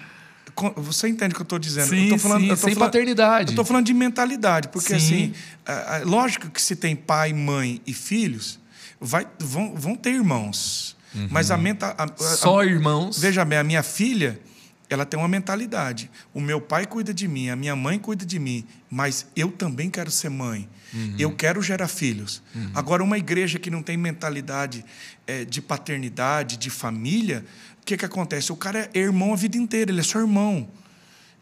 [0.77, 1.89] você entende o que eu estou dizendo?
[1.89, 3.47] Sim, eu tô falando, sim, eu tô sem falando, paternidade.
[3.47, 5.35] Eu estou falando de mentalidade, porque sim.
[5.67, 8.61] assim, lógico que se tem pai, mãe e filhos,
[9.01, 10.97] vai, vão, vão ter irmãos.
[11.15, 11.29] Uhum.
[11.31, 12.13] Mas a mentalidade.
[12.39, 13.19] Só irmãos.
[13.19, 14.41] Veja bem, a minha filha,
[14.89, 16.11] ela tem uma mentalidade.
[16.33, 19.91] O meu pai cuida de mim, a minha mãe cuida de mim, mas eu também
[19.91, 20.69] quero ser mãe.
[20.95, 21.17] Uhum.
[21.19, 22.43] Eu quero gerar filhos.
[22.55, 22.71] Uhum.
[22.75, 24.85] Agora, uma igreja que não tem mentalidade
[25.27, 27.45] é, de paternidade, de família,
[27.83, 28.53] o que, que acontece?
[28.53, 30.69] O cara é irmão a vida inteira, ele é seu irmão.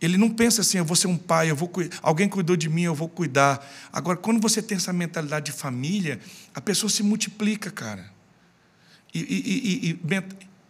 [0.01, 1.71] Ele não pensa assim, eu vou ser um pai, eu vou
[2.03, 3.65] alguém cuidou de mim, eu vou cuidar.
[3.93, 6.19] Agora, quando você tem essa mentalidade de família,
[6.53, 8.11] a pessoa se multiplica, cara.
[9.15, 10.23] E, e, e, e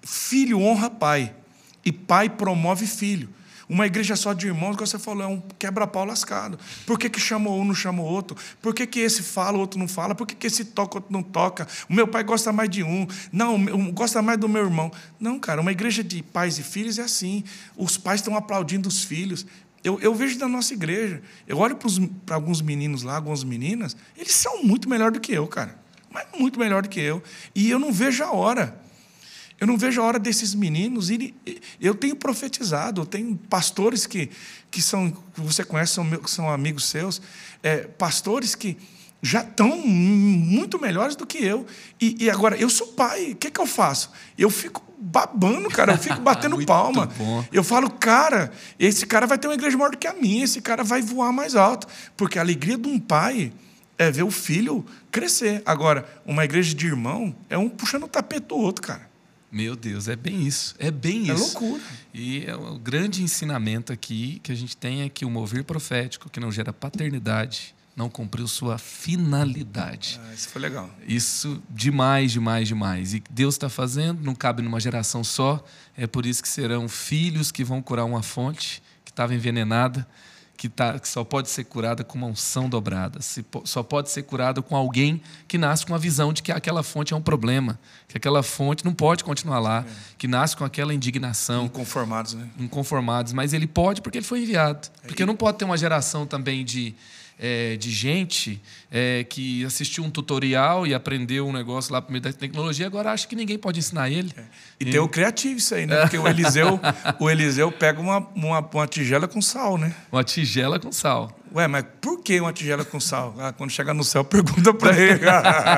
[0.02, 1.34] filho honra pai,
[1.84, 3.30] e pai promove filho.
[3.72, 6.58] Uma igreja só de irmãos, como você falou, é um quebra-pau lascado.
[6.86, 8.36] Por que, que chamou um, não chamou outro?
[8.60, 10.14] Por que, que esse fala, o outro não fala?
[10.14, 11.66] Por que, que esse toca, o outro não toca?
[11.88, 13.06] O meu pai gosta mais de um.
[13.32, 14.92] Não, gosta mais do meu irmão.
[15.18, 17.44] Não, cara, uma igreja de pais e filhos é assim.
[17.74, 19.46] Os pais estão aplaudindo os filhos.
[19.82, 21.22] Eu, eu vejo da nossa igreja.
[21.48, 21.78] Eu olho
[22.26, 25.80] para alguns meninos lá, algumas meninas, eles são muito melhor do que eu, cara.
[26.10, 27.22] Mas muito melhor do que eu.
[27.54, 28.81] E eu não vejo a hora.
[29.62, 31.32] Eu não vejo a hora desses meninos irem.
[31.80, 34.28] Eu tenho profetizado, eu tenho pastores que,
[34.68, 37.22] que são, você conhece, são, são amigos seus,
[37.62, 38.76] é, pastores que
[39.22, 41.64] já estão muito melhores do que eu.
[42.00, 44.10] E, e agora, eu sou pai, o que, que eu faço?
[44.36, 47.06] Eu fico babando, cara, eu fico batendo palma.
[47.16, 47.44] Bom.
[47.52, 50.60] Eu falo, cara, esse cara vai ter uma igreja maior do que a minha, esse
[50.60, 51.86] cara vai voar mais alto.
[52.16, 53.52] Porque a alegria de um pai
[53.96, 55.62] é ver o filho crescer.
[55.64, 59.11] Agora, uma igreja de irmão é um puxando o tapete do outro, cara.
[59.52, 60.74] Meu Deus, é bem isso.
[60.78, 61.58] É bem é isso.
[61.58, 61.82] É loucura.
[62.14, 66.30] E é o grande ensinamento aqui que a gente tem é que o mover profético,
[66.30, 70.18] que não gera paternidade, não cumpriu sua finalidade.
[70.24, 70.90] Ah, isso foi legal.
[71.06, 73.12] Isso demais, demais, demais.
[73.12, 75.62] E Deus está fazendo, não cabe numa geração só.
[75.94, 80.06] É por isso que serão filhos que vão curar uma fonte que estava envenenada
[80.62, 84.22] que, tá, que só pode ser curada com uma unção dobrada, se, só pode ser
[84.22, 87.80] curada com alguém que nasce com a visão de que aquela fonte é um problema,
[88.06, 89.92] que aquela fonte não pode continuar lá, é.
[90.16, 91.64] que nasce com aquela indignação.
[91.64, 92.48] Inconformados, né?
[92.60, 94.86] Inconformados, mas ele pode porque ele foi enviado.
[95.02, 95.08] É.
[95.08, 96.94] Porque não pode ter uma geração também de
[97.44, 102.22] é, de gente é, que assistiu um tutorial e aprendeu um negócio lá por meio
[102.22, 104.32] da tecnologia, agora acha que ninguém pode ensinar ele.
[104.36, 104.42] É.
[104.78, 106.02] E, e tem o criativo isso aí, né?
[106.02, 106.78] Porque o Eliseu,
[107.18, 109.92] o Eliseu pega uma, uma, uma tigela com sal, né?
[110.12, 111.36] Uma tigela com sal.
[111.54, 113.34] Ué, mas por que uma tigela com sal?
[113.38, 115.20] Ah, quando chegar no céu, pergunta para ele.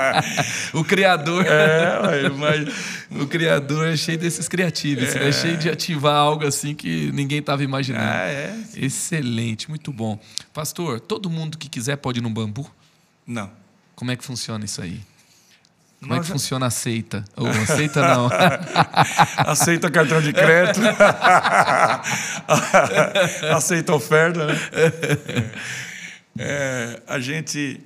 [0.73, 1.45] o Criador.
[1.47, 2.95] É, mas...
[3.15, 5.29] O Criador é cheio desses criativos, é.
[5.29, 8.05] é cheio de ativar algo assim que ninguém estava imaginando.
[8.05, 8.57] Ah, é.
[8.75, 10.19] Excelente, muito bom.
[10.53, 12.69] Pastor, todo mundo que quiser pode ir no bambu?
[13.25, 13.51] Não.
[13.95, 15.01] Como é que funciona isso aí?
[16.05, 17.24] Como Nós é que funciona a aceita?
[17.35, 18.28] Ou aceita não?
[19.39, 20.81] aceita cartão de crédito.
[23.56, 24.55] aceita oferta, né?
[26.39, 27.81] É, a gente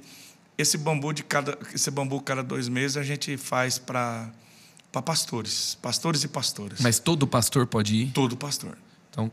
[0.57, 4.29] esse bambu de cada esse bambu cada dois meses a gente faz para
[4.91, 6.81] para pastores, pastores e pastoras.
[6.81, 8.11] Mas todo pastor pode ir?
[8.11, 8.77] Todo pastor.
[9.11, 9.31] Então,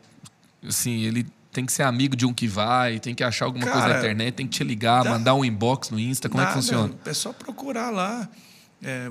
[0.63, 3.79] assim, ele tem que ser amigo de um que vai, tem que achar alguma Cara,
[3.79, 6.51] coisa na internet, tem que te ligar, dá, mandar um inbox no Insta, como nada,
[6.51, 6.93] é que funciona?
[7.03, 8.29] É só procurar lá.
[8.83, 9.09] É,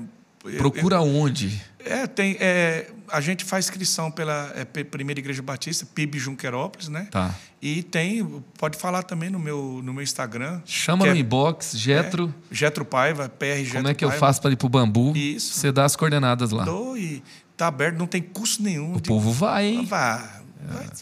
[0.57, 1.61] Procura eu, onde?
[1.83, 7.07] É, tem, é, a gente faz inscrição pela é, Primeira Igreja Batista, PIB Junquerópolis, né?
[7.09, 7.33] Tá.
[7.61, 10.61] E tem, pode falar também no meu, no meu Instagram.
[10.65, 12.33] Chama no é, inbox, Getro.
[12.51, 14.15] É, Getro Paiva, PR Getro Como é que Paiva.
[14.15, 15.15] eu faço para ir para o Bambu?
[15.15, 15.53] Isso.
[15.53, 16.63] Você dá as coordenadas lá.
[16.63, 17.23] Dou e
[17.57, 18.95] tá aberto, não tem custo nenhum.
[18.95, 19.07] O de...
[19.07, 19.85] povo vai, hein?
[19.85, 20.44] Vai.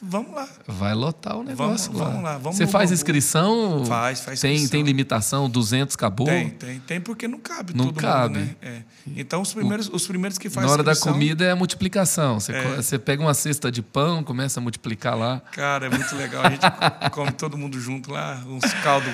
[0.02, 0.48] Vamos lá.
[0.68, 2.10] Vai lotar o negócio vamos, lá.
[2.10, 2.38] Vamos lá.
[2.38, 3.86] Vamos Você faz inscrição?
[3.86, 4.72] Faz, faz tem, inscrição.
[4.72, 5.50] Tem limitação?
[5.50, 6.28] 200 acabou?
[6.28, 6.80] Tem, tem.
[6.80, 8.40] Tem porque não cabe não todo cabe.
[8.40, 8.56] mundo, né?
[8.62, 8.82] É.
[9.16, 11.12] Então, os primeiros, os primeiros que fazem Na hora inscrição...
[11.12, 12.40] da comida é a multiplicação.
[12.40, 12.76] Você, é.
[12.76, 15.42] você pega uma cesta de pão, começa a multiplicar lá.
[15.52, 16.44] Cara, é muito legal.
[16.46, 16.66] A gente
[17.12, 19.12] come todo mundo junto lá, uns caldos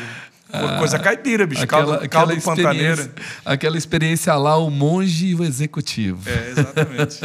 [0.77, 1.63] coisa caipira, bicho.
[1.63, 3.13] Aquela, caldo, caldo aquela pantaneira.
[3.45, 6.27] Aquela experiência lá, o monge e o executivo.
[6.29, 7.19] É, exatamente.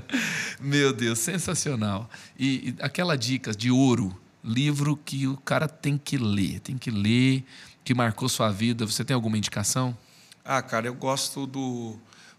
[0.60, 2.08] Meu Deus, sensacional.
[2.38, 4.14] E, e aquela dica de ouro,
[4.44, 7.44] livro que o cara tem que ler, tem que ler,
[7.84, 8.84] que marcou sua vida.
[8.84, 9.96] Você tem alguma indicação?
[10.44, 11.96] Ah, cara, eu gosto do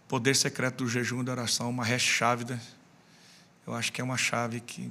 [0.08, 2.60] Poder Secreto do Jejum e da Oração, uma hash chávida.
[3.66, 4.90] Eu acho que é uma chave que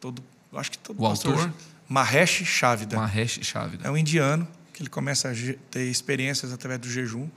[0.00, 0.22] todo.
[0.52, 1.52] Eu acho que todo o pastor, autor?
[1.88, 2.96] Mahesh Chávida.
[2.96, 3.88] Mahesh Chávida.
[3.88, 4.46] É um indiano
[4.80, 5.34] que ele começa a
[5.70, 7.28] ter experiências através do jejum.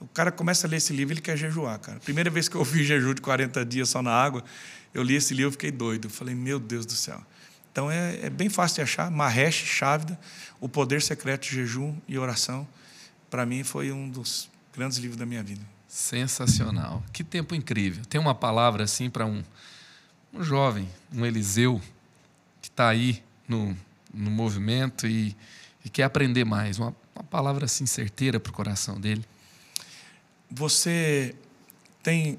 [0.00, 2.00] O cara começa a ler esse livro, ele quer jejuar, cara.
[2.00, 4.42] Primeira vez que eu vi jejum de 40 dias só na água,
[4.94, 6.08] eu li esse livro, fiquei doido.
[6.08, 7.22] Falei, meu Deus do céu.
[7.70, 9.10] Então é, é bem fácil de achar.
[9.10, 10.18] Mahesh Chávida,
[10.60, 12.66] O Poder Secreto de Jejum e Oração.
[13.28, 15.60] Para mim foi um dos grandes livros da minha vida.
[15.86, 17.02] Sensacional.
[17.12, 18.02] Que tempo incrível.
[18.06, 19.44] Tem uma palavra assim para um,
[20.32, 21.82] um jovem, um Eliseu,
[22.62, 23.76] que está aí no,
[24.14, 25.36] no movimento e
[25.84, 26.78] e quer aprender mais?
[26.78, 29.24] Uma, uma palavra assim certeira para o coração dele.
[30.50, 31.34] Você
[32.02, 32.38] tem.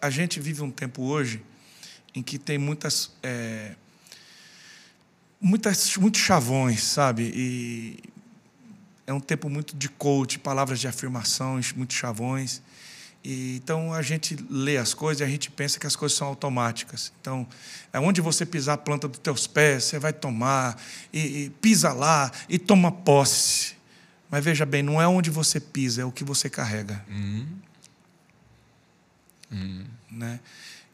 [0.00, 1.42] A, gente vive um tempo hoje
[2.14, 3.12] em que tem muitas.
[3.22, 3.74] É,
[5.40, 7.30] muitas muitos chavões, sabe?
[7.34, 7.98] E
[9.06, 12.62] é um tempo muito de coach, palavras de afirmação, muitos chavões.
[13.24, 16.28] E, então a gente lê as coisas e a gente pensa que as coisas são
[16.28, 17.10] automáticas.
[17.20, 17.46] Então,
[17.92, 20.78] é onde você pisar a planta dos teus pés, você vai tomar,
[21.12, 23.74] e, e pisa lá e toma posse.
[24.30, 27.02] Mas veja bem, não é onde você pisa, é o que você carrega.
[27.10, 27.46] Hum.
[29.50, 29.84] Hum.
[30.10, 30.40] Né?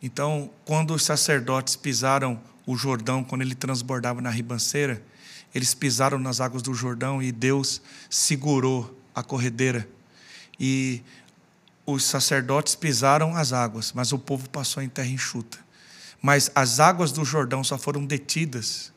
[0.03, 5.03] Então, quando os sacerdotes pisaram o Jordão, quando ele transbordava na ribanceira,
[5.55, 9.89] eles pisaram nas águas do Jordão e Deus segurou a corredeira.
[10.59, 11.03] E
[11.93, 15.59] os sacerdotes pisaram as águas, mas o povo passou em terra enxuta.
[16.21, 18.93] Mas as águas do Jordão só foram detidas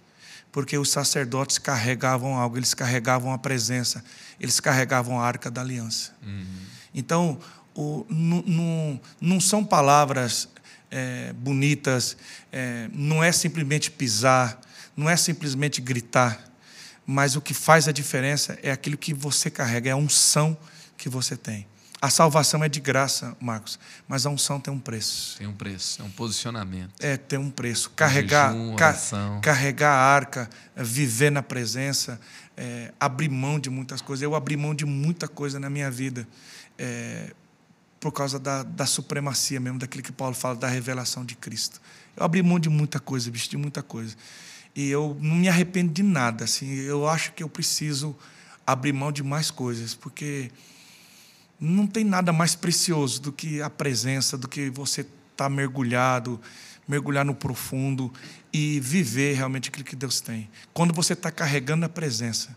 [0.53, 4.05] porque os sacerdotes carregavam algo, eles carregavam a presença,
[4.39, 6.11] eles carregavam a arca da aliança.
[6.21, 6.45] Uhum.
[6.93, 7.39] Então,
[7.73, 8.05] o,
[9.19, 10.47] não, são palavras
[10.91, 12.15] é, bonitas,
[12.51, 14.61] é, não é simplesmente pisar,
[14.95, 16.39] não é simplesmente gritar,
[17.03, 20.55] mas o que faz a diferença é aquilo que você carrega, é a unção
[20.95, 21.65] que você tem.
[22.03, 25.37] A salvação é de graça, Marcos, mas a unção tem um preço.
[25.37, 26.91] Tem um preço, é um posicionamento.
[26.99, 27.91] É, tem um preço.
[27.91, 28.93] Carregar, jejum, ca
[29.41, 32.19] carregar a arca, viver na presença,
[32.57, 34.21] é, abrir mão de muitas coisas.
[34.21, 36.27] Eu abri mão de muita coisa na minha vida
[36.77, 37.33] é,
[38.01, 41.81] por causa da, da supremacia mesmo, daquilo que Paulo fala, da revelação de Cristo.
[42.17, 44.13] Eu abri mão de muita coisa, bicho, de muita coisa.
[44.75, 46.43] E eu não me arrependo de nada.
[46.43, 48.13] Assim, eu acho que eu preciso
[48.67, 50.51] abrir mão de mais coisas, porque
[51.63, 56.39] não tem nada mais precioso do que a presença, do que você estar tá mergulhado,
[56.87, 58.11] mergulhar no profundo
[58.51, 60.49] e viver realmente aquilo que Deus tem.
[60.73, 62.55] Quando você está carregando a presença,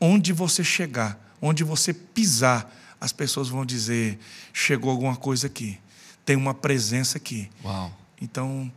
[0.00, 4.18] onde você chegar, onde você pisar, as pessoas vão dizer:
[4.54, 5.78] chegou alguma coisa aqui,
[6.24, 7.50] tem uma presença aqui.
[7.62, 7.92] Uau.
[8.22, 8.72] Então,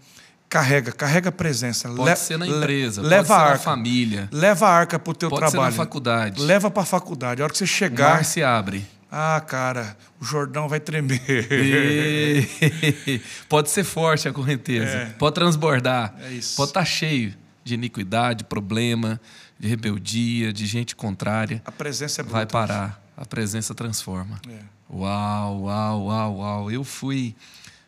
[0.50, 1.88] carrega, carrega a presença.
[1.88, 4.30] Pode Le ser na empresa, leva pode ser a na arca, família.
[4.30, 5.72] Leva a arca para o teu Pode trabalho.
[5.72, 6.42] ser na faculdade.
[6.42, 7.42] Leva para a faculdade.
[7.42, 8.16] A hora que você O chegar.
[8.16, 8.86] mar se abre.
[9.16, 11.22] Ah, cara, o Jordão vai tremer.
[11.52, 14.86] E- Pode ser forte a correnteza.
[14.92, 15.06] É.
[15.20, 16.16] Pode transbordar.
[16.20, 16.40] É.
[16.56, 19.22] Pode estar cheio de iniquidade, problema,
[19.60, 21.62] de rebeldia, de gente contrária.
[21.64, 22.38] A presença é bruta.
[22.38, 23.04] Vai parar.
[23.16, 24.42] A presença transforma.
[24.50, 24.58] É.
[24.92, 26.72] Uau, uau, uau, uau.
[26.72, 27.36] Eu fui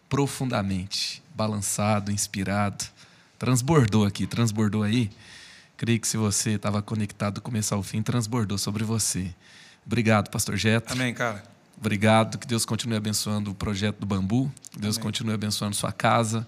[0.08, 2.86] profundamente balançado, inspirado.
[3.40, 5.10] Transbordou aqui, transbordou aí.
[5.76, 9.34] Creio que se você estava conectado do começo ao fim, transbordou sobre você.
[9.86, 10.92] Obrigado, Pastor Jeto.
[10.92, 11.44] Amém, cara.
[11.78, 12.38] Obrigado.
[12.38, 14.52] Que Deus continue abençoando o projeto do Bambu.
[14.72, 15.04] Que Deus Amém.
[15.04, 16.48] continue abençoando sua casa.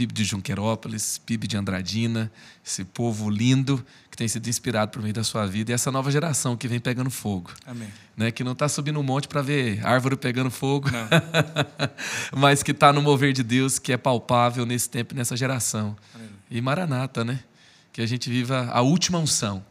[0.00, 2.32] PIB de Junquerópolis, PIB de Andradina,
[2.64, 6.10] esse povo lindo que tem sido inspirado por meio da sua vida e essa nova
[6.10, 7.52] geração que vem pegando fogo.
[7.66, 7.88] Amém.
[8.16, 10.88] Né, que não está subindo um monte para ver árvore pegando fogo,
[12.34, 15.94] mas que está no mover de Deus, que é palpável nesse tempo e nessa geração.
[16.14, 16.34] Aleluia.
[16.50, 17.40] E Maranata, né?
[17.92, 19.62] Que a gente viva a última unção.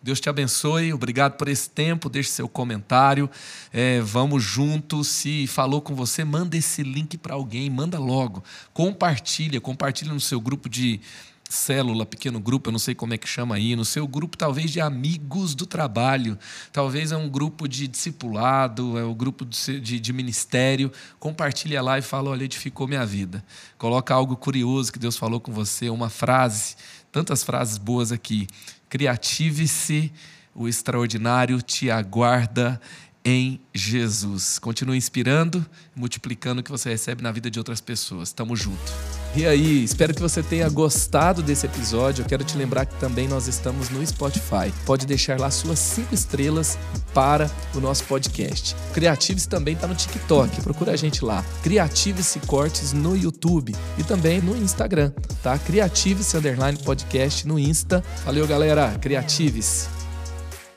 [0.00, 2.08] Deus te abençoe, obrigado por esse tempo.
[2.08, 3.28] Deixe seu comentário.
[3.72, 5.08] É, vamos juntos.
[5.08, 8.42] Se falou com você, manda esse link para alguém, manda logo.
[8.72, 11.00] Compartilha, compartilha no seu grupo de
[11.48, 14.70] célula, pequeno grupo, eu não sei como é que chama aí, no seu grupo talvez
[14.70, 16.38] de amigos do trabalho,
[16.70, 20.92] talvez é um grupo de discipulado, é um grupo de, de ministério.
[21.18, 23.42] Compartilha lá e fala: olha, edificou minha vida.
[23.78, 26.76] Coloca algo curioso que Deus falou com você, uma frase,
[27.10, 28.46] tantas frases boas aqui.
[28.88, 30.12] Criative-se,
[30.54, 32.80] o extraordinário te aguarda
[33.28, 34.58] em Jesus.
[34.58, 35.64] Continue inspirando,
[35.94, 38.32] multiplicando o que você recebe na vida de outras pessoas.
[38.32, 38.90] Tamo junto.
[39.36, 42.22] E aí, espero que você tenha gostado desse episódio.
[42.22, 44.72] Eu quero te lembrar que também nós estamos no Spotify.
[44.86, 46.78] Pode deixar lá suas cinco estrelas
[47.12, 48.74] para o nosso podcast.
[48.94, 50.62] Creatives também está no TikTok.
[50.62, 51.44] Procura a gente lá.
[51.62, 55.58] Creatives Cortes no YouTube e também no Instagram, tá?
[55.58, 58.02] Creatives Underline Podcast no Insta.
[58.24, 58.96] Valeu, galera.
[58.98, 59.97] Creatives.